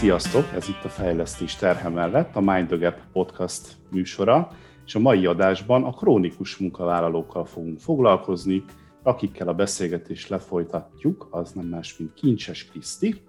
Sziasztok! 0.00 0.52
Ez 0.54 0.68
itt 0.68 0.84
a 0.84 0.88
Fejlesztés 0.88 1.54
terhe 1.54 1.88
mellett 1.88 2.36
a 2.36 2.40
Mind 2.40 2.66
the 2.66 2.76
Gap 2.76 3.00
podcast 3.12 3.76
műsora, 3.90 4.50
és 4.86 4.94
a 4.94 4.98
mai 4.98 5.26
adásban 5.26 5.84
a 5.84 5.90
krónikus 5.90 6.56
munkavállalókkal 6.56 7.44
fogunk 7.44 7.80
foglalkozni, 7.80 8.64
akikkel 9.02 9.48
a 9.48 9.54
beszélgetést 9.54 10.28
lefolytatjuk, 10.28 11.28
az 11.30 11.52
nem 11.52 11.66
más, 11.66 11.96
mint 11.96 12.14
Kincses 12.14 12.64
Kriszti. 12.64 13.22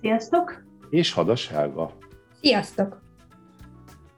Sziasztok! 0.00 0.64
És 0.90 1.12
Hadas 1.12 1.48
Helga. 1.48 1.90
Sziasztok! 2.40 3.02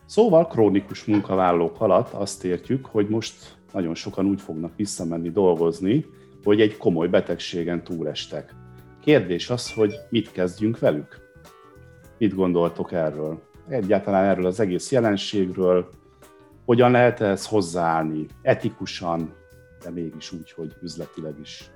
Szóval 0.06 0.46
krónikus 0.46 1.04
munkavállalók 1.04 1.80
alatt 1.80 2.12
azt 2.12 2.44
értjük, 2.44 2.86
hogy 2.86 3.08
most 3.08 3.56
nagyon 3.72 3.94
sokan 3.94 4.26
úgy 4.26 4.40
fognak 4.40 4.76
visszamenni 4.76 5.30
dolgozni, 5.30 6.06
hogy 6.44 6.60
egy 6.60 6.76
komoly 6.76 7.08
betegségen 7.08 7.84
túlestek. 7.84 8.54
Kérdés 9.00 9.50
az, 9.50 9.72
hogy 9.72 9.94
mit 10.10 10.32
kezdjünk 10.32 10.78
velük? 10.78 11.29
Mit 12.20 12.34
gondoltok 12.34 12.92
erről? 12.92 13.42
Egyáltalán 13.68 14.24
erről 14.24 14.46
az 14.46 14.60
egész 14.60 14.92
jelenségről, 14.92 15.90
hogyan 16.64 16.90
lehet 16.90 17.20
ehhez 17.20 17.46
hozzáállni 17.46 18.26
etikusan, 18.42 19.32
de 19.84 19.90
mégis 19.90 20.32
úgy, 20.32 20.52
hogy 20.52 20.76
üzletileg 20.82 21.34
is 21.42 21.70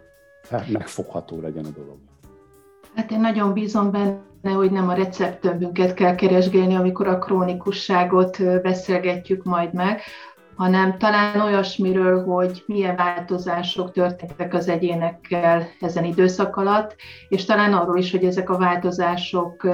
megfogható 0.69 1.41
legyen 1.41 1.65
a 1.65 1.69
dolog. 1.77 1.97
Hát 2.95 3.11
én 3.11 3.21
nagyon 3.21 3.52
bízom 3.52 3.91
benne, 3.91 4.55
hogy 4.57 4.71
nem 4.71 4.88
a 4.88 4.95
receptömbünket 4.95 5.95
kell 5.95 6.15
keresgélni, 6.15 6.74
amikor 6.74 7.07
a 7.07 7.19
krónikusságot 7.19 8.61
beszélgetjük 8.63 9.45
majd 9.45 9.74
meg, 9.74 10.01
hanem 10.57 10.99
talán 10.99 11.41
olyasmiről, 11.41 12.24
hogy 12.24 12.63
milyen 12.66 12.97
változások 12.97 13.93
történtek 13.93 14.55
az 14.55 14.69
egyénekkel 14.69 15.66
ezen 15.80 16.05
időszak 16.05 16.57
alatt, 16.57 16.96
és 17.29 17.45
talán 17.45 17.73
arról 17.73 17.99
is, 17.99 18.11
hogy 18.11 18.24
ezek 18.24 18.51
a 18.51 18.59
változások 18.59 19.66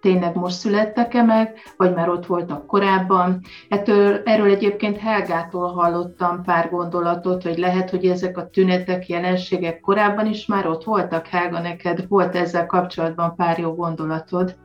tényleg 0.00 0.34
most 0.34 0.56
születtek-e 0.56 1.22
meg, 1.22 1.54
vagy 1.76 1.94
már 1.94 2.08
ott 2.08 2.26
voltak 2.26 2.66
korábban. 2.66 3.40
Ettől, 3.68 4.20
erről 4.24 4.50
egyébként 4.50 4.98
Helgától 4.98 5.72
hallottam 5.72 6.42
pár 6.42 6.70
gondolatot, 6.70 7.42
hogy 7.42 7.58
lehet, 7.58 7.90
hogy 7.90 8.04
ezek 8.04 8.38
a 8.38 8.48
tünetek, 8.48 9.08
jelenségek 9.08 9.80
korábban 9.80 10.26
is 10.26 10.46
már 10.46 10.66
ott 10.66 10.84
voltak. 10.84 11.26
Helga, 11.26 11.60
neked 11.60 12.08
volt 12.08 12.36
ezzel 12.36 12.66
kapcsolatban 12.66 13.34
pár 13.36 13.58
jó 13.58 13.74
gondolatod? 13.74 14.56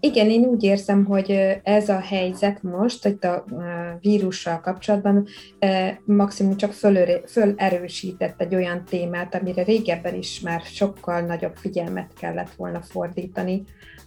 Igen, 0.00 0.30
én 0.30 0.44
úgy 0.44 0.62
érzem, 0.62 1.04
hogy 1.04 1.30
ez 1.62 1.88
a 1.88 1.98
helyzet 1.98 2.62
most, 2.62 3.02
hogy 3.02 3.18
a 3.20 3.44
vírussal 4.00 4.60
kapcsolatban 4.60 5.26
maximum 6.04 6.56
csak 6.56 6.72
fölerősített 6.72 8.40
egy 8.40 8.54
olyan 8.54 8.84
témát, 8.84 9.34
amire 9.34 9.62
régebben 9.62 10.14
is 10.14 10.40
már 10.40 10.60
sokkal 10.60 11.20
nagyobb 11.20 11.56
figyelmet 11.56 12.10
kellett 12.20 12.50
volna 12.56 12.80
fordítani, 12.80 13.64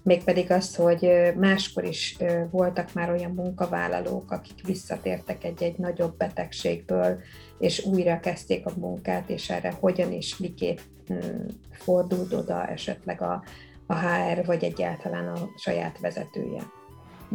mégpedig 0.10 0.52
az, 0.52 0.76
hogy 0.76 1.12
máskor 1.36 1.84
is 1.84 2.18
voltak 2.52 2.94
már 2.94 3.12
olyan 3.12 3.32
munkavállalók, 3.32 4.32
akik 4.32 4.66
visszatértek 4.66 5.44
egy-egy 5.44 5.78
nagyobb 5.78 6.18
betegségből, 6.18 7.20
és 7.60 7.86
újra 7.86 8.20
kezdték 8.20 8.66
a 8.66 8.72
munkát, 8.78 9.30
és 9.30 9.50
erre 9.50 9.74
hogyan 9.80 10.12
is 10.12 10.38
miképp 10.38 10.78
hm, 11.08 11.16
fordult 11.72 12.34
oda 12.34 12.68
esetleg 12.68 13.22
a, 13.22 13.44
a 13.88 13.96
HR, 13.96 14.46
vagy 14.46 14.64
egyáltalán 14.64 15.28
a 15.28 15.50
saját 15.58 16.00
vezetője. 16.00 16.62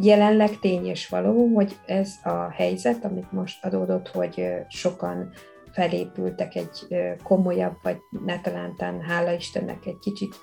Jelenleg 0.00 0.58
tény 0.58 0.86
és 0.86 1.08
való, 1.08 1.54
hogy 1.54 1.76
ez 1.86 2.12
a 2.24 2.50
helyzet, 2.50 3.04
amit 3.04 3.32
most 3.32 3.64
adódott, 3.64 4.08
hogy 4.08 4.44
sokan 4.68 5.30
felépültek 5.72 6.54
egy 6.54 6.86
komolyabb, 7.22 7.76
vagy 7.82 7.96
ne 8.24 8.40
talántán, 8.40 9.00
hála 9.00 9.32
Istennek, 9.32 9.86
egy 9.86 9.98
kicsit 9.98 10.34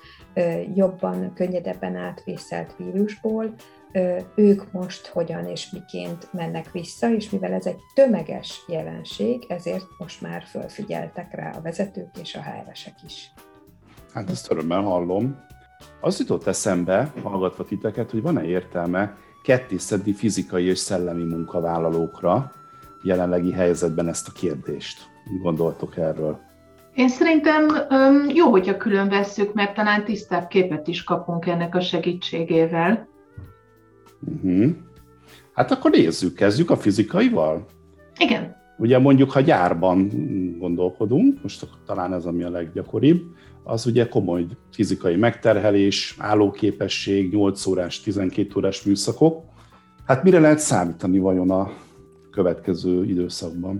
jobban, 0.74 1.32
könnyedebben 1.34 1.96
átvészelt 1.96 2.74
vírusból, 2.76 3.54
ők 4.34 4.72
most 4.72 5.06
hogyan 5.06 5.46
és 5.46 5.70
miként 5.70 6.32
mennek 6.32 6.70
vissza, 6.70 7.14
és 7.14 7.30
mivel 7.30 7.52
ez 7.52 7.66
egy 7.66 7.78
tömeges 7.94 8.64
jelenség, 8.68 9.44
ezért 9.48 9.86
most 9.98 10.20
már 10.20 10.42
fölfigyeltek 10.42 11.34
rá 11.34 11.50
a 11.56 11.60
vezetők 11.60 12.10
és 12.20 12.34
a 12.34 12.42
HR-esek 12.42 12.94
is. 13.06 13.32
Hát 14.12 14.30
ezt 14.30 14.50
örömmel 14.50 14.80
hallom. 14.82 15.38
Az 16.00 16.18
jutott 16.18 16.46
eszembe, 16.46 17.12
hallgatva 17.22 17.64
titeket, 17.64 18.10
hogy 18.10 18.22
van-e 18.22 18.44
értelme 18.44 19.16
kettészedni 19.42 20.12
fizikai 20.12 20.66
és 20.66 20.78
szellemi 20.78 21.22
munkavállalókra 21.22 22.52
jelenlegi 23.02 23.52
helyzetben 23.52 24.08
ezt 24.08 24.28
a 24.28 24.32
kérdést. 24.32 25.10
Gondoltok 25.42 25.96
erről? 25.96 26.40
Én 26.94 27.08
szerintem 27.08 27.66
jó, 28.34 28.50
hogyha 28.50 28.76
külön 28.76 29.08
vesszük, 29.08 29.54
mert 29.54 29.74
talán 29.74 30.04
tisztább 30.04 30.46
képet 30.46 30.88
is 30.88 31.04
kapunk 31.04 31.46
ennek 31.46 31.74
a 31.74 31.80
segítségével. 31.80 33.08
Uh-huh. 34.20 34.70
Hát 35.52 35.70
akkor 35.70 35.90
nézzük, 35.90 36.34
kezdjük 36.34 36.70
a 36.70 36.76
fizikaival? 36.76 37.66
Igen. 38.18 38.56
Ugye 38.78 38.98
mondjuk, 38.98 39.30
ha 39.30 39.40
gyárban 39.40 40.10
gondolkodunk, 40.58 41.42
most 41.42 41.66
talán 41.86 42.14
ez 42.14 42.24
ami 42.24 42.42
a 42.42 42.50
leggyakoribb, 42.50 43.22
az 43.64 43.86
ugye 43.86 44.08
komoly 44.08 44.46
fizikai 44.72 45.16
megterhelés, 45.16 46.16
állóképesség, 46.18 47.32
8 47.32 47.66
órás, 47.66 48.00
12 48.00 48.52
órás 48.56 48.82
műszakok. 48.82 49.44
Hát 50.06 50.22
mire 50.22 50.40
lehet 50.40 50.58
számítani 50.58 51.18
vajon 51.18 51.50
a 51.50 51.72
következő 52.30 53.04
időszakban? 53.04 53.78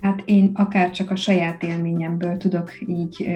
Hát 0.00 0.22
én 0.24 0.50
akár 0.54 0.90
csak 0.90 1.10
a 1.10 1.16
saját 1.16 1.62
élményemből 1.62 2.36
tudok 2.36 2.88
így 2.88 3.28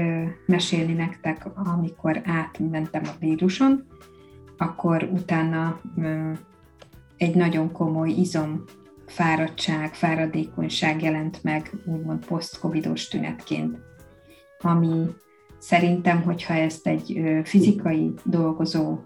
mesélni 0.47 0.93
nektek, 0.93 1.47
amikor 1.55 2.21
átmentem 2.25 3.03
a 3.05 3.17
víruson, 3.19 3.87
akkor 4.57 5.09
utána 5.13 5.81
egy 7.17 7.35
nagyon 7.35 7.73
komoly 7.73 8.11
izom 8.11 8.65
fáradtság, 9.07 9.95
fáradékonyság 9.95 11.03
jelent 11.03 11.43
meg, 11.43 11.71
úgymond 11.87 12.27
post-covidos 12.27 13.09
tünetként, 13.09 13.79
ami 14.61 15.07
szerintem, 15.59 16.23
hogyha 16.23 16.55
ezt 16.55 16.87
egy 16.87 17.21
fizikai 17.45 18.15
dolgozó 18.25 18.99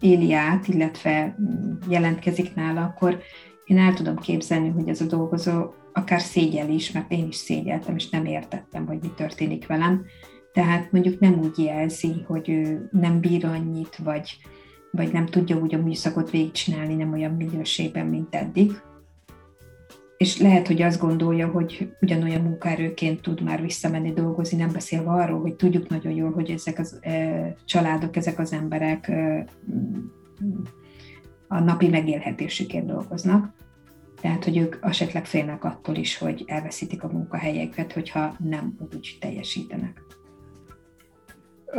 éli 0.00 0.32
át, 0.32 0.68
illetve 0.68 1.36
jelentkezik 1.88 2.54
nála, 2.54 2.82
akkor 2.82 3.18
én 3.68 3.78
el 3.78 3.94
tudom 3.94 4.16
képzelni, 4.16 4.68
hogy 4.68 4.88
ez 4.88 5.00
a 5.00 5.06
dolgozó 5.06 5.72
akár 5.92 6.20
szégyel 6.20 6.70
is, 6.70 6.92
mert 6.92 7.12
én 7.12 7.26
is 7.26 7.36
szégyeltem, 7.36 7.96
és 7.96 8.10
nem 8.10 8.24
értettem, 8.24 8.86
hogy 8.86 8.98
mi 9.02 9.10
történik 9.16 9.66
velem. 9.66 10.04
Tehát 10.52 10.92
mondjuk 10.92 11.20
nem 11.20 11.38
úgy 11.38 11.58
jelzi, 11.58 12.24
hogy 12.26 12.48
ő 12.48 12.88
nem 12.92 13.20
bír 13.20 13.44
annyit, 13.44 13.96
vagy, 13.96 14.36
vagy 14.90 15.12
nem 15.12 15.26
tudja 15.26 15.56
úgy 15.56 15.74
a 15.74 15.82
műszakot 15.82 16.30
végigcsinálni, 16.30 16.94
nem 16.94 17.12
olyan 17.12 17.32
minőségben, 17.32 18.06
mint 18.06 18.34
eddig. 18.34 18.72
És 20.16 20.38
lehet, 20.38 20.66
hogy 20.66 20.82
azt 20.82 21.00
gondolja, 21.00 21.48
hogy 21.48 21.92
ugyanolyan 22.00 22.40
munkaerőként 22.40 23.20
tud 23.20 23.42
már 23.42 23.62
visszamenni 23.62 24.12
dolgozni, 24.12 24.56
nem 24.56 24.72
beszélve 24.72 25.10
arról, 25.10 25.40
hogy 25.40 25.54
tudjuk 25.54 25.88
nagyon 25.88 26.12
jól, 26.12 26.32
hogy 26.32 26.50
ezek 26.50 26.78
az 26.78 26.98
e, 27.00 27.54
családok, 27.64 28.16
ezek 28.16 28.38
az 28.38 28.52
emberek 28.52 29.08
e, 29.08 29.46
a 31.48 31.60
napi 31.60 31.88
megélhetésükért 31.88 32.86
dolgoznak. 32.86 33.57
Tehát, 34.20 34.44
hogy 34.44 34.56
ők 34.56 34.76
esetleg 34.80 35.26
félnek 35.26 35.64
attól 35.64 35.94
is, 35.94 36.18
hogy 36.18 36.44
elveszítik 36.46 37.02
a 37.02 37.08
munkahelyeket, 37.12 37.92
hogyha 37.92 38.36
nem 38.38 38.76
úgy 38.92 39.18
teljesítenek. 39.20 40.02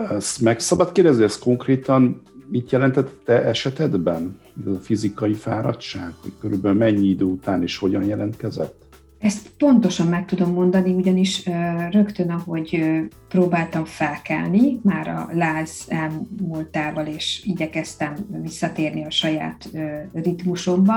Ezt 0.10 0.42
meg 0.42 0.60
szabad 0.60 0.92
kérdezni, 0.92 1.24
ez 1.24 1.40
konkrétan 1.40 2.22
mit 2.48 2.72
jelentett 2.72 3.22
te 3.26 3.44
esetedben? 3.44 4.40
Ez 4.66 4.74
a 4.74 4.80
fizikai 4.80 5.34
fáradtság, 5.34 6.14
hogy 6.22 6.32
körülbelül 6.40 6.78
mennyi 6.78 7.08
idő 7.08 7.26
után 7.26 7.62
és 7.62 7.78
hogyan 7.78 8.04
jelentkezett? 8.04 8.88
Ezt 9.20 9.50
pontosan 9.58 10.08
meg 10.08 10.26
tudom 10.26 10.54
mondani, 10.54 10.94
ugyanis 10.94 11.50
rögtön, 11.92 12.30
ahogy 12.30 12.84
próbáltam 13.28 13.86
felkelni, 13.86 14.80
már 14.84 15.08
a 15.08 15.30
láz 15.34 15.86
elmúltával, 15.88 17.06
és 17.06 17.42
igyekeztem 17.46 18.16
visszatérni 18.42 19.06
a 19.06 19.10
saját 19.12 19.70
ritmusomba, 20.14 20.94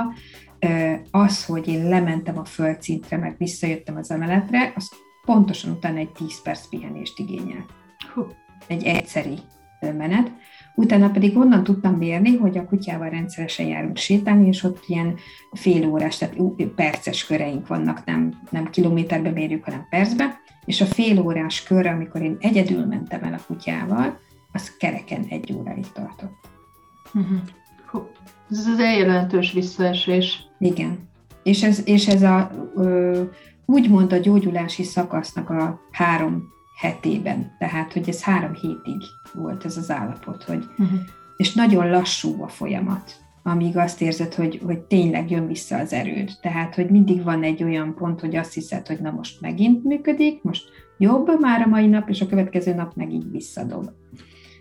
az, 1.10 1.44
hogy 1.44 1.68
én 1.68 1.88
lementem 1.88 2.38
a 2.38 2.44
földszintre, 2.44 3.16
meg 3.16 3.34
visszajöttem 3.38 3.96
az 3.96 4.10
emeletre, 4.10 4.72
az 4.76 4.90
pontosan 5.24 5.70
utána 5.70 5.98
egy 5.98 6.12
10 6.12 6.42
perc 6.42 6.68
pihenést 6.68 7.18
igényel. 7.18 7.64
Egy 8.66 8.84
egyszeri 8.84 9.38
menet. 9.80 10.32
Utána 10.74 11.10
pedig 11.10 11.36
onnan 11.36 11.64
tudtam 11.64 11.94
mérni, 11.94 12.36
hogy 12.36 12.58
a 12.58 12.64
kutyával 12.64 13.08
rendszeresen 13.08 13.66
járunk 13.66 13.96
sétálni, 13.96 14.46
és 14.46 14.62
ott 14.62 14.84
ilyen 14.86 15.16
fél 15.52 15.88
órás, 15.88 16.18
tehát 16.18 16.36
perces 16.74 17.26
köreink 17.26 17.66
vannak, 17.66 18.04
nem, 18.04 18.40
nem 18.50 18.70
kilométerbe 18.70 19.30
mérjük, 19.30 19.64
hanem 19.64 19.86
percbe, 19.90 20.40
és 20.64 20.80
a 20.80 20.86
fél 20.86 21.20
órás 21.20 21.62
kör, 21.62 21.86
amikor 21.86 22.22
én 22.22 22.36
egyedül 22.40 22.86
mentem 22.86 23.22
el 23.22 23.34
a 23.34 23.44
kutyával, 23.46 24.18
az 24.52 24.76
kereken 24.76 25.24
egy 25.28 25.52
óráig 25.52 25.92
tartott. 25.92 26.48
Uh-huh. 27.14 27.40
Ez 28.52 28.66
az 28.66 28.78
egy 28.78 28.98
jelentős 28.98 29.52
visszaesés. 29.52 30.46
Igen. 30.58 30.98
És 31.42 31.62
ez, 31.62 31.82
és 31.84 32.08
ez 32.08 32.22
a, 32.22 32.50
ö, 32.74 33.22
úgymond 33.66 34.12
a 34.12 34.16
gyógyulási 34.16 34.82
szakasznak 34.82 35.50
a 35.50 35.80
három 35.90 36.42
hetében. 36.80 37.56
Tehát, 37.58 37.92
hogy 37.92 38.08
ez 38.08 38.22
három 38.22 38.54
hétig 38.54 39.02
volt 39.34 39.64
ez 39.64 39.76
az 39.76 39.90
állapot, 39.90 40.42
hogy, 40.42 40.64
uh-huh. 40.78 40.98
és 41.36 41.54
nagyon 41.54 41.90
lassú 41.90 42.42
a 42.42 42.48
folyamat, 42.48 43.20
amíg 43.42 43.76
azt 43.76 44.00
érzed, 44.00 44.34
hogy, 44.34 44.60
hogy 44.64 44.78
tényleg 44.78 45.30
jön 45.30 45.46
vissza 45.46 45.78
az 45.78 45.92
erőd. 45.92 46.30
Tehát, 46.40 46.74
hogy 46.74 46.90
mindig 46.90 47.22
van 47.22 47.42
egy 47.42 47.62
olyan 47.62 47.94
pont, 47.94 48.20
hogy 48.20 48.36
azt 48.36 48.52
hiszed, 48.52 48.86
hogy 48.86 49.00
na 49.00 49.10
most 49.10 49.40
megint 49.40 49.84
működik, 49.84 50.42
most 50.42 50.64
jobb 50.98 51.40
már 51.40 51.60
a 51.60 51.68
mai 51.68 51.86
nap, 51.86 52.08
és 52.08 52.20
a 52.20 52.26
következő 52.26 52.74
nap 52.74 52.94
meg 52.94 53.12
így 53.12 53.30
visszadob. 53.30 53.90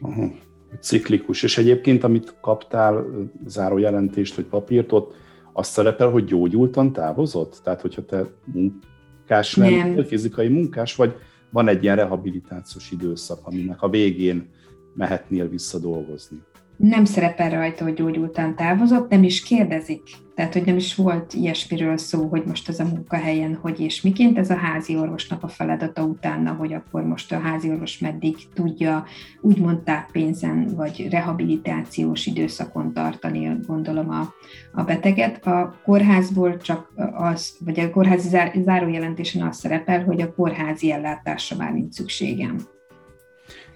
Uh-huh. 0.02 0.32
Ciklikus. 0.80 1.44
És 1.44 1.58
egyébként, 1.58 2.04
amit 2.04 2.36
kaptál 2.42 3.06
zárójelentést, 3.46 4.36
vagy 4.36 4.46
papírt, 4.46 4.92
ott 4.92 5.14
azt 5.54 5.72
szerepel, 5.72 6.10
hogy 6.10 6.24
gyógyultan 6.24 6.94
távozott? 6.94 7.60
Tehát, 7.64 7.82
hogyha 7.82 8.06
te 8.06 8.26
munkás 8.46 9.56
nem, 9.56 10.04
fizikai 10.04 10.48
munkás, 10.48 10.96
vagy 10.96 11.16
van 11.50 11.68
egy 11.68 11.84
ilyen 11.84 11.96
rehabilitációs 11.96 12.92
időszak, 12.92 13.40
aminek 13.44 13.82
a 13.82 13.90
végén 13.90 14.50
mehetnél 14.94 15.50
vissza 15.50 15.80
dolgozni? 15.80 16.38
Nem 16.82 17.06
szerepel 17.06 17.50
rajta, 17.50 17.84
hogy 17.84 17.94
gyógyultán 17.94 18.56
távozott, 18.56 19.10
nem 19.10 19.24
is 19.24 19.44
kérdezik. 19.44 20.02
Tehát, 20.36 20.54
hogy 20.54 20.66
nem 20.66 20.76
is 20.76 20.96
volt 20.96 21.34
ilyesmiről 21.34 21.98
szó, 21.98 22.28
hogy 22.28 22.44
most 22.46 22.70
az 22.70 22.80
a 22.80 22.84
munkahelyen 22.84 23.56
hogy 23.62 23.80
és 23.80 24.02
miként. 24.02 24.38
Ez 24.38 24.50
a 24.50 24.56
házi 24.56 24.98
orvosnak 24.98 25.44
a 25.44 25.48
feladata 25.48 26.04
utána, 26.04 26.52
hogy 26.52 26.74
akkor 26.74 27.04
most 27.04 27.32
a 27.32 27.40
házi 27.40 27.70
orvos 27.70 28.00
meddig 28.00 28.36
tudja 28.54 29.06
úgymond 29.42 29.80
táppénzen 29.80 30.68
vagy 30.76 31.08
rehabilitációs 31.10 32.26
időszakon 32.26 32.94
tartani, 32.94 33.58
gondolom 33.68 34.10
a, 34.10 34.34
a 34.74 34.84
beteget. 34.84 35.46
A 35.46 35.76
kórházból 35.84 36.58
csak 36.58 36.94
az, 37.14 37.58
vagy 37.66 37.80
a 37.80 37.90
kórházi 37.90 38.30
zárójelentésen 38.64 39.48
az 39.48 39.58
szerepel, 39.58 40.04
hogy 40.04 40.22
a 40.22 40.34
kórházi 40.34 40.92
ellátásra 40.92 41.58
már 41.58 41.74
nincs 41.74 41.94
szükségem 41.94 42.58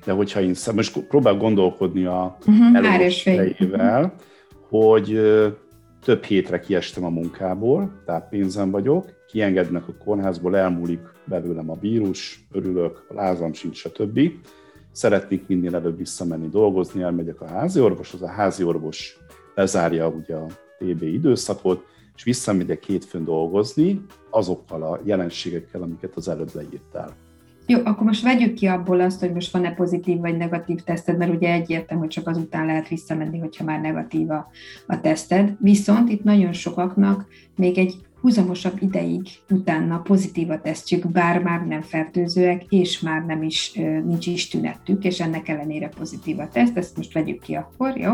de 0.06 0.12
hogyha 0.12 0.42
én 0.42 0.54
szem, 0.54 0.75
most 0.75 1.00
próbál 1.00 1.36
gondolkodni 1.36 2.06
a 2.06 2.38
uh-huh, 2.40 2.78
hogy 4.69 5.19
több 6.04 6.24
hétre 6.24 6.60
kiestem 6.60 7.04
a 7.04 7.10
munkából, 7.10 8.02
tehát 8.06 8.30
pénzem 8.30 8.72
vagyok, 8.72 9.06
kiengednek 9.28 9.88
a 9.88 9.94
kórházból, 10.04 10.57
elmúlik 10.57 11.00
belőlem 11.25 11.69
a 11.69 11.80
vírus, 11.80 12.48
örülök, 12.52 13.06
a 13.10 13.13
lázam 13.13 13.54
sincs, 13.54 13.78
stb. 13.78 14.19
Szeretnék 14.92 15.48
minél 15.48 15.75
előbb 15.75 15.98
visszamenni 15.98 16.48
dolgozni, 16.48 17.02
elmegyek 17.02 17.42
a 17.42 17.48
házi 17.48 17.80
orvoshoz, 17.80 18.22
a 18.22 18.28
házi 18.28 18.63
orvos 18.63 19.18
lezárja 19.56 20.07
ugye 20.07 20.36
a 20.36 20.46
TB 20.80 21.02
időszakot, 21.02 21.86
és 22.16 22.24
visszamegyek 22.24 22.84
hétfőn 22.84 23.24
dolgozni 23.24 24.02
azokkal 24.30 24.84
a 24.84 25.00
jelenségekkel, 25.04 25.81
amiket 25.81 26.16
az 26.16 26.28
előbb 26.28 26.50
leírtál. 26.54 27.25
Jó, 27.67 27.79
akkor 27.83 28.06
most 28.06 28.23
vegyük 28.23 28.53
ki 28.53 28.65
abból 28.65 29.00
azt, 29.00 29.19
hogy 29.19 29.33
most 29.33 29.51
van-e 29.51 29.73
pozitív 29.73 30.19
vagy 30.19 30.38
negatív 30.38 30.79
teszted, 30.79 31.17
mert 31.17 31.33
ugye 31.33 31.51
egyértelmű, 31.51 32.03
hogy 32.03 32.12
csak 32.12 32.27
azután 32.27 32.65
lehet 32.65 32.88
visszamenni, 32.88 33.39
hogyha 33.39 33.63
már 33.63 33.81
negatív 33.81 34.29
a, 34.29 34.51
a 34.88 35.01
teszted. 35.01 35.56
Viszont 35.59 36.09
itt 36.09 36.23
nagyon 36.23 36.53
sokaknak 36.53 37.25
még 37.56 37.77
egy 37.77 37.95
húzamosabb 38.21 38.81
ideig 38.81 39.27
utána 39.50 40.00
pozitív 40.00 40.50
a 40.50 40.62
tesztjük, 40.62 41.12
bár 41.12 41.41
már 41.41 41.65
nem 41.67 41.81
fertőzőek, 41.81 42.63
és 42.69 43.00
már 43.00 43.25
nem 43.25 43.44
is, 43.44 43.71
nincs 44.06 44.27
is 44.27 44.47
tünetük, 44.47 45.03
és 45.03 45.19
ennek 45.19 45.47
ellenére 45.47 45.88
pozitív 45.88 46.39
a 46.39 46.47
teszt, 46.47 46.77
ezt 46.77 46.97
most 46.97 47.13
vegyük 47.13 47.41
ki 47.41 47.56
akkor, 47.56 47.97
jó? 47.97 48.11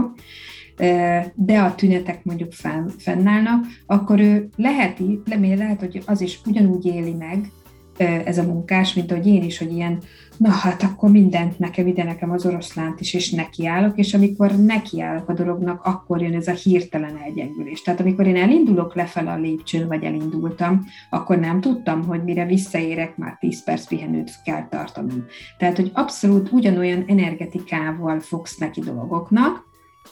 de 1.36 1.60
a 1.60 1.76
tünetek 1.76 2.24
mondjuk 2.24 2.54
fenn, 2.54 2.88
fennállnak, 2.88 3.66
akkor 3.86 4.20
ő 4.20 4.50
lehet, 4.56 5.02
lehet, 5.40 5.80
hogy 5.80 6.04
az 6.06 6.22
is 6.22 6.40
ugyanúgy 6.46 6.86
éli 6.86 7.14
meg, 7.14 7.52
ez 7.98 8.38
a 8.38 8.44
munkás, 8.44 8.94
mint 8.94 9.12
ahogy 9.12 9.28
én 9.28 9.44
is, 9.44 9.58
hogy 9.58 9.72
ilyen, 9.72 10.00
na 10.38 10.50
hát 10.50 10.84
akkor 10.84 11.10
mindent 11.10 11.60
nekem, 11.60 11.88
ide 11.88 12.04
nekem 12.04 12.32
az 12.32 12.46
oroszlánt 12.46 13.00
is, 13.00 13.14
és 13.14 13.32
nekiállok, 13.32 13.98
és 13.98 14.14
amikor 14.14 14.56
nekiállok 14.56 15.30
a 15.30 15.34
dolognak, 15.34 15.82
akkor 15.84 16.22
jön 16.22 16.34
ez 16.34 16.48
a 16.48 16.52
hirtelen 16.52 17.18
elgyengülés. 17.24 17.82
Tehát 17.82 18.00
amikor 18.00 18.28
én 18.28 18.36
elindulok 18.36 18.96
lefel 18.96 19.28
a 19.28 19.38
lépcsőn, 19.38 19.88
vagy 19.88 20.04
elindultam, 20.04 20.86
akkor 21.10 21.38
nem 21.38 21.62
tudtam, 21.62 22.06
hogy 22.06 22.24
mire 22.24 22.46
visszaérek, 22.46 23.18
már 23.18 23.38
10 23.40 23.64
perc 23.64 23.88
pihenőt 23.88 24.32
kell 24.44 24.68
tartanom. 24.68 25.26
Tehát, 25.58 25.76
hogy 25.76 25.92
abszolút 25.94 26.52
ugyanolyan 26.52 27.04
energetikával 27.08 28.20
fogsz 28.20 28.58
neki 28.58 28.80
dolgoknak, 28.80 29.70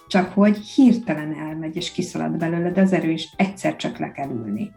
csak 0.08 0.34
hogy 0.34 0.58
hirtelen 0.58 1.36
elmegy 1.36 1.76
és 1.76 1.92
kiszalad 1.92 2.38
belőled 2.38 2.78
az 2.78 2.94
erő, 2.94 3.12
és 3.12 3.28
egyszer 3.36 3.76
csak 3.76 3.98
le 3.98 4.12
kell 4.12 4.30
ülni 4.30 4.72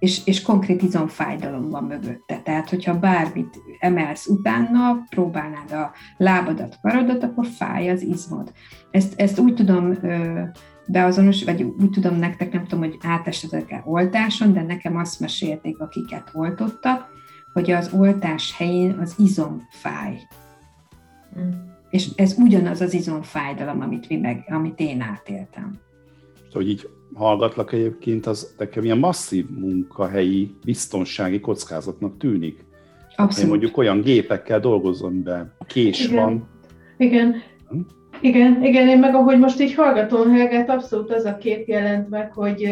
és, 0.00 0.20
és 0.24 0.42
konkrét 0.42 0.82
izomfájdalom 0.82 1.68
van 1.68 1.84
mögötte. 1.84 2.40
Tehát, 2.44 2.70
hogyha 2.70 2.98
bármit 2.98 3.60
emelsz 3.78 4.26
utána, 4.26 5.04
próbálnád 5.10 5.72
a 5.72 5.92
lábadat, 6.16 6.78
karodat, 6.82 7.22
akkor 7.22 7.46
fáj 7.46 7.90
az 7.90 8.02
izmod. 8.02 8.52
Ezt, 8.90 9.20
ezt 9.20 9.38
úgy 9.38 9.54
tudom 9.54 9.98
beazonos, 10.86 11.44
vagy 11.44 11.62
úgy 11.62 11.90
tudom 11.90 12.16
nektek, 12.16 12.52
nem 12.52 12.66
tudom, 12.66 12.84
hogy 12.84 12.96
átestetek-e 13.02 13.82
oltáson, 13.86 14.52
de 14.52 14.62
nekem 14.62 14.96
azt 14.96 15.20
mesélték, 15.20 15.78
akiket 15.78 16.30
oltottak, 16.32 17.08
hogy 17.52 17.70
az 17.70 17.92
oltás 17.92 18.56
helyén 18.56 18.98
az 18.98 19.14
izom 19.18 19.66
fáj. 19.70 20.18
Mm. 21.38 21.50
És 21.90 22.08
ez 22.16 22.34
ugyanaz 22.38 22.80
az 22.80 22.94
izomfájdalom, 22.94 23.80
amit, 23.80 24.08
mi 24.08 24.16
meg, 24.16 24.44
amit 24.48 24.80
én 24.80 25.00
átéltem. 25.00 25.78
Hogy 26.52 26.68
így 26.68 26.88
hallgatlak 27.14 27.72
egyébként, 27.72 28.26
az 28.26 28.54
nekem 28.58 28.84
ilyen 28.84 28.98
masszív 28.98 29.46
munkahelyi 29.48 30.54
biztonsági 30.64 31.40
kockázatnak 31.40 32.18
tűnik. 32.18 32.64
Abszolút. 33.16 33.44
Én 33.44 33.48
mondjuk 33.48 33.76
olyan 33.76 34.00
gépekkel 34.00 34.60
dolgozom 34.60 35.22
be, 35.22 35.54
kés 35.66 36.04
igen. 36.04 36.24
van. 36.24 36.48
Igen. 36.96 37.42
Hm? 37.68 37.78
Igen, 38.20 38.64
igen, 38.64 38.88
én 38.88 38.98
meg 38.98 39.14
ahogy 39.14 39.38
most 39.38 39.60
így 39.60 39.74
hallgatom 39.74 40.30
Helgát, 40.30 40.70
abszolút 40.70 41.14
az 41.14 41.24
a 41.24 41.36
kép 41.36 41.68
jelent 41.68 42.08
meg, 42.08 42.32
hogy 42.32 42.68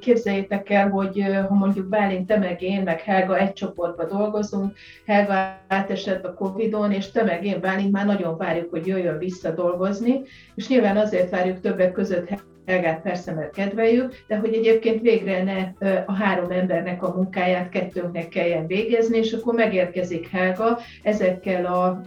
képzeljétek 0.00 0.70
el, 0.70 0.90
hogy 0.90 1.24
ha 1.48 1.54
mondjuk 1.54 1.86
Bálint, 1.86 2.26
te 2.26 2.38
meg 2.38 2.62
én, 2.62 2.82
meg 2.82 3.00
Helga 3.00 3.38
egy 3.38 3.52
csoportban 3.52 4.08
dolgozunk, 4.08 4.76
Helga 5.06 5.60
átesett 5.68 6.24
a 6.24 6.34
Covid-on, 6.34 6.92
és 6.92 7.10
te 7.10 7.22
meg 7.22 7.44
én, 7.44 7.60
Bálint 7.60 7.92
már 7.92 8.06
nagyon 8.06 8.36
várjuk, 8.36 8.70
hogy 8.70 8.86
jöjjön 8.86 9.18
vissza 9.18 9.50
dolgozni, 9.50 10.22
és 10.54 10.68
nyilván 10.68 10.96
azért 10.96 11.30
várjuk 11.30 11.60
többek 11.60 11.92
között 11.92 12.28
Helgát 12.68 13.02
persze, 13.02 13.34
mert 13.34 13.54
kedveljük, 13.54 14.14
de 14.26 14.36
hogy 14.36 14.54
egyébként 14.54 15.00
végre 15.00 15.42
ne 15.42 15.88
a 16.06 16.12
három 16.12 16.50
embernek 16.50 17.02
a 17.02 17.14
munkáját 17.14 17.68
kettőnknek 17.68 18.28
kelljen 18.28 18.66
végezni, 18.66 19.18
és 19.18 19.32
akkor 19.32 19.54
megérkezik 19.54 20.28
Helga 20.28 20.78
ezekkel 21.02 21.64
a 21.64 22.00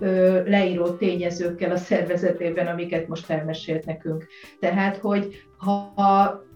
leíró 0.46 0.90
tényezőkkel 0.90 1.72
a 1.72 1.78
szervezetében, 1.78 2.68
amiket 2.68 3.08
most 3.08 3.30
elmesélt 3.30 3.86
nekünk. 3.86 4.28
Tehát, 4.60 4.98
hogy 4.98 5.44
ha 5.58 6.50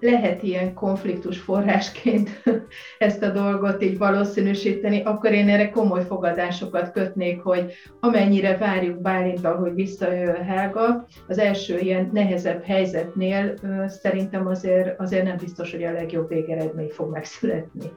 lehet 0.00 0.42
ilyen 0.42 0.74
konfliktus 0.74 1.38
forrásként 1.38 2.42
ezt 2.98 3.22
a 3.22 3.30
dolgot 3.30 3.82
így 3.82 3.98
valószínűsíteni, 3.98 5.02
akkor 5.02 5.32
én 5.32 5.48
erre 5.48 5.70
komoly 5.70 6.04
fogadásokat 6.04 6.92
kötnék, 6.92 7.40
hogy 7.40 7.72
amennyire 8.00 8.56
várjuk 8.56 9.00
Bálintal, 9.00 9.56
hogy 9.56 9.74
visszajöjjön 9.74 10.44
Helga, 10.44 11.06
az 11.28 11.38
első 11.38 11.78
ilyen 11.78 12.10
nehezebb 12.12 12.62
helyzetnél 12.62 13.54
szerintem 13.86 14.46
azért, 14.46 15.00
azért 15.00 15.24
nem 15.24 15.36
biztos, 15.36 15.70
hogy 15.70 15.82
a 15.82 15.92
legjobb 15.92 16.28
végeredmény 16.28 16.88
fog 16.88 17.10
megszületni. 17.10 17.90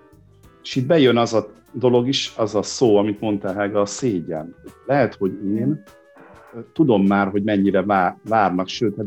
És 0.63 0.75
itt 0.75 0.85
bejön 0.85 1.17
az 1.17 1.33
a 1.33 1.47
dolog 1.71 2.07
is, 2.07 2.33
az 2.37 2.55
a 2.55 2.61
szó, 2.61 2.97
amit 2.97 3.21
mondtál 3.21 3.53
Helga, 3.53 3.81
a 3.81 3.85
szégyen. 3.85 4.55
Lehet, 4.85 5.15
hogy 5.15 5.31
én 5.55 5.83
tudom 6.73 7.05
már, 7.05 7.27
hogy 7.27 7.43
mennyire 7.43 7.83
várnak, 8.23 8.67
sőt, 8.67 8.95
hát 8.97 9.05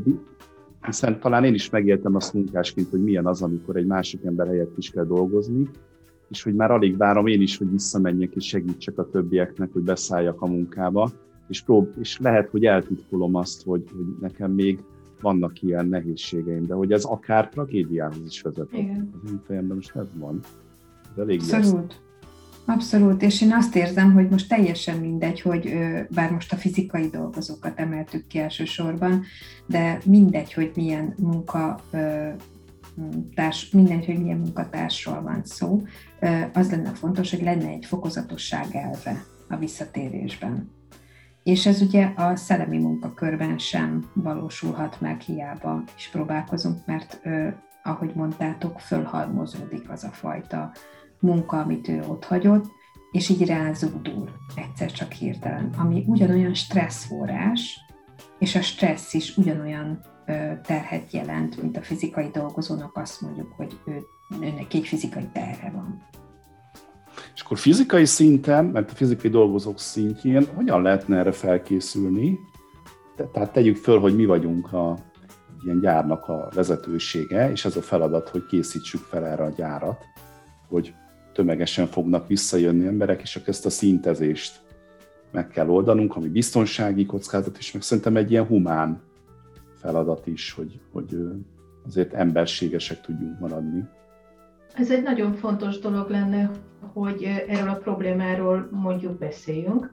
hiszen 0.86 1.20
talán 1.20 1.44
én 1.44 1.54
is 1.54 1.70
megéltem 1.70 2.14
azt 2.14 2.34
munkásként, 2.34 2.88
hogy 2.90 3.02
milyen 3.02 3.26
az, 3.26 3.42
amikor 3.42 3.76
egy 3.76 3.86
másik 3.86 4.24
ember 4.24 4.46
helyett 4.46 4.78
is 4.78 4.90
kell 4.90 5.04
dolgozni, 5.04 5.68
és 6.28 6.42
hogy 6.42 6.54
már 6.54 6.70
alig 6.70 6.96
várom 6.96 7.26
én 7.26 7.40
is, 7.40 7.56
hogy 7.56 7.70
visszamenjek 7.70 8.34
és 8.34 8.46
segítsek 8.46 8.98
a 8.98 9.08
többieknek, 9.10 9.72
hogy 9.72 9.82
beszálljak 9.82 10.42
a 10.42 10.46
munkába, 10.46 11.10
és, 11.48 11.62
prób- 11.62 11.96
és 11.96 12.18
lehet, 12.18 12.48
hogy 12.48 12.64
eltitkolom 12.64 13.34
azt, 13.34 13.64
hogy, 13.64 13.84
hogy 13.96 14.06
nekem 14.20 14.50
még 14.50 14.82
vannak 15.20 15.62
ilyen 15.62 15.86
nehézségeim, 15.86 16.66
de 16.66 16.74
hogy 16.74 16.92
ez 16.92 17.04
akár 17.04 17.48
tragédiához 17.48 18.26
is 18.26 18.42
vezet. 18.42 18.72
Igen. 18.72 19.10
Az 19.22 19.30
én 19.30 19.40
fejemben 19.46 19.76
most 19.76 19.96
ez 19.96 20.06
van. 20.14 20.40
Ez 21.10 21.18
elég 21.18 21.40
Abszolút. 21.52 22.00
Abszolút, 22.66 23.23
és 23.23 23.42
én 23.42 23.52
azt 23.52 23.76
érzem, 23.76 24.12
hogy 24.12 24.28
most 24.28 24.49
teljesen 24.49 24.99
mindegy, 24.99 25.40
hogy 25.40 25.75
bár 26.11 26.31
most 26.31 26.52
a 26.52 26.57
fizikai 26.57 27.09
dolgozókat 27.09 27.78
emeltük 27.78 28.26
ki 28.26 28.38
elsősorban, 28.38 29.25
de 29.66 29.99
mindegy, 30.04 30.52
hogy 30.52 30.73
milyen 30.75 31.14
munka 31.19 31.81
társ, 33.35 33.71
mindegy, 33.71 34.07
hogy 34.07 34.19
milyen 34.19 34.38
munkatársról 34.38 35.23
van 35.23 35.40
szó, 35.45 35.83
az 36.52 36.71
lenne 36.71 36.90
fontos, 36.90 37.31
hogy 37.31 37.42
lenne 37.42 37.69
egy 37.69 37.85
fokozatosság 37.85 38.66
elve 38.73 39.25
a 39.49 39.57
visszatérésben. 39.57 40.71
És 41.42 41.66
ez 41.66 41.81
ugye 41.81 42.12
a 42.16 42.37
szellemi 42.37 42.78
munkakörben 42.78 43.59
sem 43.59 44.11
valósulhat 44.12 45.00
meg, 45.00 45.21
hiába 45.21 45.83
is 45.97 46.09
próbálkozunk, 46.09 46.87
mert 46.87 47.21
ahogy 47.83 48.12
mondtátok, 48.14 48.81
fölhalmozódik 48.81 49.90
az 49.90 50.04
a 50.04 50.11
fajta 50.11 50.73
munka, 51.22 51.58
amit 51.58 51.88
ő 51.88 52.04
ott 52.08 52.24
hagyott, 52.24 52.64
és 53.10 53.28
így 53.28 53.46
rázúdul 53.46 54.28
egyszer 54.56 54.92
csak 54.92 55.12
hirtelen, 55.12 55.74
ami 55.78 56.04
ugyanolyan 56.06 56.54
stresszforrás, 56.54 57.80
és 58.38 58.54
a 58.54 58.60
stressz 58.60 59.14
is 59.14 59.36
ugyanolyan 59.36 60.00
terhet 60.62 61.12
jelent, 61.12 61.62
mint 61.62 61.76
a 61.76 61.82
fizikai 61.82 62.28
dolgozónak 62.32 62.96
azt 62.96 63.20
mondjuk, 63.20 63.52
hogy 63.56 63.80
ő, 63.86 64.02
őnek 64.40 64.74
egy 64.74 64.86
fizikai 64.86 65.28
terhe 65.32 65.70
van. 65.70 66.02
És 67.34 67.42
akkor 67.42 67.58
fizikai 67.58 68.04
szinten, 68.04 68.64
mert 68.64 68.90
a 68.90 68.94
fizikai 68.94 69.30
dolgozók 69.30 69.78
szintjén 69.78 70.46
hogyan 70.54 70.82
lehetne 70.82 71.18
erre 71.18 71.32
felkészülni? 71.32 72.38
Tehát 73.32 73.52
tegyük 73.52 73.76
föl, 73.76 74.00
hogy 74.00 74.16
mi 74.16 74.26
vagyunk 74.26 74.72
a 74.72 74.98
ilyen 75.64 75.80
gyárnak 75.80 76.28
a 76.28 76.48
vezetősége, 76.54 77.50
és 77.50 77.64
ez 77.64 77.76
a 77.76 77.82
feladat, 77.82 78.28
hogy 78.28 78.46
készítsük 78.46 79.00
fel 79.00 79.26
erre 79.26 79.44
a 79.44 79.52
gyárat, 79.56 80.04
hogy 80.68 80.94
tömegesen 81.32 81.86
fognak 81.86 82.28
visszajönni 82.28 82.86
emberek, 82.86 83.22
és 83.22 83.36
akkor 83.36 83.48
ezt 83.48 83.66
a 83.66 83.70
szintezést 83.70 84.60
meg 85.32 85.48
kell 85.48 85.68
oldanunk, 85.68 86.16
ami 86.16 86.28
biztonsági 86.28 87.06
kockázat 87.06 87.58
is, 87.58 87.72
meg 87.72 87.82
szerintem 87.82 88.16
egy 88.16 88.30
ilyen 88.30 88.46
humán 88.46 89.00
feladat 89.76 90.26
is, 90.26 90.52
hogy, 90.52 90.80
hogy 90.92 91.18
azért 91.86 92.12
emberségesek 92.12 93.00
tudjunk 93.00 93.38
maradni. 93.38 93.84
Ez 94.74 94.90
egy 94.90 95.02
nagyon 95.02 95.34
fontos 95.34 95.78
dolog 95.78 96.10
lenne, 96.10 96.50
hogy 96.92 97.22
erről 97.48 97.68
a 97.68 97.74
problémáról 97.74 98.68
mondjuk 98.70 99.18
beszéljünk, 99.18 99.90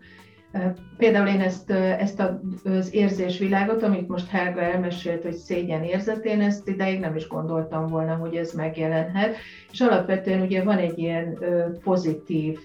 Például 0.97 1.27
én 1.27 1.41
ezt, 1.41 1.71
ezt 1.71 2.23
az 2.63 2.93
érzésvilágot, 2.93 3.83
amit 3.83 4.07
most 4.07 4.29
Helga 4.29 4.61
elmesélt, 4.61 5.23
hogy 5.23 5.33
szégyen 5.33 5.83
érzet, 5.83 6.25
én 6.25 6.41
ezt 6.41 6.67
ideig 6.67 6.99
nem 6.99 7.15
is 7.15 7.27
gondoltam 7.27 7.87
volna, 7.87 8.15
hogy 8.15 8.35
ez 8.35 8.51
megjelenhet. 8.51 9.35
És 9.71 9.81
alapvetően 9.81 10.41
ugye 10.41 10.63
van 10.63 10.77
egy 10.77 10.97
ilyen 10.97 11.37
pozitív 11.83 12.59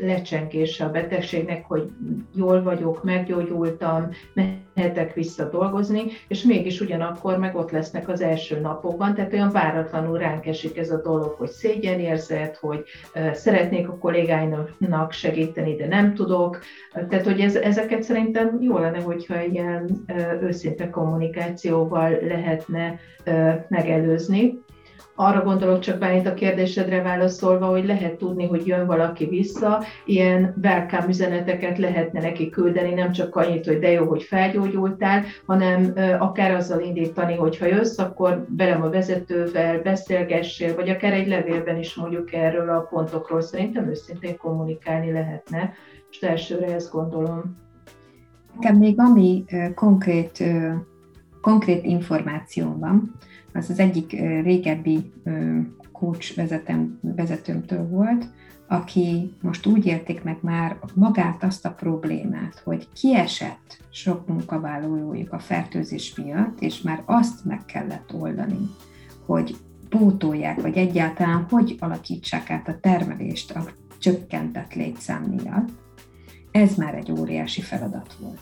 lecsengése 0.00 0.84
a 0.84 0.90
betegségnek, 0.90 1.64
hogy 1.64 1.90
jól 2.34 2.62
vagyok, 2.62 3.04
meggyógyultam, 3.04 4.08
mehetek 4.32 5.14
vissza 5.14 5.48
dolgozni, 5.48 6.02
és 6.28 6.42
mégis 6.42 6.80
ugyanakkor 6.80 7.38
meg 7.38 7.56
ott 7.56 7.70
lesznek 7.70 8.08
az 8.08 8.20
első 8.20 8.60
napokban, 8.60 9.14
tehát 9.14 9.32
olyan 9.32 9.50
váratlanul 9.50 10.18
ránk 10.18 10.46
esik 10.46 10.78
ez 10.78 10.90
a 10.90 11.00
dolog, 11.00 11.34
hogy 11.38 11.50
szégyenérzet, 11.50 12.56
hogy 12.56 12.84
szeretnék 13.32 13.88
a 13.88 13.98
kollégáinak 13.98 15.12
segíteni, 15.12 15.76
de 15.76 15.86
nem 15.86 16.14
tudok, 16.14 16.58
tehát 17.08 17.25
hogy 17.26 17.40
ez, 17.40 17.54
ezeket 17.54 18.02
szerintem 18.02 18.58
jó 18.60 18.78
lenne, 18.78 19.00
hogyha 19.00 19.42
ilyen 19.42 20.04
őszinte 20.42 20.90
kommunikációval 20.90 22.18
lehetne 22.22 22.98
megelőzni. 23.68 24.64
Arra 25.18 25.42
gondolok 25.42 25.78
csak 25.78 25.98
Bálint 25.98 26.26
a 26.26 26.34
kérdésedre 26.34 27.02
válaszolva, 27.02 27.66
hogy 27.66 27.86
lehet 27.86 28.14
tudni, 28.14 28.46
hogy 28.46 28.66
jön 28.66 28.86
valaki 28.86 29.26
vissza, 29.26 29.82
ilyen 30.04 30.54
welcome 30.62 31.06
üzeneteket 31.08 31.78
lehetne 31.78 32.20
neki 32.20 32.48
küldeni, 32.50 32.94
nem 32.94 33.12
csak 33.12 33.36
annyit, 33.36 33.66
hogy 33.66 33.78
de 33.78 33.90
jó, 33.90 34.04
hogy 34.04 34.22
felgyógyultál, 34.22 35.22
hanem 35.46 35.92
akár 36.18 36.54
azzal 36.54 36.80
indítani, 36.80 37.34
hogy 37.34 37.58
ha 37.58 37.66
jössz, 37.66 37.98
akkor 37.98 38.46
velem 38.56 38.82
a 38.82 38.90
vezetővel 38.90 39.82
beszélgessél, 39.82 40.74
vagy 40.74 40.88
akár 40.88 41.12
egy 41.12 41.28
levélben 41.28 41.78
is 41.78 41.94
mondjuk 41.94 42.32
erről 42.32 42.68
a 42.68 42.86
pontokról 42.90 43.40
szerintem 43.40 43.88
őszintén 43.88 44.36
kommunikálni 44.36 45.12
lehetne. 45.12 45.72
Most 46.20 46.30
elsőre 46.30 46.74
ezt 46.74 46.90
gondolom. 46.90 47.56
Nekem 48.54 48.76
még 48.76 49.00
ami 49.00 49.44
konkrét, 49.74 50.44
konkrét 51.40 51.84
információ 51.84 52.76
van, 52.78 53.12
az 53.52 53.70
az 53.70 53.78
egyik 53.78 54.10
régebbi 54.42 55.12
coach 55.92 56.36
vezetem, 56.36 56.98
vezetőmtől 57.02 57.88
volt, 57.88 58.26
aki 58.68 59.34
most 59.42 59.66
úgy 59.66 59.86
érték 59.86 60.22
meg 60.22 60.38
már 60.40 60.78
magát 60.94 61.42
azt 61.42 61.66
a 61.66 61.70
problémát, 61.70 62.60
hogy 62.64 62.88
kiesett 62.92 63.78
sok 63.90 64.26
munkavállalójuk 64.26 65.32
a 65.32 65.38
fertőzés 65.38 66.14
miatt, 66.14 66.60
és 66.60 66.82
már 66.82 67.02
azt 67.04 67.44
meg 67.44 67.64
kellett 67.64 68.14
oldani, 68.14 68.70
hogy 69.26 69.56
pótolják, 69.88 70.60
vagy 70.60 70.76
egyáltalán 70.76 71.46
hogy 71.50 71.76
alakítsák 71.78 72.50
át 72.50 72.68
a 72.68 72.78
termelést 72.80 73.50
a 73.50 73.64
csökkentett 73.98 74.74
létszám 74.74 75.22
miatt, 75.22 75.68
ez 76.56 76.74
már 76.74 76.94
egy 76.94 77.12
óriási 77.18 77.60
feladat 77.60 78.16
volt. 78.20 78.40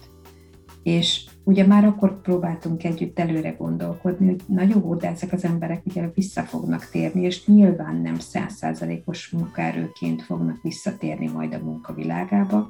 És 0.83 1.25
ugye 1.45 1.67
már 1.67 1.85
akkor 1.85 2.21
próbáltunk 2.21 2.85
együtt 2.85 3.19
előre 3.19 3.51
gondolkodni, 3.51 4.27
hogy 4.27 4.43
nagyon 4.47 4.83
jó, 4.83 4.95
de 4.95 5.09
ezek 5.09 5.33
az 5.33 5.45
emberek 5.45 5.87
ugye 5.87 6.11
vissza 6.15 6.43
fognak 6.43 6.89
térni, 6.91 7.23
és 7.23 7.47
nyilván 7.47 7.97
nem 7.97 8.19
százszázalékos 8.19 9.31
munkaerőként 9.31 10.23
fognak 10.23 10.63
visszatérni 10.63 11.29
majd 11.29 11.55
a 11.55 11.65
munkavilágába. 11.65 12.69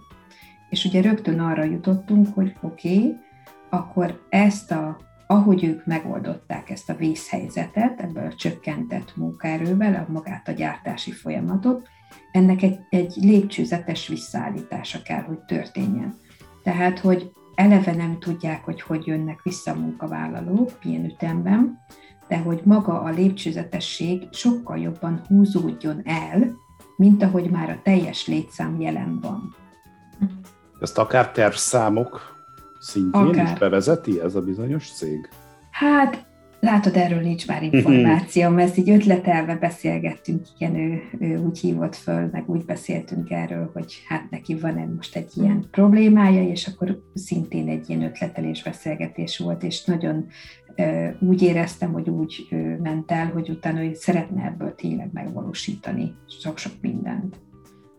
És 0.71 0.85
ugye 0.85 1.01
rögtön 1.01 1.41
arra 1.41 1.65
jutottunk, 1.65 2.35
hogy 2.35 2.57
oké, 2.61 2.97
okay, 2.97 3.17
akkor 3.71 4.27
ezt 4.29 4.71
a 4.71 4.97
ahogy 5.27 5.65
ők 5.65 5.87
megoldották 5.87 6.71
ezt 6.71 6.91
a 6.91 6.95
vészhelyzetet, 6.95 8.01
ebből 8.01 8.27
a 8.27 8.35
csökkentett 8.35 9.17
munkaerővel, 9.17 9.95
a 9.95 10.13
magát 10.13 10.49
a 10.49 10.53
gyártási 10.53 11.11
folyamatot, 11.11 11.89
ennek 12.33 12.63
egy, 12.63 12.79
egy 12.91 13.13
lépcsőzetes 13.17 14.09
visszaállítása 14.09 15.03
kell, 15.03 15.23
hogy 15.23 15.39
történjen. 15.39 16.15
Tehát, 16.63 16.99
hogy 16.99 17.33
eleve 17.55 17.95
nem 17.95 18.19
tudják, 18.19 18.65
hogy 18.65 18.81
hogy 18.81 19.07
jönnek 19.07 19.43
vissza 19.43 19.71
a 19.71 19.75
munkavállalók, 19.75 20.71
milyen 20.85 21.05
ütemben, 21.05 21.79
de 22.29 22.39
hogy 22.39 22.61
maga 22.65 23.01
a 23.01 23.11
lépcsőzetesség 23.11 24.29
sokkal 24.31 24.79
jobban 24.79 25.23
húzódjon 25.29 26.01
el, 26.05 26.57
mint 26.97 27.23
ahogy 27.23 27.51
már 27.51 27.71
a 27.71 27.81
teljes 27.83 28.27
létszám 28.27 28.81
jelen 28.81 29.21
van. 29.21 29.55
Ezt 30.81 30.99
akár 30.99 31.33
tervszámok 31.33 32.21
szintjén 32.79 33.25
akár. 33.25 33.53
is 33.53 33.59
bevezeti 33.59 34.21
ez 34.21 34.35
a 34.35 34.41
bizonyos 34.41 34.93
cég? 34.93 35.29
Hát 35.71 36.27
Látod, 36.65 36.97
erről 36.97 37.21
nincs 37.21 37.47
már 37.47 37.63
információ, 37.63 38.49
mert 38.49 38.69
ezt 38.69 38.79
így 38.79 38.91
ötletelve 38.91 39.57
beszélgettünk, 39.57 40.47
igen, 40.59 40.75
ő, 40.75 41.01
ő 41.21 41.37
úgy 41.39 41.59
hívott 41.59 41.97
föl, 41.97 42.29
meg 42.33 42.51
úgy 42.51 42.65
beszéltünk 42.65 43.31
erről, 43.31 43.71
hogy 43.73 44.03
hát 44.09 44.31
neki 44.31 44.55
van 44.55 44.93
most 44.97 45.17
egy 45.17 45.31
ilyen 45.35 45.65
problémája, 45.71 46.49
és 46.49 46.67
akkor 46.67 47.03
szintén 47.15 47.69
egy 47.69 47.89
ilyen 47.89 48.03
ötletelés 48.03 48.63
beszélgetés 48.63 49.39
volt, 49.39 49.63
és 49.63 49.85
nagyon 49.85 50.27
úgy 51.21 51.43
éreztem, 51.43 51.93
hogy 51.93 52.09
úgy 52.09 52.49
ment 52.83 53.11
el, 53.11 53.27
hogy 53.27 53.49
utána 53.49 53.79
hogy 53.79 53.95
szeretne 53.95 54.45
ebből 54.45 54.75
tényleg 54.75 55.11
megvalósítani 55.13 56.15
sok-sok 56.41 56.73
mindent. 56.81 57.37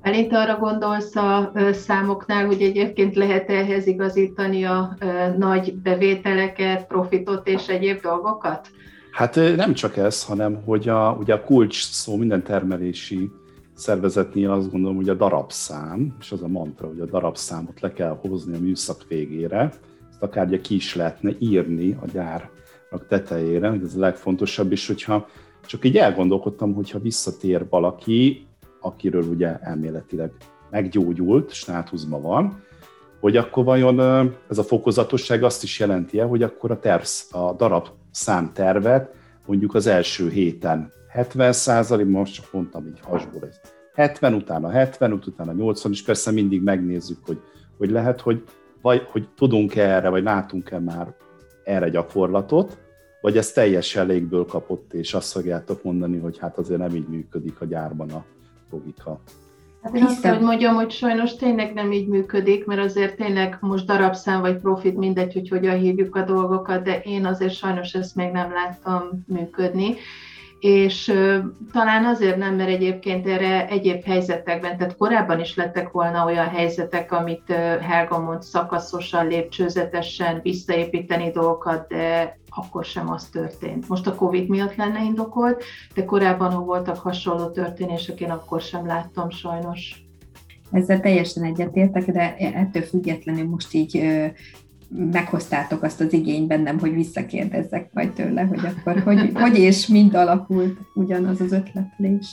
Elét 0.06 0.34
arra 0.34 0.58
gondolsz 0.58 1.16
a 1.16 1.52
számoknál, 1.72 2.46
hogy 2.46 2.62
egyébként 2.62 3.16
lehet 3.16 3.50
ehhez 3.50 3.88
igazítani 3.88 4.64
a 4.64 4.98
nagy 5.38 5.76
bevételeket, 5.76 6.88
profitot 6.88 7.48
és 7.48 7.68
egyéb 7.68 8.02
dolgokat? 8.02 8.68
Hát 9.12 9.36
nem 9.36 9.74
csak 9.74 9.98
ez, 9.98 10.26
hanem 10.26 10.62
hogy 10.66 10.90
a, 10.90 11.18
ugye 11.20 11.34
a 11.34 11.44
kulcs 11.44 11.84
szó 11.84 12.16
minden 12.16 12.44
termelési 12.44 13.30
szervezetnél 13.74 14.52
azt 14.52 14.72
gondolom, 14.72 14.96
hogy 14.96 15.10
a 15.10 15.14
darabszám, 15.14 16.16
és 16.20 16.32
az 16.32 16.44
a 16.44 16.48
mantra, 16.48 16.88
hogy 16.88 17.00
a 17.00 17.06
darabszámot 17.06 17.80
le 17.80 17.94
kell 17.94 18.18
hozni 18.22 18.56
a 18.56 18.60
műszak 18.60 19.06
végére, 19.08 19.74
ezt 20.10 20.24
akár 20.24 20.62
ki 20.62 20.76
is 20.76 20.96
lehetne 20.96 21.32
írni 21.40 21.98
a 22.02 22.06
gyárnak 22.14 23.08
tetejére, 23.08 23.70
hogy 23.70 23.84
ez 23.84 23.96
a 23.96 24.00
legfontosabb, 24.00 24.72
és 24.72 24.88
hogyha 24.88 25.28
csak 25.66 25.86
így 25.86 25.98
elgondolkodtam, 25.98 26.74
hogyha 26.74 27.00
visszatér 27.00 27.66
valaki, 27.70 28.48
akiről 28.86 29.24
ugye 29.24 29.58
elméletileg 29.60 30.32
meggyógyult, 30.70 31.52
státuszban 31.52 32.22
van, 32.22 32.64
hogy 33.20 33.38
akkor 33.38 33.64
vajon 33.64 34.00
ez 34.50 34.58
a 34.58 34.64
fokozatosság 34.64 35.44
azt 35.44 35.64
is 35.64 35.80
jelenti 35.80 36.20
hogy 36.20 36.44
akkor 36.44 36.72
a, 36.72 36.80
terv, 36.80 37.04
a 37.32 37.54
darab 37.54 37.88
számtervet 38.12 39.14
mondjuk 39.46 39.76
az 39.76 39.88
első 39.88 40.30
héten 40.30 40.92
70 41.08 41.54
százalék, 41.54 42.08
most 42.08 42.34
csak 42.34 42.46
mondtam 42.52 42.88
így 42.88 43.00
hasból, 43.02 43.48
ez 43.48 43.60
70, 43.94 44.34
utána 44.34 44.70
70, 44.70 45.12
utána 45.14 45.52
80, 45.52 45.92
és 45.92 46.04
persze 46.04 46.32
mindig 46.32 46.62
megnézzük, 46.62 47.18
hogy, 47.26 47.42
hogy 47.78 47.90
lehet, 47.90 48.22
hogy, 48.22 48.44
vagy, 48.82 49.08
hogy 49.12 49.30
tudunk-e 49.36 49.96
erre, 49.96 50.10
vagy 50.10 50.24
látunk-e 50.24 50.80
már 50.80 51.16
erre 51.64 51.90
gyakorlatot, 51.90 52.78
vagy 53.22 53.38
ez 53.38 53.52
teljesen 53.52 54.08
légből 54.08 54.46
kapott, 54.46 54.94
és 54.94 55.14
azt 55.14 55.32
fogjátok 55.32 55.84
mondani, 55.84 56.18
hogy 56.18 56.38
hát 56.38 56.58
azért 56.58 56.80
nem 56.80 56.96
így 56.96 57.08
működik 57.08 57.62
a 57.62 57.66
gyárban 57.66 58.10
a 58.10 58.26
logika. 58.76 59.22
Hát 59.82 59.96
én 59.96 60.04
azt, 60.04 60.26
hogy 60.26 60.40
mondjam, 60.40 60.76
hogy 60.76 60.92
sajnos 60.92 61.36
tényleg 61.36 61.74
nem 61.74 61.92
így 61.92 62.08
működik, 62.08 62.66
mert 62.66 62.82
azért 62.82 63.16
tényleg 63.16 63.58
most 63.62 63.86
darabszám 63.86 64.42
vagy 64.42 64.58
profit, 64.58 64.98
mindegy, 64.98 65.34
hogy 65.34 65.50
hogyan 65.50 65.78
hívjuk 65.78 66.16
a 66.16 66.22
dolgokat, 66.22 66.84
de 66.84 67.00
én 67.00 67.26
azért 67.26 67.54
sajnos 67.54 67.94
ezt 67.94 68.16
még 68.16 68.32
nem 68.32 68.52
láttam 68.52 69.24
működni 69.28 69.96
és 70.66 71.14
talán 71.72 72.06
azért 72.06 72.38
nem, 72.38 72.56
mert 72.56 72.70
egyébként 72.70 73.28
erre 73.28 73.68
egyéb 73.68 74.04
helyzetekben, 74.04 74.78
tehát 74.78 74.98
korábban 74.98 75.40
is 75.40 75.56
lettek 75.56 75.92
volna 75.92 76.26
olyan 76.26 76.48
helyzetek, 76.48 77.12
amit 77.12 77.52
Helga 77.82 78.20
mond 78.20 78.44
szakaszosan, 78.44 79.28
lépcsőzetesen 79.28 80.40
visszaépíteni 80.44 81.32
dolgokat, 81.32 81.88
de 81.88 82.38
akkor 82.50 82.86
sem 82.86 83.12
az 83.12 83.26
történt. 83.26 83.90
Most 83.90 84.08
a 84.08 84.16
Covid 84.16 84.50
miatt 84.50 84.76
lenne 84.76 85.04
indokolt, 85.04 85.64
de 85.94 86.06
korábban, 86.06 86.52
ha 86.52 86.60
voltak 86.60 86.98
hasonló 86.98 87.50
történések, 87.50 88.22
én 88.22 88.32
akkor 88.32 88.62
sem 88.62 88.86
láttam 88.86 89.30
sajnos. 89.30 90.04
Ezzel 90.72 91.00
teljesen 91.00 91.44
egyetértek, 91.44 92.12
de 92.12 92.36
ettől 92.38 92.84
függetlenül 92.84 93.50
most 93.50 93.74
így 93.74 94.02
meghoztátok 94.90 95.84
azt 95.84 96.02
az 96.02 96.14
igényt 96.14 96.48
bennem, 96.48 96.80
hogy 96.80 96.94
visszakérdezzek 96.94 97.90
majd 97.94 98.14
tőle, 98.14 98.42
hogy 98.42 98.60
akkor 98.60 99.00
hogy, 99.00 99.32
hogy 99.34 99.58
és 99.58 99.88
mind 99.88 100.14
alakult 100.14 100.78
ugyanaz 100.94 101.42
az 101.42 101.52
ötletlés. 101.52 102.28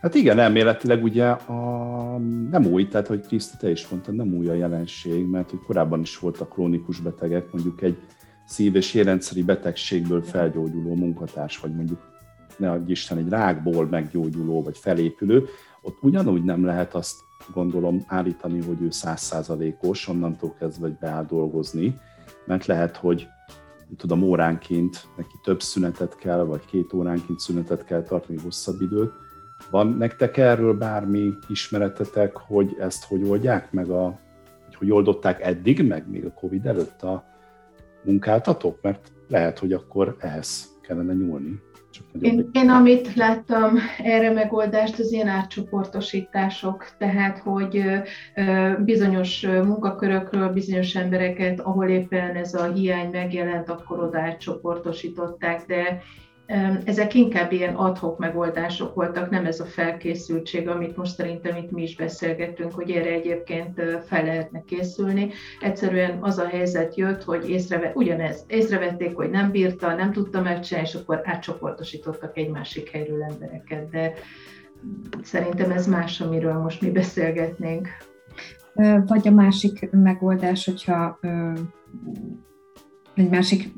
Hát 0.00 0.14
igen, 0.14 0.38
elméletileg 0.38 1.02
ugye 1.02 1.26
a, 1.26 2.18
nem 2.50 2.66
új, 2.66 2.88
tehát 2.88 3.06
hogy 3.06 3.20
Kriszti, 3.20 3.56
te 3.56 3.70
is 3.70 3.88
mondtad, 3.88 4.14
nem 4.14 4.34
új 4.34 4.48
a 4.48 4.54
jelenség, 4.54 5.26
mert 5.26 5.50
hogy 5.50 5.58
korábban 5.66 6.00
is 6.00 6.18
voltak 6.18 6.48
krónikus 6.48 7.00
betegek, 7.00 7.52
mondjuk 7.52 7.82
egy 7.82 7.98
szív- 8.46 8.76
és 8.76 8.94
érrendszeri 8.94 9.42
betegségből 9.42 10.22
felgyógyuló 10.22 10.94
munkatárs, 10.94 11.58
vagy 11.58 11.74
mondjuk 11.74 12.00
ne 12.56 12.70
adj 12.70 12.90
Isten, 12.90 13.18
egy 13.18 13.28
rákból 13.28 13.86
meggyógyuló, 13.86 14.62
vagy 14.62 14.78
felépülő, 14.78 15.44
ott 15.82 15.98
ugyanúgy 16.00 16.42
nem 16.42 16.64
lehet 16.64 16.94
azt 16.94 17.14
gondolom 17.52 18.04
állítani, 18.06 18.62
hogy 18.62 18.82
ő 18.82 18.90
százszázalékos, 18.90 20.08
onnantól 20.08 20.54
kezdve, 20.58 20.86
hogy 20.86 20.98
beáll 20.98 21.24
dolgozni, 21.24 22.00
mert 22.46 22.66
lehet, 22.66 22.96
hogy 22.96 23.28
tudom, 23.96 24.22
óránként 24.22 25.06
neki 25.16 25.34
több 25.42 25.62
szünetet 25.62 26.16
kell, 26.16 26.44
vagy 26.44 26.64
két 26.64 26.92
óránként 26.92 27.38
szünetet 27.38 27.84
kell 27.84 28.02
tartani 28.02 28.38
hosszabb 28.38 28.80
időt. 28.80 29.12
Van 29.70 29.88
nektek 29.88 30.36
erről 30.36 30.74
bármi 30.74 31.32
ismeretetek, 31.48 32.36
hogy 32.36 32.76
ezt 32.78 33.04
hogy 33.04 33.28
oldják 33.28 33.72
meg, 33.72 33.90
a, 33.90 34.18
hogy 34.74 34.90
oldották 34.90 35.42
eddig 35.42 35.86
meg, 35.86 36.10
még 36.10 36.24
a 36.24 36.32
Covid 36.32 36.66
előtt 36.66 37.02
a 37.02 37.24
munkáltatók? 38.04 38.78
Mert 38.82 39.12
lehet, 39.28 39.58
hogy 39.58 39.72
akkor 39.72 40.16
ehhez 40.18 40.78
kellene 40.82 41.12
nyúlni. 41.12 41.60
Én, 42.20 42.50
én 42.52 42.70
amit 42.70 43.14
láttam 43.14 43.78
erre 43.98 44.30
megoldást, 44.30 44.98
az 44.98 45.12
ilyen 45.12 45.28
átcsoportosítások, 45.28 46.86
tehát 46.98 47.38
hogy 47.38 47.84
bizonyos 48.78 49.40
munkakörökről 49.42 50.48
bizonyos 50.48 50.94
embereket, 50.94 51.60
ahol 51.60 51.88
éppen 51.88 52.36
ez 52.36 52.54
a 52.54 52.72
hiány 52.72 53.10
megjelent, 53.10 53.68
akkor 53.68 54.02
oda 54.02 54.18
átcsoportosították, 54.18 55.66
de 55.66 56.02
ezek 56.84 57.14
inkább 57.14 57.52
ilyen 57.52 57.74
adhok 57.74 58.18
megoldások 58.18 58.94
voltak, 58.94 59.30
nem 59.30 59.46
ez 59.46 59.60
a 59.60 59.64
felkészültség, 59.64 60.68
amit 60.68 60.96
most 60.96 61.14
szerintem 61.14 61.56
itt 61.56 61.70
mi 61.70 61.82
is 61.82 61.96
beszélgettünk, 61.96 62.72
hogy 62.72 62.90
erre 62.90 63.10
egyébként 63.10 63.80
fel 64.06 64.24
lehetne 64.24 64.62
készülni. 64.66 65.30
Egyszerűen 65.60 66.18
az 66.20 66.38
a 66.38 66.46
helyzet 66.46 66.96
jött, 66.96 67.22
hogy 67.22 67.50
észreve, 67.50 67.92
ugyanez, 67.94 68.44
észrevették, 68.48 69.16
hogy 69.16 69.30
nem 69.30 69.50
bírta, 69.50 69.94
nem 69.94 70.12
tudta 70.12 70.42
megcsinálni, 70.42 70.88
és 70.88 70.94
akkor 70.94 71.20
átcsoportosítottak 71.24 72.36
egy 72.36 72.50
másik 72.50 72.88
helyről 72.88 73.22
embereket, 73.22 73.90
de 73.90 74.12
szerintem 75.22 75.70
ez 75.70 75.86
más, 75.86 76.20
amiről 76.20 76.58
most 76.58 76.80
mi 76.80 76.90
beszélgetnénk. 76.90 77.88
Vagy 79.06 79.28
a 79.28 79.30
másik 79.30 79.90
megoldás, 79.90 80.64
hogyha 80.64 81.18
egy 83.14 83.30
másik 83.30 83.68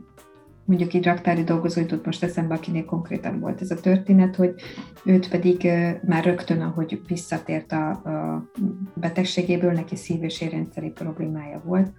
mondjuk 0.66 0.94
egy 0.94 1.04
raktári 1.04 1.44
dolgozó 1.44 1.80
jutott 1.80 2.04
most 2.04 2.22
eszembe, 2.22 2.54
akinél 2.54 2.84
konkrétan 2.84 3.40
volt 3.40 3.60
ez 3.60 3.70
a 3.70 3.80
történet, 3.80 4.36
hogy 4.36 4.54
őt 5.04 5.28
pedig 5.28 5.68
már 6.06 6.24
rögtön, 6.24 6.60
ahogy 6.60 7.00
visszatért 7.06 7.72
a, 7.72 7.90
a 7.90 8.50
betegségéből, 8.94 9.72
neki 9.72 9.96
szív- 9.96 10.22
és 10.22 10.40
érrendszeri 10.40 10.90
problémája 10.90 11.62
volt, 11.64 11.92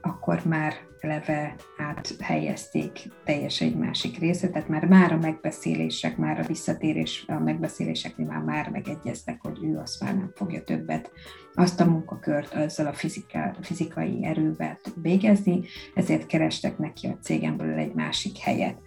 akkor 0.00 0.40
már 0.44 0.74
eleve 1.00 1.54
áthelyezték 1.76 3.08
teljesen 3.24 3.68
egy 3.68 3.76
másik 3.76 4.18
részre, 4.18 4.48
tehát 4.48 4.68
már, 4.68 4.84
már 4.84 5.12
a 5.12 5.18
megbeszélések, 5.18 6.16
már 6.16 6.38
a 6.38 6.46
visszatérés, 6.46 7.24
a 7.26 7.38
megbeszéléseknél 7.38 8.26
már, 8.26 8.42
már 8.42 8.70
megegyeztek, 8.70 9.40
hogy 9.40 9.64
ő 9.64 9.76
azt 9.76 10.00
már 10.02 10.16
nem 10.16 10.30
fogja 10.34 10.62
többet 10.62 11.10
azt 11.54 11.80
a 11.80 11.84
munkakört 11.84 12.54
azzal 12.54 12.86
a 12.86 12.92
fizika, 12.92 13.54
fizikai 13.60 14.24
erővel 14.24 14.78
végezni, 15.02 15.60
ezért 15.94 16.26
kerestek 16.26 16.78
neki 16.78 17.06
a 17.06 17.18
cégen 17.22 17.56
belül 17.56 17.78
egy 17.78 17.94
másik 17.94 18.38
helyet. 18.38 18.78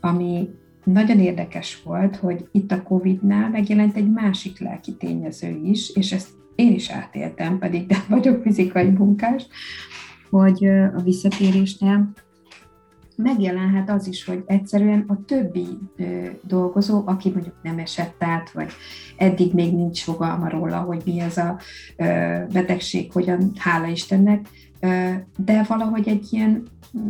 Ami 0.00 0.48
nagyon 0.84 1.20
érdekes 1.20 1.82
volt, 1.82 2.16
hogy 2.16 2.48
itt 2.52 2.72
a 2.72 2.82
Covid-nál 2.82 3.50
megjelent 3.50 3.96
egy 3.96 4.10
másik 4.10 4.60
lelki 4.60 4.96
tényező 4.96 5.60
is, 5.62 5.90
és 5.90 6.12
ezt 6.12 6.28
én 6.54 6.72
is 6.72 6.90
átéltem, 6.90 7.58
pedig 7.58 7.88
nem 7.88 8.04
vagyok 8.08 8.42
fizikai 8.42 8.90
munkás, 8.90 9.46
hogy 10.30 10.64
a 10.66 11.00
visszatérésnél 11.04 12.12
megjelenhet 13.16 13.90
az 13.90 14.06
is, 14.06 14.24
hogy 14.24 14.42
egyszerűen 14.46 15.04
a 15.08 15.24
többi 15.24 15.66
dolgozó, 16.42 17.02
aki 17.06 17.30
mondjuk 17.30 17.54
nem 17.62 17.78
esett 17.78 18.22
át, 18.22 18.50
vagy 18.50 18.70
eddig 19.16 19.54
még 19.54 19.74
nincs 19.74 20.02
fogalma 20.02 20.48
róla, 20.48 20.78
hogy 20.78 21.02
mi 21.04 21.20
ez 21.20 21.36
a 21.36 21.58
betegség, 22.52 23.12
hogyan, 23.12 23.52
hála 23.56 23.86
Istennek, 23.86 24.48
de 25.36 25.62
valahogy 25.68 26.08
egy 26.08 26.26
ilyen 26.30 26.62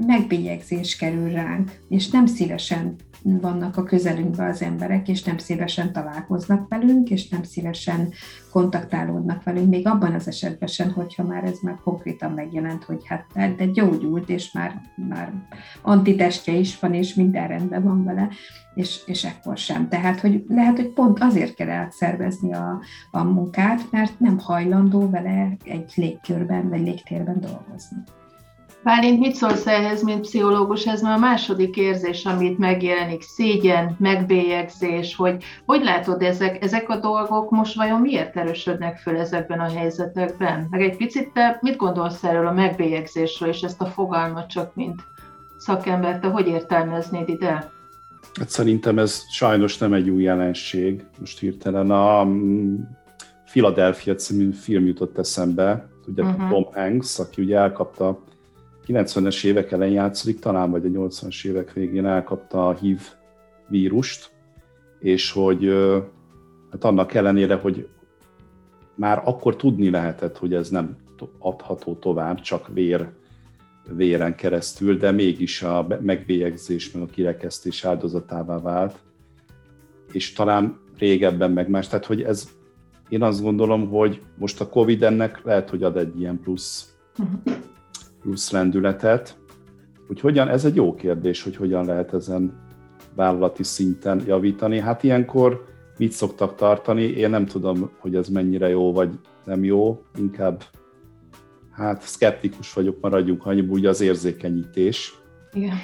megbélyegzés 0.07 0.97
kerül 0.97 1.31
ránk, 1.31 1.71
és 1.89 2.11
nem 2.11 2.27
szívesen 2.27 2.95
vannak 3.23 3.77
a 3.77 3.83
közelünkben 3.83 4.51
az 4.51 4.63
emberek, 4.63 5.09
és 5.09 5.23
nem 5.23 5.39
szívesen 5.39 5.93
találkoznak 5.93 6.69
velünk, 6.69 7.11
és 7.11 7.29
nem 7.29 7.43
szívesen 7.43 8.13
kontaktálódnak 8.53 9.43
velünk, 9.43 9.69
még 9.69 9.87
abban 9.87 10.15
az 10.15 10.29
esetben 10.29 10.69
sem, 10.69 10.93
hogyha 10.93 11.23
már 11.23 11.45
ez 11.45 11.59
már 11.63 11.79
konkrétan 11.85 12.33
megjelent, 12.33 12.85
hogy 12.85 13.07
hát 13.07 13.27
de 13.57 13.67
gyógyult, 13.67 14.29
és 14.29 14.53
már, 14.53 14.81
már 15.09 15.33
antitestje 15.83 16.53
is 16.53 16.79
van, 16.79 16.95
és 16.95 17.15
minden 17.15 17.49
rendben 17.49 17.83
van 17.83 18.05
vele, 18.05 18.29
és, 18.75 19.01
és 19.07 19.25
ekkor 19.25 19.57
sem. 19.57 19.89
Tehát, 19.89 20.21
hogy 20.21 20.45
lehet, 20.49 20.77
hogy 20.77 20.89
pont 20.89 21.19
azért 21.21 21.55
kell 21.55 21.71
átszervezni 21.71 22.53
a, 22.53 22.81
a 23.11 23.23
munkát, 23.23 23.91
mert 23.91 24.21
nem 24.21 24.39
hajlandó 24.39 25.11
vele 25.11 25.57
egy 25.65 25.93
légkörben 25.95 26.69
vagy 26.69 26.81
légtérben 26.81 27.41
dolgozni. 27.41 27.97
Bálint, 28.83 29.19
mit 29.19 29.35
szólsz 29.35 29.67
ehhez, 29.67 30.03
mint 30.03 30.21
pszichológus? 30.21 30.87
Ez 30.87 31.03
már 31.03 31.17
a 31.17 31.19
második 31.21 31.77
érzés, 31.77 32.25
amit 32.25 32.59
megjelenik, 32.59 33.23
szégyen, 33.23 33.97
megbélyegzés, 33.99 35.17
hogy 35.17 35.45
hogy 35.67 35.83
látod 35.83 36.23
ezek, 36.23 36.65
ezek 36.65 36.89
a 36.89 36.97
dolgok 36.97 37.51
most 37.51 37.75
vajon 37.75 38.01
miért 38.01 38.37
erősödnek 38.37 38.99
föl 38.99 39.17
ezekben 39.17 39.61
a 39.61 39.69
helyzetekben? 39.69 40.67
Meg 40.71 40.83
egy 40.83 40.97
picit 40.97 41.33
te 41.33 41.59
mit 41.61 41.77
gondolsz 41.77 42.25
erről 42.25 42.47
a 42.47 42.53
megbélyegzésről, 42.53 43.49
és 43.49 43.61
ezt 43.61 43.81
a 43.81 43.87
fogalmat 43.87 44.49
csak 44.49 44.75
mint 44.75 45.03
szakember, 45.57 46.19
te 46.19 46.29
hogy 46.29 46.47
értelmeznéd 46.47 47.29
ide? 47.29 47.71
Hát 48.35 48.49
szerintem 48.49 48.99
ez 48.99 49.23
sajnos 49.31 49.79
nem 49.79 49.93
egy 49.93 50.09
új 50.09 50.23
jelenség. 50.23 51.05
Most 51.19 51.39
hirtelen 51.39 51.91
a 51.91 52.25
mm, 52.25 52.77
Philadelphia 53.51 54.15
című 54.15 54.53
film 54.53 54.87
jutott 54.87 55.19
eszembe, 55.19 55.89
ugye 56.07 56.23
uh-huh. 56.23 56.51
Tom 56.51 56.65
Hanks, 56.73 57.19
aki 57.19 57.43
ugye 57.43 57.57
elkapta 57.57 58.29
90-es 58.91 59.45
évek 59.45 59.73
elején 59.73 59.95
játszik, 59.95 60.39
talán 60.39 60.71
vagy 60.71 60.85
a 60.85 60.89
80-as 60.89 61.47
évek 61.47 61.73
végén 61.73 62.07
elkapta 62.07 62.69
a 62.69 62.75
HIV 62.75 63.01
vírust, 63.69 64.31
és 64.99 65.33
hogy 65.33 65.65
hát 66.71 66.85
annak 66.85 67.15
ellenére, 67.15 67.55
hogy 67.55 67.89
már 68.95 69.23
akkor 69.25 69.57
tudni 69.57 69.91
lehetett, 69.91 70.39
hogy 70.39 70.55
ez 70.55 70.69
nem 70.69 70.97
adható 71.39 71.95
tovább, 71.95 72.41
csak 72.41 72.69
vér, 72.73 73.09
véren 73.97 74.35
keresztül, 74.35 74.97
de 74.97 75.11
mégis 75.11 75.63
a 75.63 75.87
megbélyegzés, 76.01 76.93
meg 76.93 77.03
a 77.03 77.07
kirekesztés 77.07 77.85
áldozatává 77.85 78.59
vált, 78.59 78.99
és 80.13 80.33
talán 80.33 80.81
régebben 80.99 81.51
meg 81.51 81.69
más. 81.69 81.89
Tehát, 81.89 82.07
hogy 82.07 82.23
ez, 82.23 82.49
én 83.09 83.23
azt 83.23 83.43
gondolom, 83.43 83.89
hogy 83.89 84.23
most 84.39 84.61
a 84.61 84.69
Covid 84.69 85.03
ennek 85.03 85.45
lehet, 85.45 85.71
hogy 85.71 85.83
ad 85.83 85.97
egy 85.97 86.21
ilyen 86.21 86.41
plusz 86.41 86.95
uh-huh 87.19 87.60
plusz 88.21 88.51
lendületet. 88.51 89.39
Úgy 90.09 90.21
hogyan, 90.21 90.49
ez 90.49 90.65
egy 90.65 90.75
jó 90.75 90.95
kérdés, 90.95 91.43
hogy 91.43 91.57
hogyan 91.57 91.85
lehet 91.85 92.15
ezen 92.15 92.69
vállalati 93.15 93.63
szinten 93.63 94.23
javítani. 94.27 94.79
Hát 94.79 95.03
ilyenkor 95.03 95.65
mit 95.99 96.13
szoktak 96.13 96.55
tartani, 96.55 97.03
én 97.03 97.31
nem 97.31 97.47
tudom, 97.47 97.91
hogy 97.99 98.15
ez 98.15 98.29
mennyire 98.29 98.69
jó 98.69 98.93
vagy 98.93 99.19
nem 99.45 99.65
jó, 99.65 100.03
inkább 100.19 100.63
hát 101.71 102.03
szkeptikus 102.03 102.73
vagyok, 102.73 103.01
maradjunk 103.01 103.47
annyiból, 103.47 103.79
ugye 103.79 103.89
az 103.89 104.01
érzékenyítés. 104.01 105.15
Igen. 105.53 105.77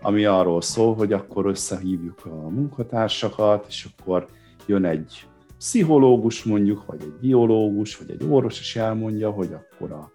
Ami 0.00 0.24
arról 0.24 0.60
szól, 0.60 0.94
hogy 0.94 1.12
akkor 1.12 1.46
összehívjuk 1.46 2.24
a 2.24 2.48
munkatársakat, 2.48 3.66
és 3.68 3.88
akkor 3.96 4.26
jön 4.66 4.84
egy 4.84 5.26
pszichológus 5.58 6.44
mondjuk, 6.44 6.86
vagy 6.86 7.02
egy 7.02 7.14
biológus, 7.20 7.98
vagy 7.98 8.10
egy 8.10 8.26
orvos, 8.28 8.60
és 8.60 8.76
elmondja, 8.76 9.30
hogy 9.30 9.52
akkor 9.52 9.92
a 9.92 10.10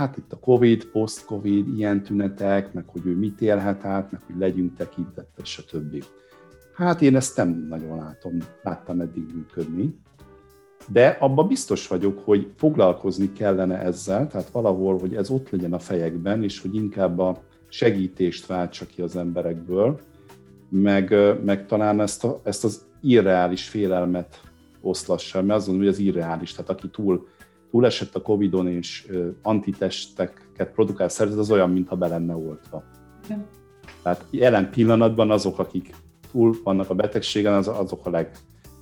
hát 0.00 0.16
itt 0.16 0.32
a 0.32 0.38
Covid, 0.38 0.84
post-Covid, 0.84 1.78
ilyen 1.78 2.02
tünetek, 2.02 2.72
meg 2.72 2.84
hogy 2.86 3.06
ő 3.06 3.16
mit 3.16 3.40
élhet 3.40 3.84
át, 3.84 4.12
meg 4.12 4.20
hogy 4.26 4.34
legyünk 4.38 4.76
tekintettel, 4.76 5.44
stb. 5.44 6.04
Hát 6.74 7.02
én 7.02 7.16
ezt 7.16 7.36
nem 7.36 7.66
nagyon 7.68 7.96
látom, 7.96 8.38
láttam 8.62 9.00
eddig 9.00 9.24
működni, 9.34 9.98
de 10.88 11.16
abban 11.20 11.48
biztos 11.48 11.88
vagyok, 11.88 12.18
hogy 12.24 12.52
foglalkozni 12.56 13.32
kellene 13.32 13.78
ezzel, 13.78 14.26
tehát 14.26 14.50
valahol, 14.50 14.98
hogy 14.98 15.14
ez 15.14 15.30
ott 15.30 15.50
legyen 15.50 15.72
a 15.72 15.78
fejekben, 15.78 16.42
és 16.42 16.60
hogy 16.60 16.74
inkább 16.74 17.18
a 17.18 17.42
segítést 17.68 18.46
váltsa 18.46 18.86
ki 18.86 19.02
az 19.02 19.16
emberekből, 19.16 20.00
meg, 20.68 21.14
meg 21.44 21.66
talán 21.66 22.00
ezt, 22.00 22.24
a, 22.24 22.40
ezt 22.44 22.64
az 22.64 22.84
irreális 23.00 23.68
félelmet 23.68 24.40
oszlassam, 24.80 25.46
mert 25.46 25.58
azt 25.58 25.66
gondolom, 25.66 25.92
hogy 25.92 26.00
ez 26.00 26.06
irreális. 26.06 26.52
Tehát 26.52 26.70
aki 26.70 26.88
túl, 26.88 27.26
túl 27.70 27.86
esett 27.86 28.14
a 28.14 28.22
Covid-on 28.22 28.68
és 28.68 29.06
antitesteket 29.42 30.72
produkál 30.72 31.08
szervezet, 31.08 31.40
az 31.40 31.50
olyan, 31.50 31.70
mintha 31.70 31.96
be 31.96 32.06
lenne 32.06 32.34
oltva. 32.34 32.84
Tehát 34.02 34.24
jelen 34.30 34.70
pillanatban 34.70 35.30
azok, 35.30 35.58
akik 35.58 35.94
túl 36.32 36.56
vannak 36.64 36.90
a 36.90 36.94
betegségen, 36.94 37.54
az, 37.54 37.68
azok 37.68 38.06
a 38.06 38.10
leg, 38.10 38.30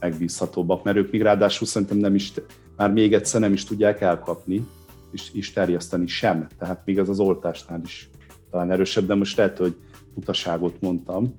megbízhatóbbak, 0.01 0.85
mert 0.85 0.96
ők 0.96 1.11
még 1.11 1.22
ráadásul 1.22 1.66
szerintem 1.66 1.96
nem 1.96 2.14
is, 2.14 2.33
már 2.77 2.92
még 2.92 3.14
egyszer 3.14 3.40
nem 3.40 3.53
is 3.53 3.64
tudják 3.64 4.01
elkapni, 4.01 4.66
és, 5.12 5.33
és 5.33 5.53
terjeszteni 5.53 6.07
sem. 6.07 6.46
Tehát 6.59 6.83
még 6.85 6.98
az 6.98 7.09
az 7.09 7.20
oltásnál 7.20 7.81
is 7.85 8.11
talán 8.51 8.70
erősebb, 8.70 9.07
de 9.07 9.14
most 9.14 9.37
lehet, 9.37 9.59
hogy 9.59 9.77
utaságot 10.14 10.81
mondtam, 10.81 11.35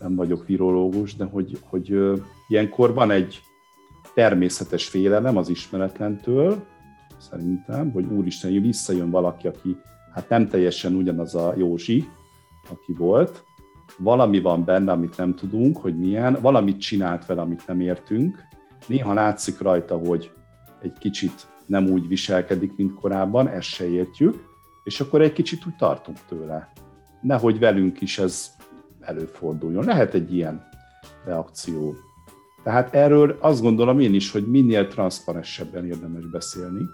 nem 0.00 0.14
vagyok 0.14 0.46
virológus, 0.46 1.16
de 1.16 1.24
hogy, 1.24 1.58
hogy 1.62 1.96
ilyenkor 2.48 2.94
van 2.94 3.10
egy 3.10 3.40
természetes 4.14 4.88
félelem 4.88 5.36
az 5.36 5.48
ismeretlentől, 5.48 6.64
szerintem, 7.18 7.90
hogy 7.90 8.04
úristen, 8.04 8.62
visszajön 8.62 9.10
valaki, 9.10 9.46
aki 9.46 9.76
hát 10.12 10.28
nem 10.28 10.48
teljesen 10.48 10.94
ugyanaz 10.94 11.34
a 11.34 11.54
Józsi, 11.56 12.08
aki 12.70 12.92
volt, 12.92 13.44
valami 13.98 14.40
van 14.40 14.64
benne, 14.64 14.92
amit 14.92 15.16
nem 15.16 15.34
tudunk, 15.34 15.76
hogy 15.76 15.98
milyen, 15.98 16.38
valamit 16.40 16.80
csinált 16.80 17.26
vele, 17.26 17.40
amit 17.40 17.66
nem 17.66 17.80
értünk, 17.80 18.38
néha 18.86 19.12
látszik 19.12 19.60
rajta, 19.60 19.96
hogy 19.96 20.32
egy 20.82 20.98
kicsit 20.98 21.46
nem 21.66 21.86
úgy 21.86 22.08
viselkedik, 22.08 22.76
mint 22.76 22.94
korábban, 22.94 23.48
ezt 23.48 23.68
se 23.68 23.88
értjük, 23.88 24.44
és 24.84 25.00
akkor 25.00 25.20
egy 25.20 25.32
kicsit 25.32 25.66
úgy 25.66 25.76
tartunk 25.76 26.18
tőle. 26.28 26.72
Nehogy 27.20 27.58
velünk 27.58 28.00
is 28.00 28.18
ez 28.18 28.50
előforduljon. 29.00 29.84
Lehet 29.84 30.14
egy 30.14 30.34
ilyen 30.34 30.68
reakció. 31.24 31.94
Tehát 32.62 32.94
erről 32.94 33.36
azt 33.40 33.62
gondolom 33.62 34.00
én 34.00 34.14
is, 34.14 34.30
hogy 34.30 34.46
minél 34.46 34.86
transzparensebben 34.86 35.86
érdemes 35.86 36.26
beszélni. 36.26 36.88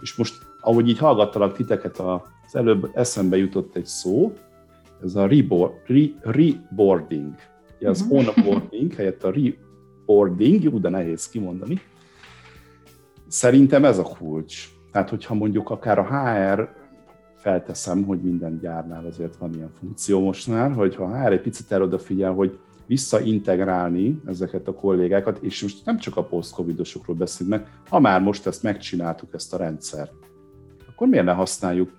És 0.00 0.16
most, 0.16 0.38
ahogy 0.60 0.88
így 0.88 0.98
hallgattalak 0.98 1.56
titeket, 1.56 1.98
az 1.98 2.56
előbb 2.56 2.90
eszembe 2.94 3.36
jutott 3.36 3.76
egy 3.76 3.86
szó, 3.86 4.32
ez 5.02 5.14
a 5.14 5.26
reboard, 5.26 5.72
re, 5.86 6.00
reboarding. 6.22 7.34
Ja, 7.78 7.90
az 7.90 8.00
uh-huh. 8.00 8.18
onboarding 8.18 8.94
helyett 8.94 9.24
a 9.24 9.32
reboarding, 9.32 10.62
jó, 10.62 10.78
de 10.78 10.88
nehéz 10.88 11.28
kimondani. 11.28 11.80
Szerintem 13.28 13.84
ez 13.84 13.98
a 13.98 14.02
kulcs. 14.02 14.68
Tehát, 14.92 15.08
hogyha 15.10 15.34
mondjuk 15.34 15.70
akár 15.70 15.98
a 15.98 16.04
HR, 16.04 16.68
felteszem, 17.34 18.04
hogy 18.04 18.20
minden 18.20 18.58
gyárnál 18.58 19.06
azért 19.06 19.36
van 19.36 19.54
ilyen 19.54 19.70
funkció 19.78 20.20
mostnál, 20.20 20.70
hogy 20.70 20.94
ha 20.94 21.04
a 21.04 21.22
HR 21.22 21.32
egy 21.32 21.40
picit 21.40 21.72
el 21.72 21.82
odafigyel, 21.82 22.32
hogy 22.32 22.58
visszaintegrálni 22.88 24.20
ezeket 24.26 24.68
a 24.68 24.74
kollégákat, 24.74 25.38
és 25.42 25.62
most 25.62 25.84
nem 25.84 25.98
csak 25.98 26.16
a 26.16 26.24
post-covidosokról 26.24 27.16
beszélünk 27.16 27.56
meg, 27.56 27.72
ha 27.88 28.00
már 28.00 28.20
most 28.20 28.46
ezt 28.46 28.62
megcsináltuk, 28.62 29.34
ezt 29.34 29.54
a 29.54 29.56
rendszert, 29.56 30.12
akkor 30.88 31.08
miért 31.08 31.24
ne 31.24 31.32
használjuk 31.32 31.90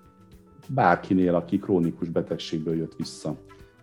bárkinél, 0.68 1.34
aki 1.34 1.58
krónikus 1.58 2.08
betegségből 2.08 2.76
jött 2.76 2.96
vissza. 2.96 3.36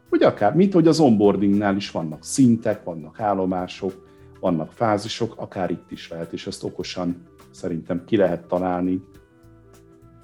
Vagy 0.10 0.24
akár, 0.24 0.56
mint 0.56 0.74
hogy 0.74 0.88
az 0.88 1.00
onboardingnál 1.00 1.76
is 1.76 1.92
vannak 1.92 2.24
szintek, 2.24 2.84
vannak 2.84 3.20
állomások, 3.20 4.08
vannak 4.40 4.72
fázisok, 4.72 5.34
akár 5.38 5.70
itt 5.70 5.92
is 5.92 6.10
lehet, 6.10 6.34
és 6.34 6.48
ezt 6.48 6.64
okosan 6.64 7.24
szerintem 7.52 8.04
ki 8.06 8.18
lehet 8.18 8.48
találni 8.48 9.04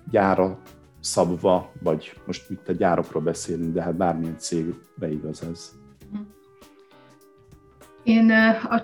gyára 0.09 0.59
szabva, 0.99 1.71
vagy 1.81 2.13
most 2.25 2.49
itt 2.49 2.67
a 2.67 2.71
gyárokról 2.71 3.23
beszélünk, 3.23 3.73
de 3.73 3.81
hát 3.81 3.95
bármilyen 3.95 4.37
cégbe 4.37 5.11
igaz 5.11 5.43
ez. 5.51 5.71
Én 8.03 8.33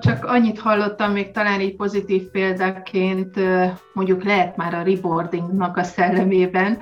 csak 0.02 0.26
annyit 0.26 0.60
hallottam, 0.60 1.12
még 1.12 1.32
talán 1.32 1.62
így 1.62 1.76
pozitív 1.76 2.24
példaként, 2.24 3.40
mondjuk 3.94 4.24
lehet 4.24 4.56
már 4.56 4.74
a 4.74 4.82
reboardingnak 4.82 5.78
a 5.78 5.84
szellemében, 5.84 6.78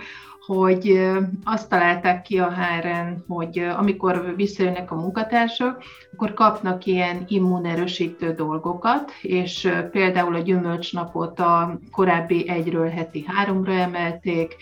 hogy 0.48 1.00
azt 1.44 1.70
találták 1.70 2.22
ki 2.22 2.40
a 2.40 2.52
hr 2.52 3.16
hogy 3.28 3.60
amikor 3.60 4.34
visszajönnek 4.36 4.92
a 4.92 4.96
munkatársak, 4.96 5.84
akkor 6.14 6.34
kapnak 6.34 6.86
ilyen 6.86 7.24
immunerősítő 7.28 8.34
dolgokat, 8.34 9.12
és 9.22 9.72
például 9.92 10.36
a 10.36 10.40
gyümölcsnapot 10.40 11.40
a 11.40 11.80
korábbi 11.92 12.50
egyről 12.50 12.90
heti 12.90 13.26
háromra 13.28 13.74
emelték, 13.74 14.56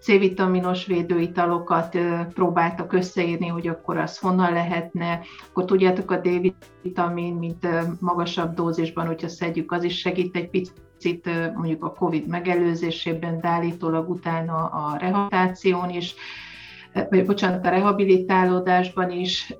C-vitaminos 0.00 0.86
védőitalokat 0.86 1.98
próbáltak 2.34 2.92
összeírni, 2.92 3.46
hogy 3.46 3.68
akkor 3.68 3.96
az 3.96 4.18
honnan 4.18 4.52
lehetne, 4.52 5.20
akkor 5.50 5.64
tudjátok 5.64 6.10
a 6.10 6.20
D-vitamin, 6.20 7.34
mint 7.34 7.66
magasabb 8.00 8.54
dózisban, 8.54 9.06
hogyha 9.06 9.28
szedjük, 9.28 9.72
az 9.72 9.82
is 9.84 9.98
segít 9.98 10.36
egy 10.36 10.50
picit 10.50 10.87
picit 10.98 11.30
mondjuk 11.54 11.84
a 11.84 11.92
COVID 11.92 12.26
megelőzésében, 12.26 13.40
de 13.40 13.48
állítólag 13.48 14.10
utána 14.10 14.64
a 14.64 14.96
rehabilitáción 15.00 15.90
is, 15.90 16.14
vagy 17.10 17.26
bocsánat, 17.26 17.66
a 17.66 17.70
rehabilitálódásban 17.70 19.10
is. 19.10 19.54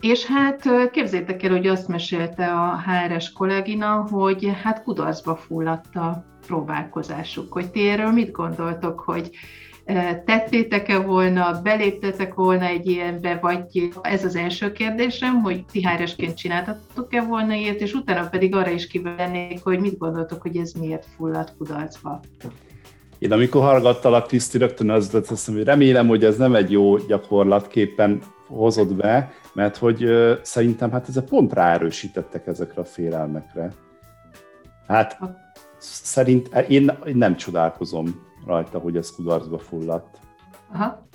És 0.00 0.26
hát 0.26 0.90
képzétek 0.90 1.42
el, 1.42 1.50
hogy 1.50 1.66
azt 1.66 1.88
mesélte 1.88 2.46
a 2.46 2.82
HRS 2.86 3.32
kollégina, 3.32 4.06
hogy 4.10 4.52
hát 4.62 4.82
kudarcba 4.82 5.36
fulladt 5.36 5.96
a 5.96 6.24
próbálkozásuk. 6.46 7.52
Hogy 7.52 7.70
ti 7.70 7.88
erről 7.88 8.10
mit 8.10 8.30
gondoltok, 8.30 9.00
hogy 9.00 9.30
tettétek-e 10.24 10.98
volna, 10.98 11.60
beléptetek 11.62 12.34
volna 12.34 12.64
egy 12.64 12.86
ilyenbe, 12.86 13.38
vagy 13.40 13.88
ez 14.02 14.24
az 14.24 14.36
első 14.36 14.72
kérdésem, 14.72 15.42
hogy 15.42 15.64
ti 15.72 15.82
háresként 15.82 16.36
csináltatok-e 16.36 17.22
volna 17.22 17.54
ilyet, 17.54 17.80
és 17.80 17.92
utána 17.92 18.28
pedig 18.28 18.54
arra 18.54 18.70
is 18.70 18.86
kivennék, 18.86 19.60
hogy 19.62 19.78
mit 19.78 19.98
gondoltok, 19.98 20.42
hogy 20.42 20.56
ez 20.56 20.72
miért 20.72 21.06
fulladt 21.16 21.56
kudarcba. 21.56 22.20
Én 23.18 23.32
amikor 23.32 23.62
hallgattalak, 23.62 24.26
Kriszti, 24.26 24.58
rögtön 24.58 24.90
az 24.90 25.12
lett 25.12 25.28
azt 25.28 25.50
hogy 25.50 25.64
remélem, 25.64 26.08
hogy 26.08 26.24
ez 26.24 26.36
nem 26.36 26.54
egy 26.54 26.70
jó 26.70 26.96
gyakorlatképpen 26.96 28.20
hozott 28.46 28.94
be, 28.94 29.32
mert 29.52 29.76
hogy 29.76 30.04
ö, 30.04 30.34
szerintem 30.42 30.90
hát 30.90 31.08
ezek 31.08 31.24
pont 31.24 31.52
ráerősítettek 31.52 32.46
ezekre 32.46 32.80
a 32.80 32.84
félelmekre. 32.84 33.72
Hát 34.86 35.18
szerint 35.78 36.48
én, 36.68 36.98
én 37.06 37.16
nem 37.16 37.36
csodálkozom 37.36 38.24
rajta, 38.46 38.78
hogy 38.78 38.96
ez 38.96 39.14
kudarcba 39.14 39.58
fulladt. 39.58 40.18
Aha. 40.72 41.08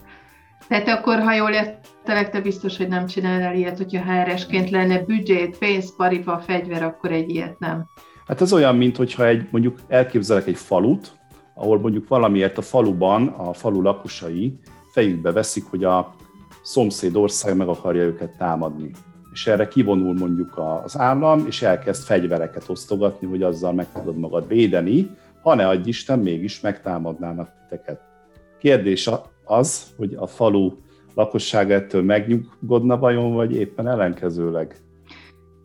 Tehát 0.67 0.87
akkor, 0.87 1.19
ha 1.19 1.33
jól 1.33 1.49
értelek, 1.49 2.29
te 2.29 2.41
biztos, 2.41 2.77
hogy 2.77 2.87
nem 2.87 3.05
csinálnál 3.05 3.55
ilyet, 3.55 3.77
hogyha 3.77 4.03
HR-esként 4.03 4.69
lenne 4.69 4.99
büdzsét, 4.99 5.57
pénz, 5.57 5.95
paripa, 5.95 6.39
fegyver, 6.39 6.83
akkor 6.83 7.11
egy 7.11 7.29
ilyet 7.29 7.59
nem. 7.59 7.85
Hát 8.27 8.41
ez 8.41 8.53
olyan, 8.53 8.75
mint 8.75 8.97
hogyha 8.97 9.25
egy, 9.25 9.47
mondjuk 9.51 9.79
elképzelek 9.87 10.47
egy 10.47 10.57
falut, 10.57 11.11
ahol 11.53 11.79
mondjuk 11.79 12.07
valamiért 12.07 12.57
a 12.57 12.61
faluban 12.61 13.27
a 13.27 13.53
falu 13.53 13.81
lakosai 13.81 14.59
fejükbe 14.91 15.31
veszik, 15.31 15.65
hogy 15.69 15.83
a 15.83 16.15
szomszéd 16.63 17.15
ország 17.15 17.57
meg 17.57 17.67
akarja 17.67 18.03
őket 18.03 18.37
támadni. 18.37 18.91
És 19.31 19.47
erre 19.47 19.67
kivonul 19.67 20.13
mondjuk 20.13 20.57
az 20.83 20.97
állam, 20.97 21.45
és 21.47 21.61
elkezd 21.61 22.03
fegyvereket 22.03 22.69
osztogatni, 22.69 23.27
hogy 23.27 23.43
azzal 23.43 23.73
meg 23.73 23.87
tudod 23.93 24.17
magad 24.17 24.47
védeni, 24.47 25.09
ha 25.41 25.55
ne 25.55 25.67
adj 25.67 25.89
Isten, 25.89 26.19
mégis 26.19 26.59
megtámadnának 26.59 27.49
titeket. 27.69 28.01
Kérdés 28.59 29.09
az, 29.43 29.93
hogy 29.97 30.13
a 30.13 30.27
falu 30.27 30.71
lakosság 31.15 31.71
ettől 31.71 32.03
megnyugodna 32.03 32.97
vajon, 32.97 33.33
vagy 33.33 33.55
éppen 33.55 33.87
ellenkezőleg? 33.87 34.75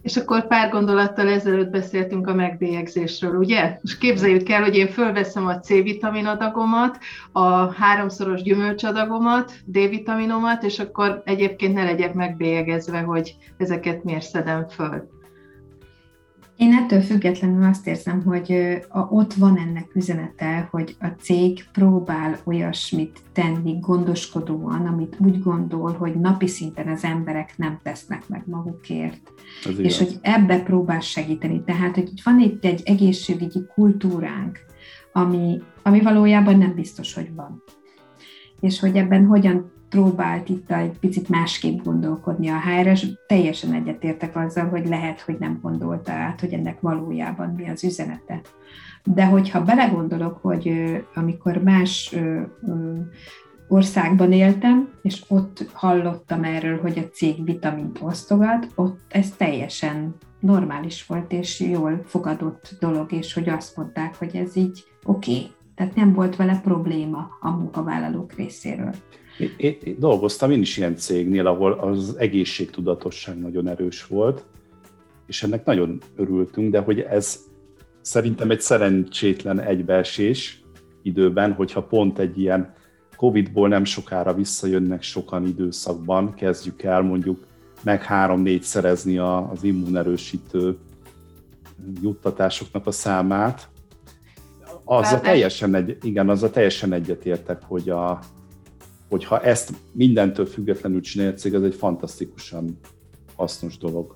És 0.03 0.17
akkor 0.17 0.47
pár 0.47 0.71
gondolattal 0.71 1.29
ezelőtt 1.29 1.71
beszéltünk 1.71 2.27
a 2.27 2.35
megbélyegzésről, 2.35 3.35
ugye? 3.35 3.79
És 3.83 3.99
képzeljük 3.99 4.49
el, 4.49 4.63
hogy 4.63 4.77
én 4.77 4.89
fölveszem 4.89 5.47
a 5.47 5.59
C-vitamin 5.59 6.27
adagomat, 6.27 6.99
a 7.33 7.73
háromszoros 7.73 8.43
gyümölcsadagomat, 8.43 9.53
D-vitaminomat, 9.65 10.63
és 10.63 10.79
akkor 10.79 11.23
egyébként 11.25 11.75
ne 11.75 11.85
legyek 11.85 12.15
megbélyegezve, 12.15 12.99
hogy 12.99 13.37
ezeket 13.57 14.05
miért 14.05 14.29
szedem 14.29 14.69
föl. 14.69 15.09
Én 16.57 16.73
ettől 16.73 17.01
függetlenül 17.01 17.65
azt 17.65 17.87
érzem, 17.87 18.23
hogy 18.23 18.79
ott 19.11 19.35
van 19.35 19.59
ennek 19.59 19.95
üzenete, 19.95 20.69
hogy 20.71 20.97
a 21.01 21.07
cég 21.07 21.65
próbál 21.73 22.39
olyasmit 22.45 23.21
tenni 23.33 23.79
gondoskodóan, 23.81 24.87
amit 24.87 25.17
úgy 25.19 25.43
gondol, 25.43 25.93
hogy 25.93 26.15
napi 26.15 26.47
szinten 26.47 26.89
az 26.89 27.05
emberek 27.05 27.55
nem 27.57 27.81
tesznek 27.83 28.29
meg 28.29 28.43
magukért. 28.47 29.33
Ez 29.65 29.79
és 29.79 29.95
igaz. 29.95 29.99
hogy 29.99 30.19
ebbe 30.23 30.63
próbál 30.63 31.01
segíteni. 31.01 31.63
Tehát, 31.65 31.95
hogy 31.95 32.09
itt 32.09 32.23
van 32.23 32.41
itt 32.41 32.65
egy 32.65 32.83
egészségügyi 32.85 33.67
kultúránk, 33.75 34.59
ami, 35.13 35.63
ami 35.83 36.01
valójában 36.01 36.59
nem 36.59 36.75
biztos, 36.75 37.15
hogy 37.15 37.35
van. 37.35 37.63
És 38.61 38.81
hogy 38.81 38.97
ebben 38.97 39.27
hogyan 39.27 39.73
próbált 39.89 40.49
itt 40.49 40.71
egy 40.71 40.99
picit 40.99 41.29
másképp 41.29 41.83
gondolkodni 41.83 42.49
a 42.49 42.61
HRS. 42.61 43.07
Teljesen 43.27 43.73
egyetértek 43.73 44.37
azzal, 44.37 44.69
hogy 44.69 44.87
lehet, 44.87 45.21
hogy 45.21 45.37
nem 45.39 45.59
gondolta 45.63 46.13
át, 46.13 46.41
hogy 46.41 46.53
ennek 46.53 46.81
valójában 46.81 47.55
mi 47.57 47.69
az 47.69 47.85
üzenete. 47.85 48.41
De 49.05 49.25
hogyha 49.25 49.65
belegondolok, 49.65 50.39
hogy 50.43 50.97
amikor 51.15 51.63
más 51.63 52.15
országban 53.69 54.33
éltem, 54.33 54.89
és 55.03 55.25
ott 55.29 55.71
hallottam 55.73 56.45
erről, 56.45 56.81
hogy 56.81 56.99
a 56.99 57.09
cég 57.09 57.45
vitamint 57.45 57.99
osztogat, 58.03 58.69
ott 58.75 59.01
ez 59.09 59.31
teljesen 59.31 60.15
normális 60.41 61.07
volt, 61.07 61.33
és 61.33 61.61
jól 61.61 62.03
fogadott 62.05 62.77
dolog, 62.81 63.13
és 63.13 63.35
hogy 63.35 63.49
azt 63.49 63.77
mondták, 63.77 64.15
hogy 64.15 64.37
ez 64.37 64.57
így 64.57 64.85
oké. 65.05 65.33
Okay. 65.33 65.51
Tehát 65.75 65.95
nem 65.95 66.13
volt 66.13 66.37
vele 66.37 66.61
probléma 66.61 67.29
a 67.41 67.51
munkavállalók 67.51 68.33
részéről. 68.33 68.95
Én, 69.39 69.51
én, 69.57 69.77
én 69.85 69.97
dolgoztam 69.99 70.51
én 70.51 70.61
is 70.61 70.77
ilyen 70.77 70.97
cégnél, 70.97 71.47
ahol 71.47 71.73
az 71.73 72.17
egészségtudatosság 72.19 73.39
nagyon 73.39 73.69
erős 73.69 74.07
volt, 74.07 74.45
és 75.27 75.43
ennek 75.43 75.65
nagyon 75.65 76.01
örültünk, 76.17 76.71
de 76.71 76.81
hogy 76.81 77.01
ez 77.01 77.41
szerintem 78.01 78.51
egy 78.51 78.61
szerencsétlen 78.61 79.61
egybeesés 79.61 80.65
időben, 81.03 81.53
hogyha 81.53 81.83
pont 81.83 82.19
egy 82.19 82.39
ilyen 82.39 82.75
Covid-ból 83.17 83.69
nem 83.69 83.85
sokára 83.85 84.35
visszajönnek 84.35 85.03
sokan 85.03 85.47
időszakban, 85.47 86.35
kezdjük 86.35 86.83
el 86.83 87.03
mondjuk 87.03 87.47
meg 87.83 88.03
három-négy 88.03 88.63
szerezni 88.63 89.19
az 89.19 89.63
immunerősítő 89.63 90.77
juttatásoknak 92.03 92.87
a 92.87 92.91
számát. 92.91 93.69
Az 94.85 95.13
a 95.13 95.21
teljesen, 95.21 95.75
egy, 95.75 95.97
igen, 96.03 96.29
az 96.29 96.43
a 96.43 96.51
teljesen 96.51 96.93
egyetértek, 96.93 97.63
hogy 97.63 97.91
a, 97.91 98.19
hogyha 99.09 99.41
ezt 99.41 99.73
mindentől 99.93 100.47
függetlenül 100.47 101.01
csinálja 101.01 101.33
a 101.33 101.37
cég, 101.37 101.55
ez 101.55 101.63
egy 101.63 101.75
fantasztikusan 101.75 102.79
hasznos 103.37 103.79
dolog. 103.79 104.15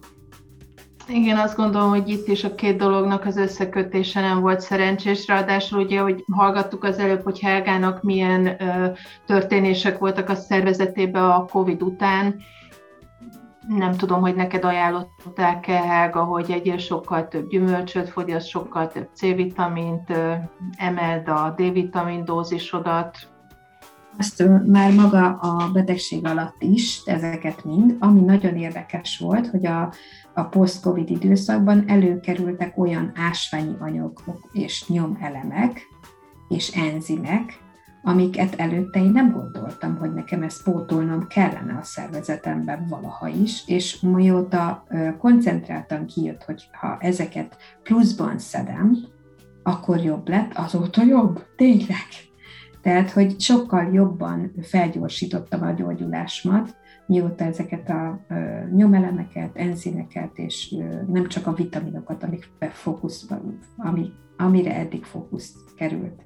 Igen, 1.08 1.38
azt 1.38 1.56
gondolom, 1.56 1.88
hogy 1.88 2.08
itt 2.08 2.28
is 2.28 2.44
a 2.44 2.54
két 2.54 2.76
dolognak 2.76 3.24
az 3.24 3.36
összekötése 3.36 4.20
nem 4.20 4.40
volt 4.40 4.60
szerencsés, 4.60 5.26
ráadásul 5.26 5.82
ugye, 5.82 6.00
hogy 6.00 6.24
hallgattuk 6.32 6.84
az 6.84 6.98
előbb, 6.98 7.22
hogy 7.22 7.40
Helgának 7.40 8.02
milyen 8.02 8.46
ö, 8.46 8.86
történések 9.26 9.98
voltak 9.98 10.28
a 10.28 10.34
szervezetében 10.34 11.24
a 11.24 11.44
Covid 11.44 11.82
után, 11.82 12.42
nem 13.68 13.92
tudom, 13.92 14.20
hogy 14.20 14.34
neked 14.34 14.64
ajánlották-e, 14.64 15.80
Helga, 15.80 16.24
hogy 16.24 16.50
egyél 16.50 16.78
sokkal 16.78 17.28
több 17.28 17.48
gyümölcsöt 17.48 18.08
fogyaszt, 18.08 18.48
sokkal 18.48 18.88
több 18.88 19.08
C-vitamint, 19.14 20.12
emeld 20.76 21.28
a 21.28 21.54
D-vitamin 21.56 22.24
dózisodat. 22.24 23.16
Azt 24.18 24.44
már 24.66 24.94
maga 24.94 25.28
a 25.28 25.70
betegség 25.72 26.26
alatt 26.26 26.56
is, 26.58 27.02
ezeket 27.04 27.64
mind, 27.64 27.96
ami 27.98 28.20
nagyon 28.20 28.56
érdekes 28.56 29.18
volt, 29.18 29.46
hogy 29.46 29.66
a, 29.66 29.92
a 30.34 30.42
post-covid 30.42 31.10
időszakban 31.10 31.84
előkerültek 31.88 32.78
olyan 32.78 33.12
ásványi 33.14 33.74
anyagok 33.78 34.50
és 34.52 34.88
nyomelemek 34.88 35.80
és 36.48 36.68
enzimek, 36.68 37.58
amiket 38.02 38.54
előtte 38.54 39.02
én 39.02 39.10
nem 39.10 39.32
gondoltam, 39.32 39.96
hogy 39.96 40.12
nekem 40.12 40.42
ezt 40.42 40.62
pótolnom 40.62 41.26
kellene 41.26 41.78
a 41.80 41.82
szervezetemben 41.82 42.86
valaha 42.88 43.28
is, 43.28 43.62
és 43.66 44.00
mióta 44.00 44.84
koncentráltan 45.18 46.06
kijött, 46.06 46.42
hogy 46.42 46.68
ha 46.72 46.96
ezeket 47.00 47.56
pluszban 47.82 48.38
szedem, 48.38 48.96
akkor 49.62 49.98
jobb 49.98 50.28
lett, 50.28 50.52
azóta 50.54 51.02
jobb, 51.02 51.46
tényleg. 51.56 52.29
Tehát, 52.82 53.10
hogy 53.10 53.40
sokkal 53.40 53.92
jobban 53.92 54.52
felgyorsítottam 54.62 55.62
a 55.62 55.72
gyógyulásomat, 55.72 56.76
mióta 57.06 57.44
ezeket 57.44 57.90
a 57.90 58.26
nyomelemeket, 58.74 59.56
enzimeket, 59.56 60.38
és 60.38 60.74
nem 61.06 61.28
csak 61.28 61.46
a 61.46 61.52
vitaminokat, 61.52 62.22
amik 62.22 62.50
fókusz, 62.72 63.28
ami, 63.76 64.12
amire 64.36 64.76
eddig 64.76 65.04
fókusz 65.04 65.54
került. 65.76 66.22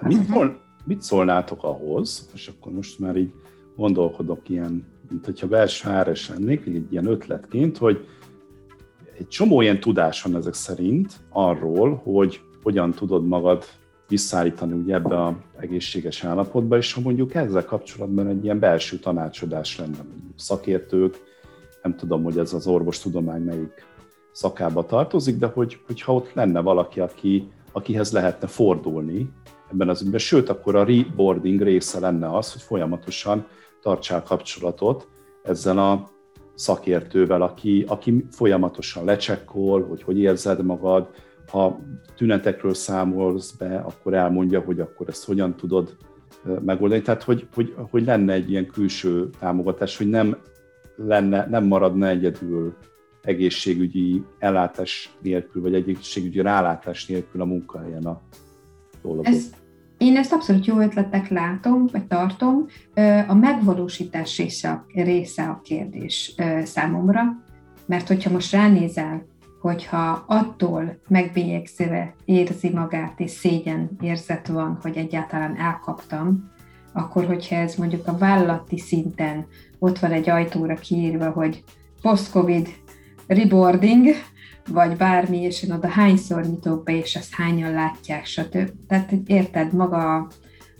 Mit, 0.00 0.24
szól, 0.24 0.60
mit 0.84 1.02
szólnátok 1.02 1.64
ahhoz, 1.64 2.30
és 2.34 2.48
akkor 2.48 2.72
most 2.72 2.98
már 2.98 3.16
így 3.16 3.32
gondolkodok 3.76 4.48
ilyen, 4.48 4.84
mint 5.10 5.24
hogyha 5.24 5.46
belső 5.46 5.88
áres 5.88 6.28
lennék, 6.28 6.66
egy 6.66 6.92
ilyen 6.92 7.06
ötletként, 7.06 7.76
hogy 7.76 8.06
egy 9.18 9.28
csomó 9.28 9.60
ilyen 9.60 9.80
tudás 9.80 10.22
van 10.22 10.36
ezek 10.36 10.54
szerint 10.54 11.12
arról, 11.30 11.94
hogy 12.04 12.40
hogyan 12.62 12.90
tudod 12.90 13.26
magad 13.26 13.64
visszaállítani 14.08 14.72
ugye 14.72 14.94
ebbe 14.94 15.22
a 15.22 15.38
egészséges 15.58 16.24
állapotba, 16.24 16.76
és 16.76 16.92
ha 16.92 17.00
mondjuk 17.00 17.34
ezzel 17.34 17.64
kapcsolatban 17.64 18.28
egy 18.28 18.44
ilyen 18.44 18.58
belső 18.58 18.98
tanácsadás 18.98 19.78
lenne, 19.78 19.98
szakértők, 20.36 21.16
nem 21.82 21.96
tudom, 21.96 22.22
hogy 22.22 22.38
ez 22.38 22.52
az 22.52 22.66
orvostudomány 22.66 23.42
melyik 23.42 23.86
szakába 24.32 24.86
tartozik, 24.86 25.38
de 25.38 25.46
hogy, 25.46 25.80
hogyha 25.86 26.14
ott 26.14 26.32
lenne 26.32 26.60
valaki, 26.60 27.00
aki, 27.00 27.48
akihez 27.72 28.12
lehetne 28.12 28.46
fordulni 28.46 29.30
ebben 29.72 29.88
az 29.88 30.02
ügyben, 30.02 30.18
sőt, 30.18 30.48
akkor 30.48 30.76
a 30.76 30.84
reboarding 30.84 31.62
része 31.62 32.00
lenne 32.00 32.36
az, 32.36 32.52
hogy 32.52 32.62
folyamatosan 32.62 33.46
tartsál 33.80 34.22
kapcsolatot 34.22 35.08
ezzel 35.42 35.78
a 35.78 36.08
szakértővel, 36.54 37.42
aki, 37.42 37.84
aki 37.88 38.26
folyamatosan 38.30 39.04
lecsekkol, 39.04 39.86
hogy 39.86 40.02
hogy 40.02 40.18
érzed 40.18 40.64
magad, 40.64 41.08
ha 41.50 41.80
tünetekről 42.16 42.74
számolsz 42.74 43.50
be, 43.50 43.76
akkor 43.76 44.14
elmondja, 44.14 44.60
hogy 44.60 44.80
akkor 44.80 45.08
ezt 45.08 45.24
hogyan 45.24 45.56
tudod 45.56 45.96
megoldani. 46.64 47.02
Tehát, 47.02 47.22
hogy, 47.22 47.48
hogy, 47.54 47.74
hogy 47.90 48.04
lenne 48.04 48.32
egy 48.32 48.50
ilyen 48.50 48.66
külső 48.66 49.30
támogatás, 49.38 49.96
hogy 49.96 50.08
nem, 50.08 50.36
lenne, 50.96 51.46
nem 51.50 51.64
maradna 51.64 52.08
egyedül 52.08 52.76
egészségügyi 53.22 54.22
ellátás 54.38 55.16
nélkül, 55.22 55.62
vagy 55.62 55.74
egészségügyi 55.74 56.40
rálátás 56.40 57.06
nélkül 57.06 57.40
a 57.40 57.44
munkahelyen 57.44 58.04
a 58.04 58.20
dolgok. 59.02 59.26
Ez, 59.26 59.50
én 59.98 60.16
ezt 60.16 60.32
abszolút 60.32 60.66
jó 60.66 60.80
ötletek 60.80 61.28
látom, 61.28 61.86
vagy 61.92 62.06
tartom. 62.06 62.66
A 63.28 63.34
megvalósítás 63.34 64.36
része 64.36 64.70
a, 64.70 64.84
része 64.94 65.42
a 65.42 65.60
kérdés 65.64 66.34
számomra, 66.62 67.22
mert 67.86 68.08
hogyha 68.08 68.30
most 68.30 68.52
ránézel 68.52 69.26
hogyha 69.64 70.24
attól 70.26 70.98
megbélyegzve 71.08 72.14
érzi 72.24 72.70
magát, 72.70 73.20
és 73.20 73.30
szégyen 73.30 73.90
érzet 74.00 74.46
van, 74.46 74.78
hogy 74.82 74.96
egyáltalán 74.96 75.56
elkaptam, 75.56 76.50
akkor 76.92 77.24
hogyha 77.24 77.54
ez 77.54 77.74
mondjuk 77.74 78.06
a 78.06 78.18
vállalati 78.18 78.78
szinten 78.78 79.46
ott 79.78 79.98
van 79.98 80.10
egy 80.10 80.30
ajtóra 80.30 80.74
kiírva, 80.74 81.30
hogy 81.30 81.64
post-covid 82.02 82.68
reboarding, 83.26 84.08
vagy 84.68 84.96
bármi, 84.96 85.38
és 85.38 85.62
én 85.62 85.72
oda 85.72 85.88
hányszor 85.88 86.44
nyitok 86.44 86.84
be, 86.84 86.96
és 86.96 87.16
azt 87.16 87.34
hányan 87.34 87.72
látják, 87.72 88.24
stb. 88.24 88.70
Tehát 88.88 89.12
érted, 89.26 89.72
maga 89.72 90.16
a, 90.16 90.28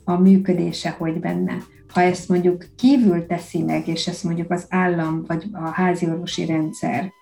a 0.05 0.16
működése, 0.16 0.90
hogy 0.99 1.20
benne. 1.20 1.57
Ha 1.92 2.01
ezt 2.01 2.29
mondjuk 2.29 2.64
kívül 2.77 3.27
teszi 3.27 3.62
meg, 3.62 3.88
és 3.88 4.07
ezt 4.07 4.25
mondjuk 4.25 4.51
az 4.51 4.66
állam, 4.68 5.25
vagy 5.27 5.44
a 5.53 5.68
háziorvosi 5.68 6.47
rendszer 6.47 7.12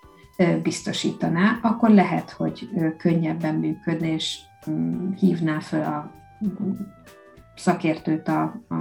biztosítaná, 0.63 1.59
akkor 1.63 1.91
lehet, 1.91 2.31
hogy 2.31 2.69
könnyebben 2.99 3.55
működne, 3.55 4.13
és 4.13 4.39
mm, 4.71 5.13
hívná 5.13 5.61
fel 5.61 5.83
a 5.83 6.11
szakértőt 7.57 8.29
a, 8.29 8.43
a, 8.69 8.75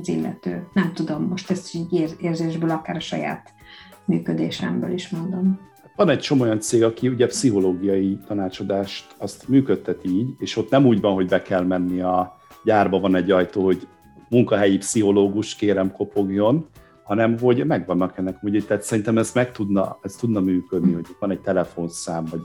az 0.00 0.08
illető. 0.08 0.68
Nem 0.72 0.92
tudom, 0.92 1.22
most 1.22 1.50
ezt 1.50 1.74
így 1.74 2.16
érzésből, 2.20 2.70
akár 2.70 2.96
a 2.96 3.00
saját 3.00 3.52
működésemből 4.04 4.92
is 4.92 5.08
mondom. 5.08 5.60
Van 5.96 6.08
egy 6.08 6.18
csomó 6.18 6.42
olyan 6.42 6.60
cég, 6.60 6.82
aki 6.82 7.08
ugye 7.08 7.26
pszichológiai 7.26 8.18
tanácsadást 8.26 9.14
azt 9.16 9.48
működtet 9.48 10.04
így, 10.04 10.28
és 10.38 10.56
ott 10.56 10.70
nem 10.70 10.86
úgy 10.86 11.00
van, 11.00 11.14
hogy 11.14 11.26
be 11.26 11.42
kell 11.42 11.62
menni 11.62 12.00
a 12.00 12.36
gyárba, 12.64 13.00
van 13.00 13.14
egy 13.14 13.30
ajtó, 13.30 13.64
hogy 13.64 13.88
munkahelyi 14.28 14.76
pszichológus 14.76 15.54
kérem 15.54 15.92
kopogjon, 15.92 16.66
hanem 17.08 17.38
hogy 17.38 17.66
megvannak 17.66 18.18
ennek 18.18 18.42
ugye, 18.42 18.62
tehát 18.62 18.82
szerintem 18.82 19.18
ez 19.18 19.32
meg 19.34 19.52
tudna, 19.52 19.98
ez 20.02 20.14
tudna 20.14 20.40
működni, 20.40 20.92
hogy 20.92 21.06
van 21.18 21.30
egy 21.30 21.40
telefonszám, 21.40 22.24
vagy 22.30 22.40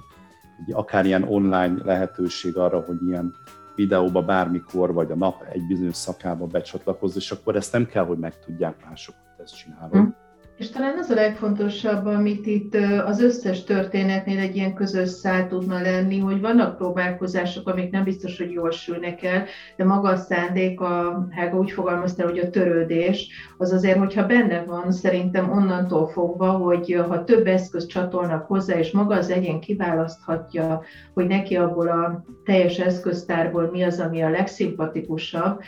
egy 0.66 0.74
akár 0.74 1.06
ilyen 1.06 1.24
online 1.24 1.76
lehetőség 1.84 2.58
arra, 2.58 2.80
hogy 2.80 3.08
ilyen 3.08 3.36
videóba 3.76 4.22
bármikor, 4.22 4.94
vagy 4.94 5.12
a 5.12 5.16
nap 5.16 5.44
egy 5.52 5.68
bizonyos 5.68 5.96
szakába 5.96 6.46
becsatlakozz, 6.46 7.16
és 7.16 7.32
akkor 7.32 7.56
ezt 7.56 7.72
nem 7.72 7.86
kell, 7.86 8.06
hogy 8.06 8.18
megtudják 8.18 8.86
mások, 8.86 9.16
hogy 9.36 9.46
ezt 9.46 9.58
csinálod. 9.58 9.92
Hm. 9.92 10.23
És 10.58 10.70
talán 10.70 10.98
az 10.98 11.10
a 11.10 11.14
legfontosabb, 11.14 12.06
amit 12.06 12.46
itt 12.46 12.76
az 13.06 13.22
összes 13.22 13.64
történetnél 13.64 14.40
egy 14.40 14.56
ilyen 14.56 14.74
közös 14.74 15.10
szál 15.10 15.48
tudna 15.48 15.82
lenni, 15.82 16.20
hogy 16.20 16.42
vannak 16.42 16.78
próbálkozások, 16.78 17.70
amik 17.70 17.92
nem 17.92 18.04
biztos, 18.04 18.38
hogy 18.38 18.52
jól 18.52 18.72
sülnek 18.72 19.24
el, 19.24 19.46
de 19.76 19.84
maga 19.84 20.10
a 20.10 20.16
szándék, 20.16 20.80
a 20.80 21.28
Helga 21.32 21.58
úgy 21.58 21.72
fogalmazta, 21.72 22.24
hogy 22.24 22.38
a 22.38 22.50
törődés, 22.50 23.30
az 23.58 23.72
azért, 23.72 23.98
hogyha 23.98 24.26
benne 24.26 24.64
van, 24.64 24.92
szerintem 24.92 25.52
onnantól 25.52 26.08
fogva, 26.08 26.52
hogy 26.52 27.04
ha 27.08 27.24
több 27.24 27.48
eszköz 27.48 27.86
csatolnak 27.86 28.46
hozzá, 28.46 28.78
és 28.78 28.92
maga 28.92 29.16
az 29.16 29.30
egyén 29.30 29.60
kiválaszthatja, 29.60 30.82
hogy 31.14 31.28
neki 31.28 31.56
abból 31.56 31.88
a 31.88 32.24
teljes 32.46 32.78
eszköztárból 32.78 33.70
mi 33.72 33.84
az, 33.84 34.00
ami 34.00 34.22
a 34.22 34.30
legszimpatikusabb, 34.30 35.62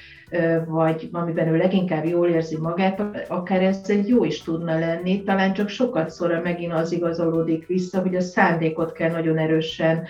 vagy 0.67 1.10
amiben 1.12 1.48
ő 1.48 1.58
leginkább 1.58 2.06
jól 2.06 2.28
érzi 2.28 2.58
magát, 2.58 3.28
akár 3.28 3.62
ez 3.62 3.82
egy 3.88 4.08
jó 4.08 4.24
is 4.24 4.41
tudna 4.41 4.80
lenni, 4.80 5.24
talán 5.24 5.54
csak 5.54 5.69
sokat 5.69 6.10
szóra 6.10 6.41
megint 6.41 6.74
az 6.74 6.91
igazolódik 6.91 7.67
vissza, 7.67 8.02
hogy 8.02 8.15
a 8.15 8.21
szándékot 8.21 8.91
kell 8.91 9.12
nagyon 9.12 9.38
erősen, 9.38 10.04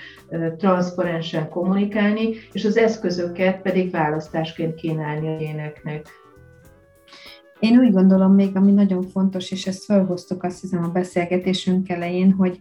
transzparensen 0.57 1.49
kommunikálni, 1.49 2.29
és 2.51 2.65
az 2.65 2.77
eszközöket 2.77 3.61
pedig 3.61 3.91
választásként 3.91 4.75
kínálni 4.75 5.27
a 5.27 5.39
éneknek. 5.39 6.07
Én 7.59 7.77
úgy 7.79 7.91
gondolom 7.91 8.33
még, 8.33 8.55
ami 8.55 8.71
nagyon 8.71 9.03
fontos, 9.03 9.51
és 9.51 9.67
ezt 9.67 9.83
felhoztuk 9.83 10.43
azt 10.43 10.61
hiszem 10.61 10.83
a 10.83 10.87
beszélgetésünk 10.87 11.89
elején, 11.89 12.31
hogy 12.31 12.59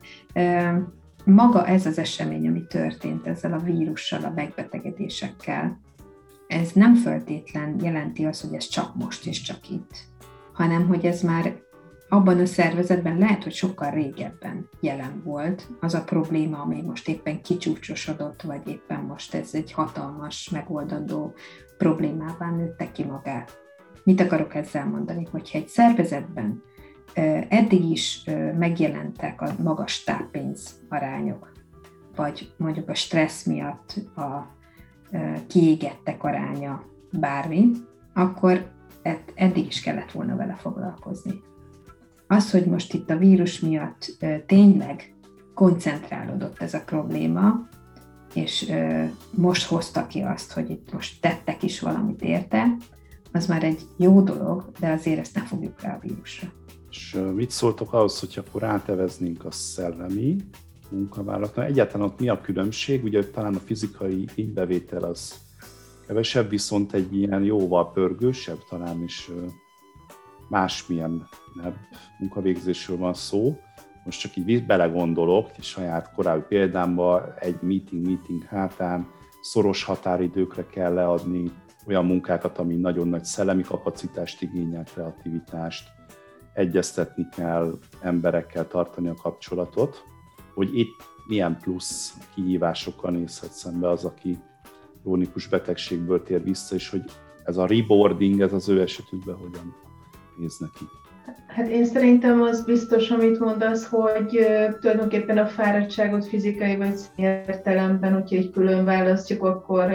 maga 1.24 1.66
ez 1.66 1.86
az 1.86 1.98
esemény, 1.98 2.48
ami 2.48 2.62
történt 2.68 3.26
ezzel 3.26 3.52
a 3.52 3.58
vírussal, 3.64 4.24
a 4.24 4.32
megbetegedésekkel, 4.34 5.80
ez 6.54 6.72
nem 6.72 6.94
föltétlen 6.94 7.76
jelenti 7.82 8.24
azt, 8.24 8.42
hogy 8.42 8.54
ez 8.54 8.66
csak 8.66 8.94
most 8.94 9.26
és 9.26 9.42
csak 9.42 9.68
itt, 9.70 9.96
hanem 10.52 10.86
hogy 10.86 11.04
ez 11.04 11.22
már 11.22 11.62
abban 12.08 12.40
a 12.40 12.46
szervezetben 12.46 13.18
lehet, 13.18 13.42
hogy 13.42 13.52
sokkal 13.52 13.90
régebben 13.90 14.68
jelen 14.80 15.22
volt 15.24 15.68
az 15.80 15.94
a 15.94 16.04
probléma, 16.04 16.58
ami 16.58 16.82
most 16.82 17.08
éppen 17.08 17.42
kicsúcsosodott, 17.42 18.42
vagy 18.42 18.68
éppen 18.68 19.00
most 19.00 19.34
ez 19.34 19.50
egy 19.52 19.72
hatalmas, 19.72 20.48
megoldandó 20.50 21.34
problémává 21.78 22.50
nőtte 22.50 22.92
ki 22.92 23.04
magát. 23.04 23.58
Mit 24.04 24.20
akarok 24.20 24.54
ezzel 24.54 24.86
mondani? 24.86 25.28
Hogyha 25.30 25.58
egy 25.58 25.68
szervezetben 25.68 26.62
eddig 27.48 27.84
is 27.90 28.24
megjelentek 28.58 29.40
a 29.40 29.54
magas 29.62 30.04
táppénz 30.04 30.80
arányok, 30.88 31.52
vagy 32.16 32.54
mondjuk 32.56 32.88
a 32.88 32.94
stressz 32.94 33.44
miatt 33.44 33.94
a 34.16 34.53
kiégettek 35.46 36.24
aránya 36.24 36.82
bármi, 37.12 37.70
akkor 38.14 38.70
eddig 39.34 39.66
is 39.66 39.80
kellett 39.80 40.10
volna 40.10 40.36
vele 40.36 40.54
foglalkozni. 40.54 41.40
Az, 42.26 42.50
hogy 42.50 42.66
most 42.66 42.94
itt 42.94 43.10
a 43.10 43.16
vírus 43.16 43.60
miatt 43.60 44.16
tényleg 44.46 45.14
koncentrálódott 45.54 46.60
ez 46.60 46.74
a 46.74 46.82
probléma, 46.86 47.68
és 48.34 48.72
most 49.30 49.66
hozta 49.66 50.06
ki 50.06 50.20
azt, 50.20 50.52
hogy 50.52 50.70
itt 50.70 50.92
most 50.92 51.20
tettek 51.20 51.62
is 51.62 51.80
valamit 51.80 52.22
érte, 52.22 52.76
az 53.32 53.46
már 53.46 53.64
egy 53.64 53.82
jó 53.96 54.20
dolog, 54.20 54.70
de 54.80 54.90
azért 54.90 55.18
ezt 55.18 55.34
nem 55.34 55.44
fogjuk 55.44 55.80
rá 55.80 55.94
a 55.94 55.98
vírusra. 55.98 56.48
És 56.90 57.18
mit 57.34 57.50
szóltok 57.50 57.92
ahhoz, 57.92 58.20
hogy 58.20 58.34
akkor 58.46 58.60
ráteveznénk 58.60 59.44
a 59.44 59.50
szellemi 59.50 60.36
munkavállalatra? 60.94 61.64
Egyáltalán 61.64 62.06
ott 62.06 62.20
mi 62.20 62.28
a 62.28 62.40
különbség? 62.40 63.04
Ugye 63.04 63.30
talán 63.30 63.54
a 63.54 63.58
fizikai 63.58 64.28
igbevétel 64.34 65.02
az 65.02 65.34
kevesebb, 66.06 66.48
viszont 66.48 66.92
egy 66.92 67.16
ilyen 67.16 67.42
jóval 67.42 67.92
pörgősebb, 67.92 68.58
talán 68.68 69.02
is 69.02 69.30
másmilyen 70.48 71.28
munkavégzésről 72.18 72.96
van 72.96 73.14
szó. 73.14 73.58
Most 74.04 74.20
csak 74.20 74.36
így 74.36 74.66
belegondolok, 74.66 75.50
és 75.58 75.66
saját 75.66 76.12
korábbi 76.12 76.44
példámban 76.48 77.34
egy 77.38 77.58
meeting-meeting 77.60 78.42
hátán 78.42 79.08
szoros 79.40 79.84
határidőkre 79.84 80.66
kell 80.66 80.92
leadni 80.92 81.50
olyan 81.86 82.06
munkákat, 82.06 82.58
ami 82.58 82.74
nagyon 82.74 83.08
nagy 83.08 83.24
szellemi 83.24 83.62
kapacitást 83.62 84.42
igényel, 84.42 84.84
kreativitást, 84.84 85.88
egyeztetni 86.54 87.26
kell, 87.36 87.78
emberekkel 88.00 88.66
tartani 88.66 89.08
a 89.08 89.14
kapcsolatot, 89.14 90.04
hogy 90.54 90.78
itt 90.78 91.02
milyen 91.26 91.58
plusz 91.62 92.14
kihívásokkal 92.34 93.10
nézhet 93.10 93.52
szembe 93.52 93.88
az, 93.88 94.04
aki 94.04 94.38
krónikus 95.02 95.46
betegségből 95.48 96.22
tér 96.22 96.42
vissza, 96.42 96.74
és 96.74 96.90
hogy 96.90 97.02
ez 97.44 97.56
a 97.56 97.66
reboarding, 97.66 98.40
ez 98.40 98.52
az 98.52 98.68
ő 98.68 98.80
esetükben 98.80 99.34
hogyan 99.34 99.74
néz 100.38 100.58
neki. 100.58 100.84
Hát 101.46 101.68
én 101.68 101.84
szerintem 101.84 102.42
az 102.42 102.64
biztos, 102.64 103.10
amit 103.10 103.38
mondasz, 103.38 103.86
hogy 103.86 104.46
tulajdonképpen 104.80 105.38
a 105.38 105.46
fáradtságot 105.46 106.26
fizikai 106.26 106.76
vagy 106.76 107.00
értelemben, 107.16 108.12
hogyha 108.12 108.36
egy 108.36 108.50
külön 108.50 108.84
választjuk, 108.84 109.42
akkor 109.42 109.90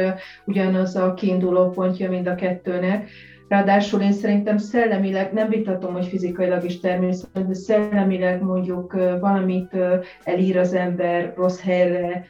ugyanaz 0.46 0.96
a 0.96 1.14
kiinduló 1.14 1.70
pontja 1.70 2.10
mind 2.10 2.28
a 2.28 2.36
kettőnek. 2.36 3.10
Ráadásul 3.50 4.02
én 4.02 4.12
szerintem 4.12 4.58
szellemileg, 4.58 5.34
nem 5.34 5.50
vitatom, 5.50 5.94
hogy 5.94 6.08
fizikailag 6.08 6.64
is 6.64 6.80
természetesen, 6.80 7.48
de 7.48 7.54
szellemileg 7.54 8.42
mondjuk 8.42 8.94
valamit 9.20 9.76
elír 10.24 10.58
az 10.58 10.74
ember, 10.74 11.34
rossz 11.36 11.62
helyre 11.62 12.26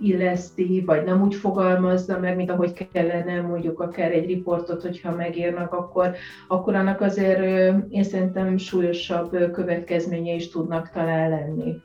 illeszti, 0.00 0.82
vagy 0.86 1.04
nem 1.04 1.22
úgy 1.22 1.34
fogalmazza 1.34 2.18
meg, 2.18 2.36
mint 2.36 2.50
ahogy 2.50 2.88
kellene, 2.92 3.40
mondjuk 3.40 3.80
akár 3.80 4.12
egy 4.12 4.26
riportot, 4.26 4.82
hogyha 4.82 5.14
megírnak, 5.14 5.72
akkor, 5.72 6.14
akkor 6.48 6.74
annak 6.74 7.00
azért 7.00 7.40
én 7.88 8.04
szerintem 8.04 8.56
súlyosabb 8.56 9.50
következménye 9.52 10.34
is 10.34 10.50
tudnak 10.50 10.90
talán 10.90 11.30
lenni 11.30 11.82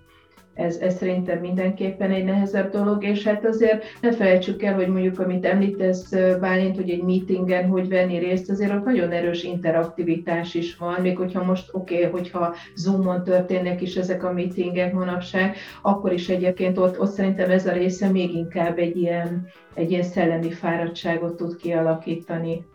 ez, 0.62 0.78
ez 0.78 0.96
szerintem 0.96 1.40
mindenképpen 1.40 2.12
egy 2.12 2.24
nehezebb 2.24 2.72
dolog, 2.72 3.04
és 3.04 3.24
hát 3.24 3.46
azért 3.46 3.84
ne 4.02 4.12
felejtsük 4.12 4.64
el, 4.64 4.74
hogy 4.74 4.88
mondjuk, 4.88 5.20
amit 5.20 5.46
említesz 5.46 6.10
Bálint, 6.40 6.76
hogy 6.76 6.90
egy 6.90 7.04
meetingen 7.04 7.70
hogy 7.70 7.88
venni 7.88 8.18
részt, 8.18 8.50
azért 8.50 8.74
ott 8.74 8.86
nagyon 8.86 9.12
erős 9.12 9.44
interaktivitás 9.44 10.54
is 10.54 10.78
van, 10.78 11.02
még 11.02 11.18
hogyha 11.18 11.44
most 11.44 11.70
oké, 11.72 11.96
okay, 11.96 12.10
hogyha 12.10 12.56
Zoomon 12.76 13.24
történnek 13.24 13.82
is 13.82 13.96
ezek 13.96 14.24
a 14.24 14.34
meetingek 14.34 14.94
manapság, 14.94 15.56
akkor 15.82 16.14
is 16.14 16.30
egyébként 16.30 16.78
ott, 16.78 17.00
ott 17.00 17.12
szerintem 17.12 17.50
ez 17.50 17.66
a 17.66 17.72
része 17.72 18.10
még 18.10 18.34
inkább 18.34 18.78
egy 18.78 18.98
ilyen, 18.98 19.48
egy 19.74 19.92
ilyen 19.92 20.04
szellemi 20.04 20.52
fáradtságot 20.52 21.36
tud 21.36 21.56
kialakítani 21.56 22.66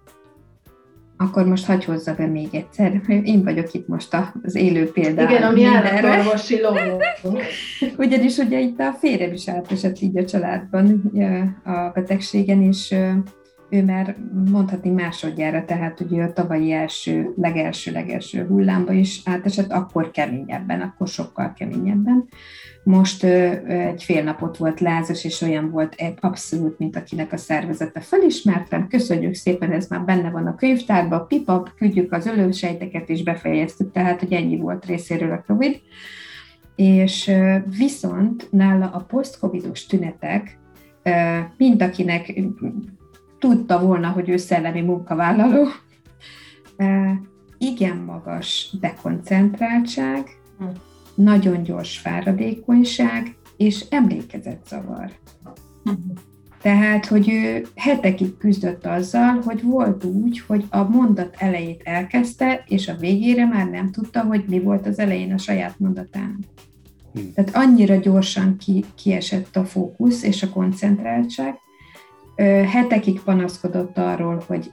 akkor 1.16 1.46
most 1.46 1.66
hagyj 1.66 1.84
hozza 1.84 2.14
be 2.14 2.26
még 2.26 2.48
egyszer. 2.52 3.00
Én 3.24 3.44
vagyok 3.44 3.72
itt 3.72 3.88
most 3.88 4.16
az 4.42 4.54
élő 4.54 4.90
példa. 4.90 5.22
Igen, 5.22 5.42
ami 5.42 5.64
állatorvosi 5.64 6.60
Ugyanis 7.98 8.36
ugye 8.36 8.60
itt 8.60 8.80
a 8.80 8.92
férjem 8.92 9.32
is 9.32 9.48
átesett 9.48 10.00
így 10.00 10.18
a 10.18 10.24
családban 10.24 11.12
a 11.64 11.90
betegségen, 11.94 12.62
és 12.62 12.94
ő 13.70 13.84
már 13.84 14.16
mondhatni 14.50 14.90
másodjára, 14.90 15.64
tehát 15.64 16.00
ugye 16.00 16.22
a 16.22 16.32
tavalyi 16.32 16.72
első, 16.72 17.32
legelső, 17.36 17.92
legelső 17.92 18.46
hullámba 18.46 18.92
is 18.92 19.20
átesett, 19.24 19.72
akkor 19.72 20.10
keményebben, 20.10 20.80
akkor 20.80 21.08
sokkal 21.08 21.52
keményebben. 21.52 22.28
Most 22.88 23.24
egy 23.24 24.02
fél 24.02 24.22
napot 24.22 24.56
volt 24.56 24.80
lázas, 24.80 25.24
és 25.24 25.40
olyan 25.40 25.70
volt 25.70 25.96
abszolút, 26.20 26.78
mint 26.78 26.96
akinek 26.96 27.32
a 27.32 27.36
szervezete 27.36 28.00
felismertem. 28.00 28.88
Köszönjük 28.88 29.34
szépen, 29.34 29.72
ez 29.72 29.86
már 29.86 30.04
benne 30.04 30.30
van 30.30 30.46
a 30.46 30.54
könyvtárban, 30.54 31.26
pipap, 31.26 31.74
küldjük 31.76 32.12
az 32.12 32.26
ölősejteket, 32.26 33.08
és 33.08 33.22
befejeztük, 33.22 33.92
tehát, 33.92 34.20
hogy 34.20 34.32
ennyi 34.32 34.56
volt 34.56 34.84
részéről 34.84 35.32
a 35.32 35.44
COVID. 35.46 35.80
És 36.76 37.30
viszont 37.76 38.48
nála 38.50 38.90
a 38.90 39.00
post-covidos 39.00 39.86
tünetek, 39.86 40.58
mint 41.56 41.82
akinek 41.82 42.40
tudta 43.38 43.80
volna, 43.80 44.08
hogy 44.08 44.28
ő 44.28 44.36
szellemi 44.36 44.80
munkavállaló, 44.80 45.66
igen 47.58 47.96
magas 47.96 48.76
dekoncentráltság, 48.80 50.26
hm 50.58 50.64
nagyon 51.16 51.62
gyors 51.62 51.98
fáradékonyság 51.98 53.36
és 53.56 53.84
emlékezetzavar. 53.90 55.10
Tehát, 56.62 57.06
hogy 57.06 57.30
ő 57.30 57.66
hetekig 57.74 58.36
küzdött 58.36 58.86
azzal, 58.86 59.40
hogy 59.44 59.62
volt 59.62 60.04
úgy, 60.04 60.40
hogy 60.40 60.64
a 60.70 60.82
mondat 60.82 61.34
elejét 61.38 61.82
elkezdte, 61.84 62.64
és 62.66 62.88
a 62.88 62.96
végére 62.96 63.46
már 63.46 63.70
nem 63.70 63.90
tudta, 63.90 64.22
hogy 64.22 64.44
mi 64.48 64.60
volt 64.60 64.86
az 64.86 64.98
elején 64.98 65.32
a 65.32 65.38
saját 65.38 65.78
mondatán. 65.78 66.38
Hmm. 67.12 67.32
Tehát 67.34 67.56
annyira 67.56 67.96
gyorsan 67.96 68.56
ki, 68.56 68.84
kiesett 68.94 69.56
a 69.56 69.64
fókusz 69.64 70.22
és 70.22 70.42
a 70.42 70.48
koncentráltság. 70.48 71.58
Hetekig 72.66 73.20
panaszkodott 73.20 73.98
arról, 73.98 74.42
hogy 74.46 74.70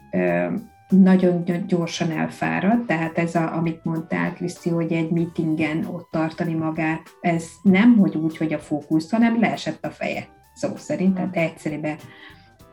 nagyon 0.90 1.44
gyorsan 1.68 2.12
elfárad, 2.12 2.86
tehát 2.86 3.18
ez, 3.18 3.36
a, 3.36 3.56
amit 3.56 3.84
mondtál, 3.84 4.34
Kriszti, 4.34 4.70
hogy 4.70 4.92
egy 4.92 5.10
meetingen 5.10 5.86
ott 5.86 6.08
tartani 6.12 6.54
magát, 6.54 7.02
ez 7.22 7.46
nem 7.62 7.98
hogy 7.98 8.16
úgy, 8.16 8.38
hogy 8.38 8.54
a 8.54 8.60
fókusz, 8.60 9.12
hanem 9.12 9.40
leesett 9.40 9.86
a 9.86 9.90
feje, 9.90 10.28
szó 10.54 10.70
szerint, 10.76 11.16
tehát 11.16 11.36
egyszerűen 11.36 11.98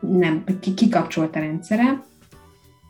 nem, 0.00 0.44
kikapcsolt 0.74 1.36
a 1.36 1.38
rendszere, 1.38 2.08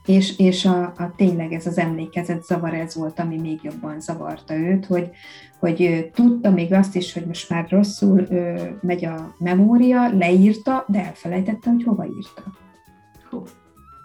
és, 0.04 0.38
és 0.38 0.64
a, 0.64 0.82
a, 0.82 1.12
tényleg 1.16 1.52
ez 1.52 1.66
az 1.66 1.78
emlékezet 1.78 2.44
zavar, 2.44 2.74
ez 2.74 2.94
volt, 2.94 3.18
ami 3.18 3.40
még 3.40 3.60
jobban 3.62 4.00
zavarta 4.00 4.54
őt, 4.54 4.86
hogy, 4.86 5.10
hogy 5.58 6.10
tudta 6.14 6.50
még 6.50 6.72
azt 6.72 6.96
is, 6.96 7.12
hogy 7.12 7.26
most 7.26 7.50
már 7.50 7.66
rosszul 7.68 8.26
ö, 8.30 8.68
megy 8.80 9.04
a 9.04 9.34
memória, 9.38 10.08
leírta, 10.08 10.84
de 10.88 11.04
elfelejtette, 11.04 11.70
hogy 11.70 11.82
hova 11.82 12.06
írta. 12.06 12.42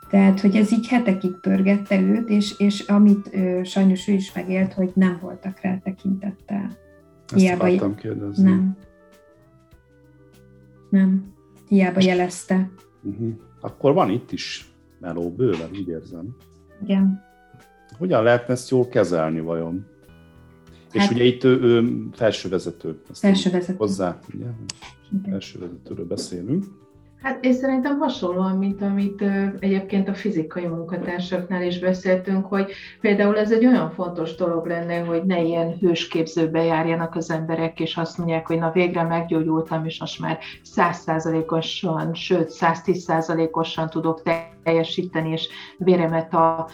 Tehát, 0.09 0.39
hogy 0.39 0.55
ez 0.55 0.71
így 0.71 0.87
hetekig 0.87 1.39
pörgette 1.41 2.01
őt, 2.01 2.29
és, 2.29 2.59
és 2.59 2.79
amit 2.79 3.29
ö, 3.33 3.59
sajnos 3.63 4.07
ő 4.07 4.13
is 4.13 4.33
megélt, 4.33 4.73
hogy 4.73 4.91
nem 4.93 5.19
voltak 5.21 5.59
rá 5.59 5.77
tekintettel. 5.77 6.77
Ezt 7.25 7.41
Hiába 7.41 7.65
akartam 7.65 7.95
kérdezni. 7.95 8.43
Nem. 8.43 8.77
Nem. 10.89 11.33
Hiába 11.67 12.01
jelezte. 12.01 12.69
Uh-huh. 13.01 13.33
Akkor 13.61 13.93
van 13.93 14.09
itt 14.09 14.31
is 14.31 14.71
meló 14.99 15.31
bőven, 15.31 15.69
úgy 15.71 15.87
érzem. 15.87 16.35
Igen. 16.83 17.23
Hogyan 17.97 18.23
lehetne 18.23 18.53
ezt 18.53 18.69
jól 18.69 18.87
kezelni 18.87 19.39
vajon? 19.39 19.85
Hát, 20.93 21.03
és 21.03 21.09
ugye 21.15 21.23
itt 21.23 21.43
ő, 21.43 21.61
ő 21.61 22.07
felsővezető. 22.11 23.01
Felsővezető. 23.11 23.77
Hozzá, 23.77 24.19
ugye? 24.33 24.45
Felsővezetőről 25.29 26.05
beszélünk. 26.05 26.65
Hát 27.21 27.45
én 27.45 27.53
szerintem 27.53 27.99
hasonlóan, 27.99 28.57
mint 28.57 28.81
amit 28.81 29.23
egyébként 29.59 30.07
a 30.07 30.13
fizikai 30.13 30.65
munkatársaknál 30.65 31.63
is 31.63 31.79
beszéltünk, 31.79 32.45
hogy 32.45 32.71
például 33.01 33.37
ez 33.37 33.51
egy 33.51 33.65
olyan 33.65 33.91
fontos 33.91 34.35
dolog 34.35 34.65
lenne, 34.65 34.99
hogy 34.99 35.23
ne 35.23 35.41
ilyen 35.41 35.77
hősképzőbe 35.79 36.63
járjanak 36.63 37.15
az 37.15 37.29
emberek, 37.31 37.79
és 37.79 37.97
azt 37.97 38.17
mondják, 38.17 38.47
hogy 38.47 38.59
na 38.59 38.71
végre 38.71 39.03
meggyógyultam, 39.03 39.85
és 39.85 39.99
most 39.99 40.19
már 40.19 40.39
százszázalékosan, 40.63 42.13
sőt 42.13 42.49
110%-osan 42.59 43.89
tudok 43.89 44.21
teljesíteni, 44.63 45.29
és 45.29 45.47
véremet 45.77 46.33
a, 46.33 46.69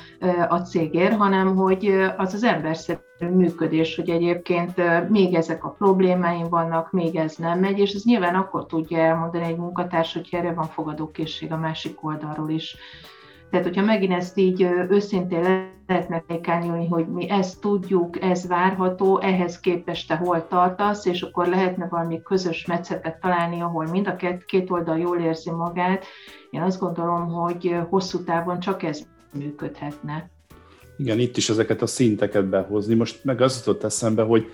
a 0.50 0.58
cégért, 0.58 1.16
hanem 1.16 1.56
hogy 1.56 1.86
az 2.18 2.34
az 2.34 2.44
emberszerű 2.44 3.00
működés, 3.30 3.96
hogy 3.96 4.10
egyébként 4.10 5.10
még 5.10 5.34
ezek 5.34 5.64
a 5.64 5.76
problémáim 5.78 6.50
vannak, 6.50 6.92
még 6.92 7.16
ez 7.16 7.36
nem 7.36 7.60
megy, 7.60 7.80
és 7.80 7.94
ez 7.94 8.04
nyilván 8.04 8.36
akkor 8.36 8.66
tudja 8.66 8.98
elmondani 8.98 9.44
egy 9.44 9.58
munkatárs, 9.58 10.14
hogy 10.14 10.30
erre 10.32 10.54
van 10.54 10.68
fogadókészség 10.68 11.52
a 11.52 11.58
másik 11.58 12.04
oldalról 12.04 12.50
is. 12.50 12.76
Tehát, 13.50 13.66
hogyha 13.66 13.86
megint 13.86 14.14
ezt 14.14 14.38
így 14.38 14.62
őszintén 14.90 15.70
lehetne 15.88 16.24
ékányolni, 16.28 16.88
hogy 16.88 17.08
mi 17.08 17.30
ezt 17.30 17.62
tudjuk, 17.62 18.22
ez 18.22 18.48
várható, 18.48 19.20
ehhez 19.20 19.60
képest 19.60 20.08
te 20.08 20.16
hol 20.16 20.48
tartasz, 20.48 21.06
és 21.06 21.22
akkor 21.22 21.48
lehetne 21.48 21.88
valami 21.88 22.22
közös 22.22 22.66
metszetet 22.66 23.20
találni, 23.20 23.62
ahol 23.62 23.86
mind 23.86 24.08
a 24.08 24.16
két, 24.16 24.46
két 24.46 24.72
oldal 24.72 25.00
jól 25.00 25.18
érzi 25.18 25.52
magát. 25.52 26.06
Én 26.50 26.62
azt 26.62 26.80
gondolom, 26.80 27.28
hogy 27.28 27.76
hosszú 27.90 28.24
távon 28.24 28.60
csak 28.60 28.84
ez 28.84 29.02
működhetne. 29.34 30.30
Igen, 31.02 31.20
itt 31.20 31.38
is 31.38 31.50
ezeket 31.50 31.82
a 31.82 31.86
szinteket 31.86 32.50
behozni. 32.50 32.94
Most 32.94 33.24
meg 33.24 33.42
az 33.42 33.58
jutott 33.58 33.84
eszembe, 33.84 34.22
hogy 34.24 34.46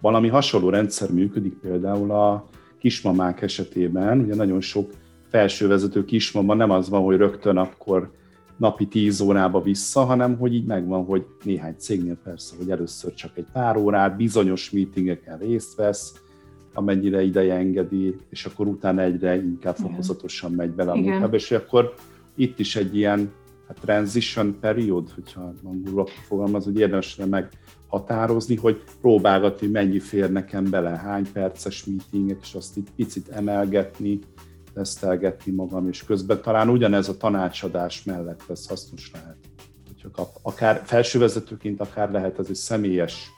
valami 0.00 0.28
hasonló 0.28 0.68
rendszer 0.68 1.10
működik 1.10 1.54
például 1.54 2.10
a 2.10 2.48
kismamák 2.78 3.42
esetében. 3.42 4.20
Ugye 4.20 4.34
nagyon 4.34 4.60
sok 4.60 4.90
felsővezető 5.28 6.04
kismama 6.04 6.54
nem 6.54 6.70
az 6.70 6.88
van, 6.88 7.02
hogy 7.02 7.16
rögtön 7.16 7.56
akkor 7.56 8.10
napi 8.56 8.86
10 8.86 9.20
órába 9.20 9.62
vissza, 9.62 10.04
hanem 10.04 10.36
hogy 10.36 10.54
így 10.54 10.66
megvan, 10.66 11.04
hogy 11.04 11.26
néhány 11.42 11.74
cégnél 11.78 12.16
persze, 12.24 12.54
hogy 12.58 12.70
először 12.70 13.14
csak 13.14 13.30
egy 13.34 13.46
pár 13.52 13.76
órát, 13.76 14.16
bizonyos 14.16 14.70
meetingeken 14.70 15.38
részt 15.38 15.74
vesz, 15.74 16.20
amennyire 16.72 17.22
ideje 17.22 17.54
engedi, 17.54 18.16
és 18.30 18.44
akkor 18.44 18.66
utána 18.66 19.02
egyre 19.02 19.36
inkább 19.36 19.76
fokozatosan 19.76 20.52
megy 20.52 20.70
bele 20.70 20.90
a 20.90 20.96
munkába, 20.96 21.36
és 21.36 21.50
akkor 21.50 21.94
itt 22.36 22.58
is 22.58 22.76
egy 22.76 22.96
ilyen 22.96 23.32
hát 23.66 23.80
transition 23.80 24.58
period, 24.60 25.10
hogyha 25.10 25.52
angolul 25.64 26.06
fogalmaz, 26.06 26.64
hogy 26.64 26.78
érdemes 26.78 27.16
meghatározni, 27.16 28.56
hogy 28.56 28.82
próbálgatni, 29.00 29.66
mennyi 29.66 29.98
fér 29.98 30.30
nekem 30.30 30.70
bele, 30.70 30.90
hány 30.90 31.32
perces 31.32 31.84
meetingek, 31.84 32.38
és 32.42 32.54
azt 32.54 32.76
itt 32.76 32.90
picit 32.96 33.28
emelgetni, 33.28 34.18
tesztelgetni 34.74 35.52
magam, 35.52 35.88
és 35.88 36.04
közben 36.04 36.42
talán 36.42 36.68
ugyanez 36.68 37.08
a 37.08 37.16
tanácsadás 37.16 38.04
mellett 38.04 38.42
ez 38.48 38.66
hasznos 38.66 39.10
lehet. 39.12 39.36
Hogyha 39.86 40.10
kap, 40.10 40.28
akár 40.42 40.82
felsővezetőként, 40.84 41.80
akár 41.80 42.10
lehet 42.10 42.38
ez 42.38 42.46
egy 42.48 42.54
személyes 42.54 43.30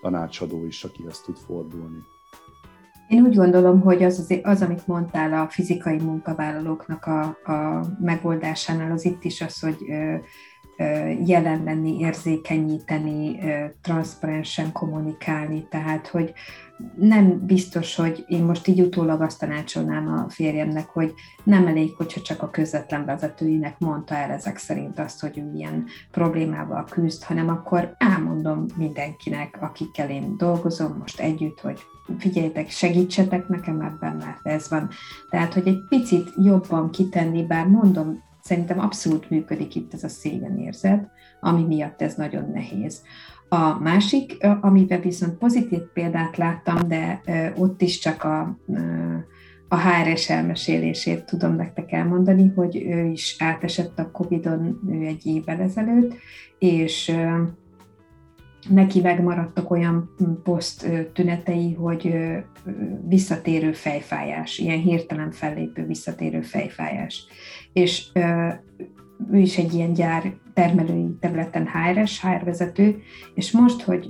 tanácsadó 0.00 0.66
is, 0.66 0.84
akihez 0.84 1.20
tud 1.20 1.36
fordulni. 1.36 1.98
Én 3.08 3.22
úgy 3.22 3.34
gondolom, 3.34 3.80
hogy 3.80 4.02
az, 4.02 4.18
az, 4.18 4.38
az 4.42 4.62
amit 4.62 4.86
mondtál 4.86 5.32
a 5.32 5.48
fizikai 5.48 5.98
munkavállalóknak 5.98 7.04
a, 7.06 7.20
a 7.52 7.84
megoldásánál, 8.00 8.92
az 8.92 9.04
itt 9.04 9.24
is 9.24 9.40
az, 9.40 9.60
hogy 9.60 9.76
ö, 9.88 10.14
ö, 10.76 11.08
jelen 11.24 11.62
lenni, 11.64 11.98
érzékenyíteni, 11.98 13.38
ö, 13.42 13.64
transzparensen 13.82 14.72
kommunikálni, 14.72 15.66
tehát 15.70 16.06
hogy 16.06 16.32
nem 16.94 17.46
biztos, 17.46 17.94
hogy 17.94 18.24
én 18.28 18.44
most 18.44 18.66
így 18.66 18.80
utólag 18.80 19.20
azt 19.20 19.38
tanácsolnám 19.38 20.08
a 20.08 20.30
férjemnek, 20.30 20.88
hogy 20.88 21.14
nem 21.44 21.66
elég, 21.66 21.94
hogyha 21.96 22.20
csak 22.20 22.42
a 22.42 22.50
közvetlen 22.50 23.04
vezetőinek 23.04 23.78
mondta 23.78 24.14
el 24.14 24.30
ezek 24.30 24.56
szerint 24.56 24.98
azt, 24.98 25.20
hogy 25.20 25.38
ő 25.38 25.52
ilyen 25.54 25.84
problémával 26.10 26.84
küzd, 26.84 27.22
hanem 27.22 27.48
akkor 27.48 27.94
elmondom 27.98 28.64
mindenkinek, 28.76 29.58
akikkel 29.60 30.10
én 30.10 30.36
dolgozom 30.36 30.96
most 30.98 31.20
együtt, 31.20 31.60
hogy 31.60 31.80
figyeljetek, 32.18 32.70
segítsetek 32.70 33.48
nekem 33.48 33.80
ebben, 33.80 34.16
mert 34.16 34.46
ez 34.46 34.68
van. 34.68 34.88
Tehát, 35.30 35.54
hogy 35.54 35.68
egy 35.68 35.80
picit 35.88 36.32
jobban 36.36 36.90
kitenni, 36.90 37.46
bár 37.46 37.66
mondom, 37.66 38.26
szerintem 38.42 38.78
abszolút 38.78 39.30
működik 39.30 39.74
itt 39.74 39.94
ez 39.94 40.04
a 40.04 40.08
szégyenérzet, 40.08 41.10
ami 41.40 41.64
miatt 41.64 42.02
ez 42.02 42.14
nagyon 42.14 42.50
nehéz. 42.50 43.02
A 43.48 43.78
másik, 43.78 44.36
amiben 44.60 45.00
viszont 45.00 45.38
pozitív 45.38 45.80
példát 45.92 46.36
láttam, 46.36 46.88
de 46.88 47.22
ott 47.56 47.82
is 47.82 47.98
csak 47.98 48.24
a, 48.24 48.58
a 49.68 49.76
HRS 49.76 50.30
elmesélését 50.30 51.24
tudom 51.24 51.56
nektek 51.56 51.92
elmondani, 51.92 52.52
hogy 52.54 52.76
ő 52.76 53.04
is 53.04 53.36
átesett 53.38 53.98
a 53.98 54.10
Covid-on 54.10 54.80
ő 54.90 55.06
egy 55.06 55.26
évvel 55.26 55.60
ezelőtt, 55.60 56.14
és 56.58 57.16
neki 58.68 59.00
megmaradtak 59.00 59.70
olyan 59.70 60.14
poszt 60.42 60.88
tünetei, 61.12 61.72
hogy 61.72 62.14
visszatérő 63.08 63.72
fejfájás, 63.72 64.58
ilyen 64.58 64.78
hirtelen 64.78 65.30
fellépő 65.30 65.86
visszatérő 65.86 66.40
fejfájás. 66.40 67.26
És 67.72 68.08
ő 69.32 69.38
is 69.38 69.58
egy 69.58 69.74
ilyen 69.74 69.92
gyár 69.92 70.32
termelői 70.54 71.16
területen 71.20 71.66
HRS, 71.66 72.20
HR 72.20 72.44
vezető, 72.44 73.02
és 73.34 73.52
most, 73.52 73.82
hogy 73.82 74.08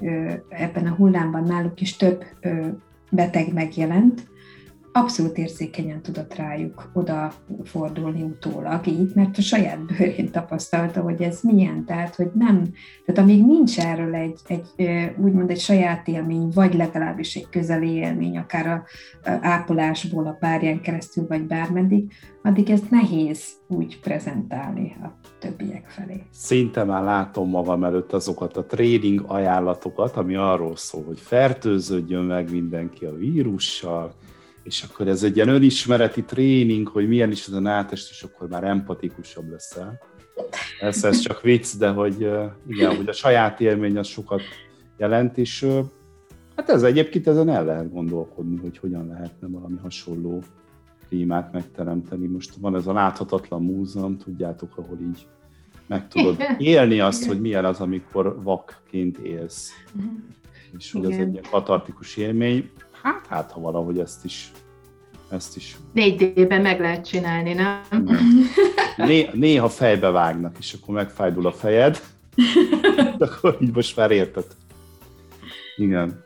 ebben 0.49 0.87
a 0.87 0.95
hullámban 0.95 1.43
náluk 1.43 1.81
is 1.81 1.97
több 1.97 2.25
beteg 3.11 3.53
megjelent, 3.53 4.27
abszolút 4.93 5.39
érzékenyen 5.39 6.03
tudott 6.03 6.34
rájuk 6.34 6.91
oda 6.93 7.32
fordulni 7.64 8.22
utólag 8.22 8.86
így, 8.86 9.11
mert 9.14 9.39
a 9.39 9.41
saját 9.41 9.86
bőrén 9.86 10.30
tapasztalta, 10.30 11.01
hogy 11.01 11.22
ez 11.22 11.41
milyen, 11.43 11.84
tehát 11.84 12.14
hogy 12.14 12.30
nem, 12.34 12.64
tehát 13.05 13.20
amíg 13.20 13.47
nincs 13.47 13.78
erről 13.78 14.14
egy, 14.14 14.41
egy 14.47 14.66
úgymond 15.16 15.51
egy 15.51 15.61
saját 15.61 16.09
élmény, 16.09 16.49
vagy 16.55 16.74
legalábbis 16.74 17.34
egy 17.34 17.49
közeli 17.51 17.91
élmény, 17.91 18.39
akár 18.39 18.66
a, 18.66 18.84
a 19.30 19.39
ápolásból, 19.41 20.26
a 20.26 20.36
párján 20.41 20.80
keresztül, 20.80 21.26
vagy 21.26 21.47
bármeddig, 21.47 22.12
addig 22.43 22.70
ez 22.70 22.80
nehéz 22.91 23.47
úgy 23.68 24.01
prezentálni 24.01 24.97
a 25.03 25.07
többiek 25.39 25.89
felé. 25.89 26.22
Szinte 26.30 26.84
már 26.84 27.03
látom 27.03 27.49
magam 27.49 27.84
előtt 27.84 28.12
azokat 28.12 28.57
a 28.57 28.64
trading 28.64 29.24
ajánlatokat, 29.26 30.16
ami 30.16 30.34
arról 30.34 30.76
szól, 30.76 31.05
hogy 31.05 31.20
fertőződjön 31.20 32.24
meg 32.24 32.51
mindenki 32.51 33.05
a 33.05 33.14
vírussal, 33.14 34.12
és 34.69 34.83
akkor 34.83 35.09
ez 35.09 35.23
egy 35.23 35.37
ilyen 35.37 35.49
önismereti 35.49 36.23
tréning, 36.23 36.89
hogy 36.89 37.09
milyen 37.09 37.31
is 37.31 37.47
az 37.47 37.53
a 37.53 37.61
nátest, 37.61 38.11
és 38.11 38.23
akkor 38.23 38.49
már 38.49 38.64
empatikusabb 38.64 39.51
leszel. 39.51 40.01
Ez, 40.81 41.05
ez 41.05 41.19
csak 41.19 41.41
vicc, 41.41 41.77
de 41.77 41.89
hogy 41.89 42.29
igen, 42.66 42.97
hogy 42.97 43.09
a 43.09 43.12
saját 43.12 43.61
élmény 43.61 43.99
az 43.99 44.07
sokat 44.07 44.43
jelent, 44.97 45.39
és 45.39 45.66
hát 46.57 46.69
ez 46.69 46.83
egyébként 46.83 47.27
ezen 47.27 47.49
el 47.49 47.64
lehet 47.64 47.93
gondolkodni, 47.93 48.57
hogy 48.57 48.79
hogyan 48.79 49.07
lehetne 49.07 49.49
valami 49.49 49.77
hasonló 49.83 50.43
klímát 51.09 51.53
megteremteni. 51.53 52.27
Most 52.27 52.55
van 52.55 52.77
ez 52.77 52.87
a 52.87 52.93
láthatatlan 52.93 53.62
múzeum, 53.62 54.19
tudjátok, 54.19 54.77
ahol 54.77 54.99
így 55.01 55.27
meg 55.87 56.09
tudod 56.09 56.37
élni 56.59 57.01
azt, 57.01 57.27
hogy 57.27 57.41
milyen 57.41 57.64
az, 57.64 57.81
amikor 57.81 58.43
vakként 58.43 59.19
élsz. 59.19 59.71
Mhm. 59.93 60.07
És 60.79 60.93
hogy 60.93 61.05
ez 61.12 61.19
egy 61.19 61.33
ilyen 61.33 61.45
katartikus 61.51 62.16
élmény. 62.16 62.71
Hát, 63.09 63.27
hát 63.29 63.53
ha 63.53 63.61
valahogy 63.61 63.99
ezt 63.99 64.25
is 64.25 64.53
ezt 65.31 65.57
is. 65.57 65.77
4D-ben 65.95 66.61
meg 66.61 66.81
lehet 66.81 67.09
csinálni, 67.09 67.53
nem? 67.53 67.81
Né- 68.97 69.33
néha 69.35 69.69
fejbe 69.69 70.11
vágnak, 70.11 70.57
és 70.59 70.73
akkor 70.73 70.95
megfájdul 70.95 71.47
a 71.47 71.53
fejed, 71.53 72.01
de 73.19 73.25
akkor 73.25 73.57
így 73.61 73.75
most 73.75 73.97
már 73.97 74.11
érted. 74.11 74.45
Igen. 75.77 76.25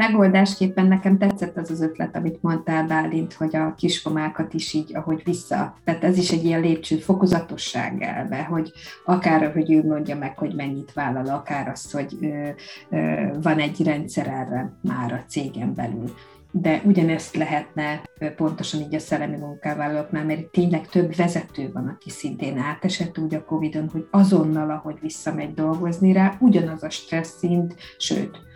Megoldásképpen 0.00 0.86
nekem 0.86 1.18
tetszett 1.18 1.56
az 1.56 1.70
az 1.70 1.80
ötlet, 1.80 2.16
amit 2.16 2.42
mondtál, 2.42 2.86
Bálint, 2.86 3.32
hogy 3.32 3.56
a 3.56 3.74
kiskomákat 3.74 4.54
is 4.54 4.72
így, 4.72 4.96
ahogy 4.96 5.22
vissza, 5.24 5.74
tehát 5.84 6.04
ez 6.04 6.18
is 6.18 6.30
egy 6.30 6.44
ilyen 6.44 6.60
lépcső, 6.60 6.96
fokozatosság 6.96 8.02
elve, 8.02 8.42
hogy 8.42 8.72
akár, 9.04 9.52
hogy 9.52 9.72
ő 9.72 9.84
mondja 9.84 10.16
meg, 10.16 10.38
hogy 10.38 10.54
mennyit 10.54 10.92
vállal, 10.92 11.26
akár 11.26 11.68
azt, 11.68 11.92
hogy 11.92 12.16
ö, 12.20 12.48
ö, 12.90 13.26
van 13.42 13.58
egy 13.58 13.84
rendszer 13.84 14.26
erre 14.26 14.72
már 14.82 15.12
a 15.12 15.24
cégen 15.28 15.74
belül. 15.74 16.14
De 16.52 16.80
ugyanezt 16.84 17.36
lehetne 17.36 18.02
pontosan 18.36 18.80
így 18.80 18.94
a 18.94 18.98
szellemi 18.98 19.36
munkavállalóknál, 19.36 20.24
mert 20.24 20.46
tényleg 20.46 20.88
több 20.88 21.14
vezető 21.14 21.70
van, 21.72 21.88
aki 21.88 22.10
szintén 22.10 22.58
átesett 22.58 23.18
úgy 23.18 23.34
a 23.34 23.44
Covid-on, 23.44 23.88
hogy 23.92 24.06
azonnal, 24.10 24.70
ahogy 24.70 24.96
visszamegy 25.00 25.54
dolgozni 25.54 26.12
rá, 26.12 26.36
ugyanaz 26.38 26.82
a 26.82 26.90
stressz 26.90 27.38
szint, 27.38 27.74
sőt, 27.98 28.48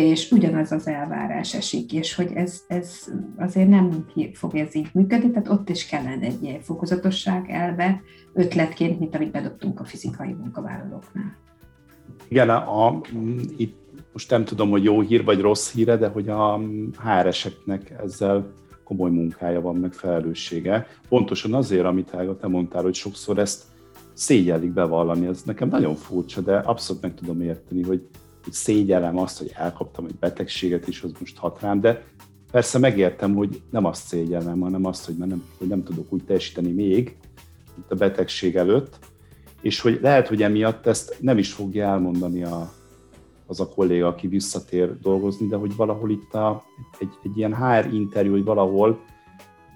és 0.00 0.30
ugyanaz 0.30 0.72
az 0.72 0.86
elvárás 0.86 1.54
esik, 1.54 1.92
és 1.92 2.14
hogy 2.14 2.30
ez, 2.34 2.62
ez 2.68 3.12
azért 3.36 3.68
nem 3.68 4.06
fog 4.32 4.54
ez 4.56 4.74
így 4.74 4.88
működni, 4.92 5.30
tehát 5.30 5.48
ott 5.48 5.68
is 5.68 5.86
kellene 5.86 6.26
egy 6.26 6.42
ilyen 6.42 6.60
fokozatosság 6.60 7.50
elve 7.50 8.00
ötletként, 8.32 8.98
mint 8.98 9.14
amit 9.14 9.30
bedobtunk 9.30 9.80
a 9.80 9.84
fizikai 9.84 10.32
munkavállalóknál. 10.32 11.36
Igen, 12.28 12.50
a, 12.50 12.86
a, 12.86 13.00
itt 13.56 13.76
most 14.12 14.30
nem 14.30 14.44
tudom, 14.44 14.70
hogy 14.70 14.84
jó 14.84 15.00
hír 15.00 15.24
vagy 15.24 15.40
rossz 15.40 15.72
híre, 15.72 15.96
de 15.96 16.08
hogy 16.08 16.28
a 16.28 16.60
HR-eseknek 17.02 17.94
ezzel 18.02 18.52
komoly 18.84 19.10
munkája 19.10 19.60
van, 19.60 19.76
meg 19.76 19.92
felelőssége. 19.92 20.86
Pontosan 21.08 21.54
azért, 21.54 21.84
amit 21.84 22.14
Ága, 22.14 22.36
te 22.36 22.46
mondtál, 22.46 22.82
hogy 22.82 22.94
sokszor 22.94 23.38
ezt 23.38 23.64
szégyellik 24.12 24.72
bevallani, 24.72 25.26
ez 25.26 25.42
nekem 25.42 25.68
nagyon 25.68 25.94
furcsa, 25.94 26.40
de 26.40 26.56
abszolút 26.56 27.02
meg 27.02 27.14
tudom 27.14 27.40
érteni, 27.40 27.82
hogy, 27.82 28.06
szégyellem 28.52 29.18
azt, 29.18 29.38
hogy 29.38 29.50
elkaptam 29.54 30.04
egy 30.04 30.14
betegséget, 30.14 30.88
és 30.88 31.02
az 31.02 31.12
most 31.20 31.38
hat 31.38 31.60
rám, 31.60 31.80
de 31.80 32.04
persze 32.50 32.78
megértem, 32.78 33.34
hogy 33.34 33.62
nem 33.70 33.84
azt 33.84 34.06
szégyellem, 34.06 34.60
hanem 34.60 34.84
azt, 34.84 35.06
hogy, 35.06 35.16
nem, 35.16 35.44
hogy 35.58 35.68
nem 35.68 35.82
tudok 35.82 36.12
úgy 36.12 36.24
teljesíteni 36.24 36.72
még, 36.72 37.16
mint 37.76 37.90
a 37.90 37.94
betegség 37.94 38.56
előtt, 38.56 38.98
és 39.60 39.80
hogy 39.80 39.98
lehet, 40.02 40.28
hogy 40.28 40.42
emiatt 40.42 40.86
ezt 40.86 41.16
nem 41.20 41.38
is 41.38 41.52
fogja 41.52 41.86
elmondani 41.86 42.42
a, 42.42 42.72
az 43.46 43.60
a 43.60 43.68
kolléga, 43.68 44.06
aki 44.06 44.26
visszatér 44.26 44.98
dolgozni, 44.98 45.46
de 45.46 45.56
hogy 45.56 45.76
valahol 45.76 46.10
itt 46.10 46.34
a, 46.34 46.64
egy, 46.98 47.12
egy 47.22 47.36
ilyen 47.36 47.56
HR 47.56 47.92
interjú, 47.92 48.30
hogy 48.30 48.44
valahol 48.44 49.00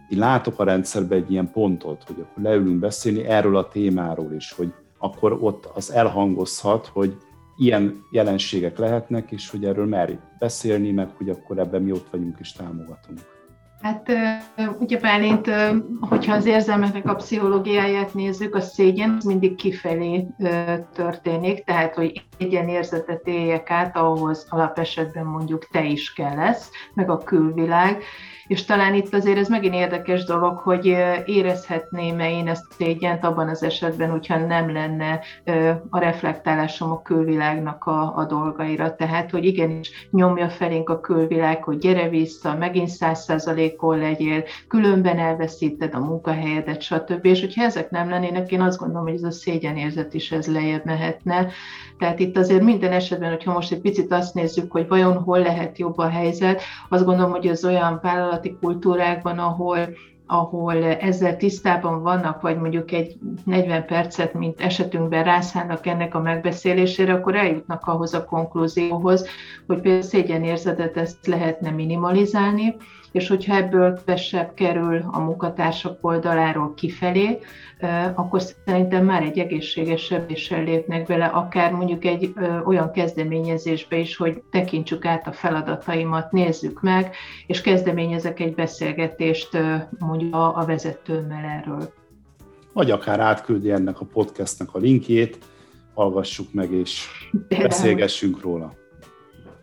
én 0.09 0.19
látok 0.19 0.59
a 0.59 0.65
rendszerben 0.65 1.19
egy 1.19 1.31
ilyen 1.31 1.51
pontot, 1.51 2.05
hogy 2.07 2.17
akkor 2.19 2.43
leülünk 2.43 2.79
beszélni 2.79 3.25
erről 3.25 3.57
a 3.57 3.69
témáról 3.69 4.33
is, 4.33 4.53
hogy 4.53 4.73
akkor 4.99 5.39
ott 5.41 5.67
az 5.75 5.93
elhangozhat, 5.93 6.87
hogy 6.87 7.17
ilyen 7.63 8.05
jelenségek 8.11 8.79
lehetnek, 8.79 9.31
és 9.31 9.51
hogy 9.51 9.65
erről 9.65 9.87
merjük 9.87 10.21
beszélni, 10.39 10.91
meg 10.91 11.09
hogy 11.17 11.29
akkor 11.29 11.59
ebben 11.59 11.83
mi 11.83 11.93
ott 11.93 12.09
vagyunk 12.11 12.37
és 12.41 12.53
támogatunk. 12.53 13.21
Hát 13.81 14.09
ugye 14.79 14.99
Bálint, 14.99 15.51
hogyha 16.01 16.35
az 16.35 16.47
érzelmeknek 16.47 17.09
a 17.09 17.15
pszichológiáját 17.15 18.15
nézzük, 18.15 18.55
a 18.55 18.61
szégyen 18.61 19.21
mindig 19.25 19.55
kifelé 19.55 20.27
történik, 20.95 21.65
tehát 21.65 21.95
hogy 21.95 22.25
egyen 22.39 22.69
érzetet 22.69 23.27
éljek 23.27 23.71
át, 23.71 23.97
ahhoz 23.97 24.47
alapesetben 24.49 25.25
mondjuk 25.25 25.67
te 25.67 25.85
is 25.85 26.13
kell 26.13 26.35
lesz, 26.35 26.71
meg 26.95 27.11
a 27.11 27.19
külvilág, 27.19 28.03
és 28.53 28.65
talán 28.65 28.95
itt 28.95 29.15
azért 29.15 29.39
ez 29.39 29.49
megint 29.49 29.75
érdekes 29.75 30.25
dolog, 30.25 30.59
hogy 30.59 30.97
érezhetném-e 31.25 32.31
én 32.31 32.49
ezt 32.49 32.65
szégyent 32.79 33.25
abban 33.25 33.49
az 33.49 33.63
esetben, 33.63 34.11
hogyha 34.11 34.47
nem 34.47 34.73
lenne 34.73 35.21
a 35.91 35.99
reflektálásom 35.99 36.91
a 36.91 37.03
külvilágnak 37.03 37.85
a, 37.85 38.17
a 38.17 38.25
dolgaira. 38.25 38.97
Tehát, 38.97 39.31
hogy 39.31 39.45
igenis 39.45 40.09
nyomja 40.11 40.49
felénk 40.49 40.89
a 40.89 41.01
külvilág, 41.01 41.63
hogy 41.63 41.79
gyere 41.79 42.09
vissza, 42.09 42.57
megint 42.57 42.89
száz 42.89 43.25
százalékon 43.25 43.99
legyél, 43.99 44.45
különben 44.69 45.19
elveszíted 45.19 45.95
a 45.95 46.01
munkahelyedet, 46.01 46.83
stb. 46.83 47.25
És 47.25 47.41
hogyha 47.41 47.65
ezek 47.65 47.91
nem 47.91 48.09
lennének, 48.09 48.51
én 48.51 48.61
azt 48.61 48.79
gondolom, 48.79 49.07
hogy 49.07 49.15
ez 49.15 49.23
a 49.23 49.31
szégyenérzet 49.31 50.15
is 50.15 50.33
ez 50.33 50.53
lejjebb 50.53 50.85
mehetne. 50.85 51.47
Tehát 51.99 52.19
itt 52.19 52.37
azért 52.37 52.63
minden 52.63 52.93
esetben, 52.93 53.31
hogyha 53.31 53.53
most 53.53 53.73
egy 53.73 53.81
picit 53.81 54.13
azt 54.13 54.35
nézzük, 54.35 54.73
hogy 54.73 54.89
vajon 54.89 55.17
hol 55.23 55.39
lehet 55.39 55.79
jobb 55.79 55.99
a 55.99 56.09
helyzet, 56.09 56.63
azt 56.89 57.05
gondolom, 57.05 57.31
hogy 57.31 57.47
az 57.47 57.65
olyan 57.65 58.01
vállalati 58.43 58.57
kultúrákban, 58.61 59.39
ahol 59.39 59.89
ahol 60.27 60.85
ezzel 60.85 61.37
tisztában 61.37 62.03
vannak, 62.03 62.41
vagy 62.41 62.59
mondjuk 62.59 62.93
egy 62.93 63.19
40 63.45 63.87
percet, 63.87 64.35
mint 64.35 64.61
esetünkben 64.61 65.25
rászállnak 65.25 65.87
ennek 65.87 66.15
a 66.15 66.21
megbeszélésére, 66.21 67.13
akkor 67.13 67.35
eljutnak 67.35 67.87
ahhoz 67.87 68.15
a 68.15 68.25
konklúzióhoz, 68.25 69.27
hogy 69.67 69.81
például 69.81 70.03
szégyenérzetet 70.03 70.97
ezt 70.97 71.27
lehetne 71.27 71.71
minimalizálni, 71.71 72.77
és 73.13 73.29
hogyha 73.29 73.57
ebből 73.57 74.01
kevesebb 74.05 74.55
kerül 74.55 75.05
a 75.11 75.21
munkatársak 75.21 75.99
oldaláról 76.01 76.75
kifelé, 76.75 77.39
akkor 78.15 78.43
szerintem 78.65 79.05
már 79.05 79.23
egy 79.23 79.39
egészségesebb 79.39 80.31
és 80.31 80.51
lépnek 80.51 81.07
bele, 81.07 81.25
akár 81.25 81.73
mondjuk 81.73 82.05
egy 82.05 82.33
olyan 82.65 82.91
kezdeményezésbe 82.91 83.97
is, 83.97 84.17
hogy 84.17 84.43
tekintsük 84.51 85.05
át 85.05 85.27
a 85.27 85.33
feladataimat, 85.33 86.33
nézzük 86.33 86.81
meg, 86.81 87.15
és 87.47 87.61
kezdeményezek 87.61 88.41
egy 88.41 88.55
beszélgetést 88.55 89.59
mondjuk 89.99 90.35
a 90.35 90.65
vezetőmmel 90.67 91.45
erről. 91.45 91.93
Vagy 92.73 92.91
akár 92.91 93.21
átküldi 93.21 93.71
ennek 93.71 94.01
a 94.01 94.05
podcastnak 94.05 94.75
a 94.75 94.79
linkjét, 94.79 95.39
hallgassuk 95.95 96.53
meg 96.53 96.73
és 96.73 97.09
beszélgessünk 97.49 98.41
róla. 98.41 98.81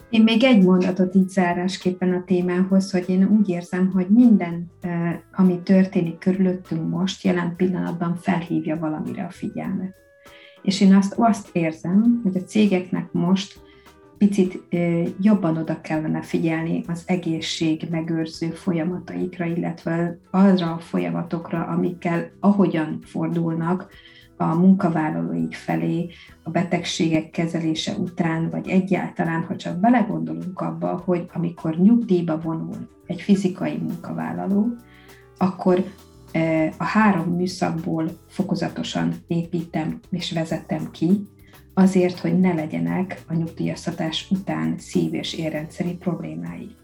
Én 0.09 0.23
még 0.23 0.43
egy 0.43 0.63
mondatot 0.63 1.15
így 1.15 1.29
zárásképpen 1.29 2.13
a 2.13 2.23
témához, 2.25 2.91
hogy 2.91 3.09
én 3.09 3.27
úgy 3.27 3.49
érzem, 3.49 3.91
hogy 3.91 4.07
minden, 4.07 4.71
ami 5.31 5.59
történik 5.63 6.17
körülöttünk 6.17 6.89
most, 6.89 7.23
jelen 7.23 7.55
pillanatban 7.55 8.15
felhívja 8.15 8.77
valamire 8.77 9.23
a 9.23 9.29
figyelmet. 9.29 9.95
És 10.61 10.81
én 10.81 10.95
azt, 10.95 11.13
azt 11.17 11.49
érzem, 11.51 12.19
hogy 12.23 12.35
a 12.35 12.43
cégeknek 12.43 13.11
most 13.11 13.59
picit 14.17 14.63
jobban 15.21 15.57
oda 15.57 15.81
kellene 15.81 16.21
figyelni 16.21 16.83
az 16.87 17.03
egészség 17.05 17.87
megőrző 17.89 18.49
folyamataikra, 18.49 19.45
illetve 19.45 20.19
arra 20.31 20.73
a 20.73 20.79
folyamatokra, 20.79 21.65
amikkel 21.65 22.31
ahogyan 22.39 22.99
fordulnak 23.03 23.87
a 24.41 24.55
munkavállalóik 24.55 25.53
felé 25.53 26.09
a 26.43 26.49
betegségek 26.49 27.29
kezelése 27.29 27.93
után, 27.93 28.49
vagy 28.49 28.67
egyáltalán, 28.67 29.43
ha 29.43 29.55
csak 29.55 29.79
belegondolunk 29.79 30.61
abba, 30.61 31.01
hogy 31.05 31.29
amikor 31.33 31.77
nyugdíjba 31.77 32.39
vonul 32.39 32.89
egy 33.05 33.21
fizikai 33.21 33.77
munkavállaló, 33.77 34.67
akkor 35.37 35.83
e, 36.31 36.73
a 36.77 36.83
három 36.83 37.35
műszakból 37.35 38.09
fokozatosan 38.27 39.13
építem 39.27 39.99
és 40.09 40.31
vezetem 40.31 40.91
ki, 40.91 41.27
azért, 41.73 42.19
hogy 42.19 42.39
ne 42.39 42.53
legyenek 42.53 43.21
a 43.27 43.33
nyugdíjaztatás 43.33 44.31
után 44.31 44.75
szív- 44.77 45.13
és 45.13 45.33
érrendszeri 45.33 45.93
problémái. 45.93 46.75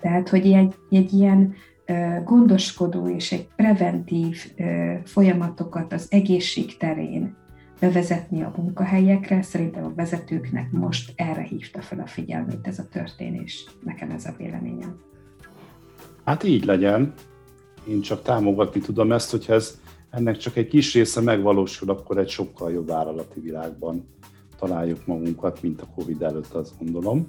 Tehát, 0.00 0.28
hogy 0.28 0.52
egy, 0.52 0.74
egy 0.90 1.12
ilyen 1.12 1.54
gondoskodó 2.24 3.08
és 3.08 3.32
egy 3.32 3.48
preventív 3.56 4.52
folyamatokat 5.04 5.92
az 5.92 6.06
egészség 6.10 6.76
terén 6.76 7.36
bevezetni 7.80 8.42
a 8.42 8.52
munkahelyekre, 8.56 9.42
szerintem 9.42 9.84
a 9.84 9.92
vezetőknek 9.94 10.70
most 10.70 11.12
erre 11.16 11.42
hívta 11.42 11.80
fel 11.80 12.00
a 12.00 12.06
figyelmét 12.06 12.66
ez 12.66 12.78
a 12.78 12.88
történés. 12.88 13.64
Nekem 13.84 14.10
ez 14.10 14.24
a 14.24 14.34
véleményem. 14.38 15.00
Hát 16.24 16.44
így 16.44 16.64
legyen. 16.64 17.12
Én 17.88 18.00
csak 18.00 18.22
támogatni 18.22 18.80
tudom 18.80 19.12
ezt, 19.12 19.30
hogyha 19.30 19.52
ez 19.52 19.80
ennek 20.10 20.36
csak 20.36 20.56
egy 20.56 20.68
kis 20.68 20.94
része 20.94 21.20
megvalósul, 21.20 21.90
akkor 21.90 22.18
egy 22.18 22.28
sokkal 22.28 22.72
jobb 22.72 22.86
vállalati 22.86 23.40
világban 23.40 24.08
találjuk 24.58 25.06
magunkat, 25.06 25.62
mint 25.62 25.80
a 25.80 25.88
Covid 25.94 26.22
előtt, 26.22 26.52
azt 26.52 26.78
gondolom. 26.78 27.28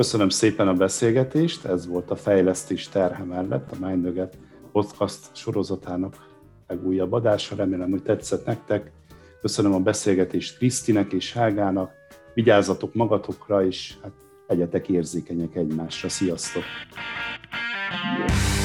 Köszönöm 0.00 0.28
szépen 0.28 0.68
a 0.68 0.74
beszélgetést, 0.74 1.64
ez 1.64 1.86
volt 1.86 2.10
a 2.10 2.16
Fejlesztés 2.16 2.88
terhe 2.88 3.24
mellett, 3.24 3.70
a 3.72 3.86
Mindöget 3.86 4.38
podcast 4.72 5.36
sorozatának 5.36 6.16
legújabb 6.66 7.12
adása, 7.12 7.56
remélem, 7.56 7.90
hogy 7.90 8.02
tetszett 8.02 8.46
nektek. 8.46 8.90
Köszönöm 9.40 9.74
a 9.74 9.78
beszélgetést 9.78 10.56
Krisztinek 10.56 11.12
és 11.12 11.32
Hágának, 11.32 11.92
vigyázzatok 12.34 12.94
magatokra, 12.94 13.66
és 13.66 13.94
hát 14.02 14.12
legyetek 14.46 14.88
érzékenyek 14.88 15.54
egymásra. 15.54 16.08
Sziasztok! 16.08 16.62
you 18.02 18.59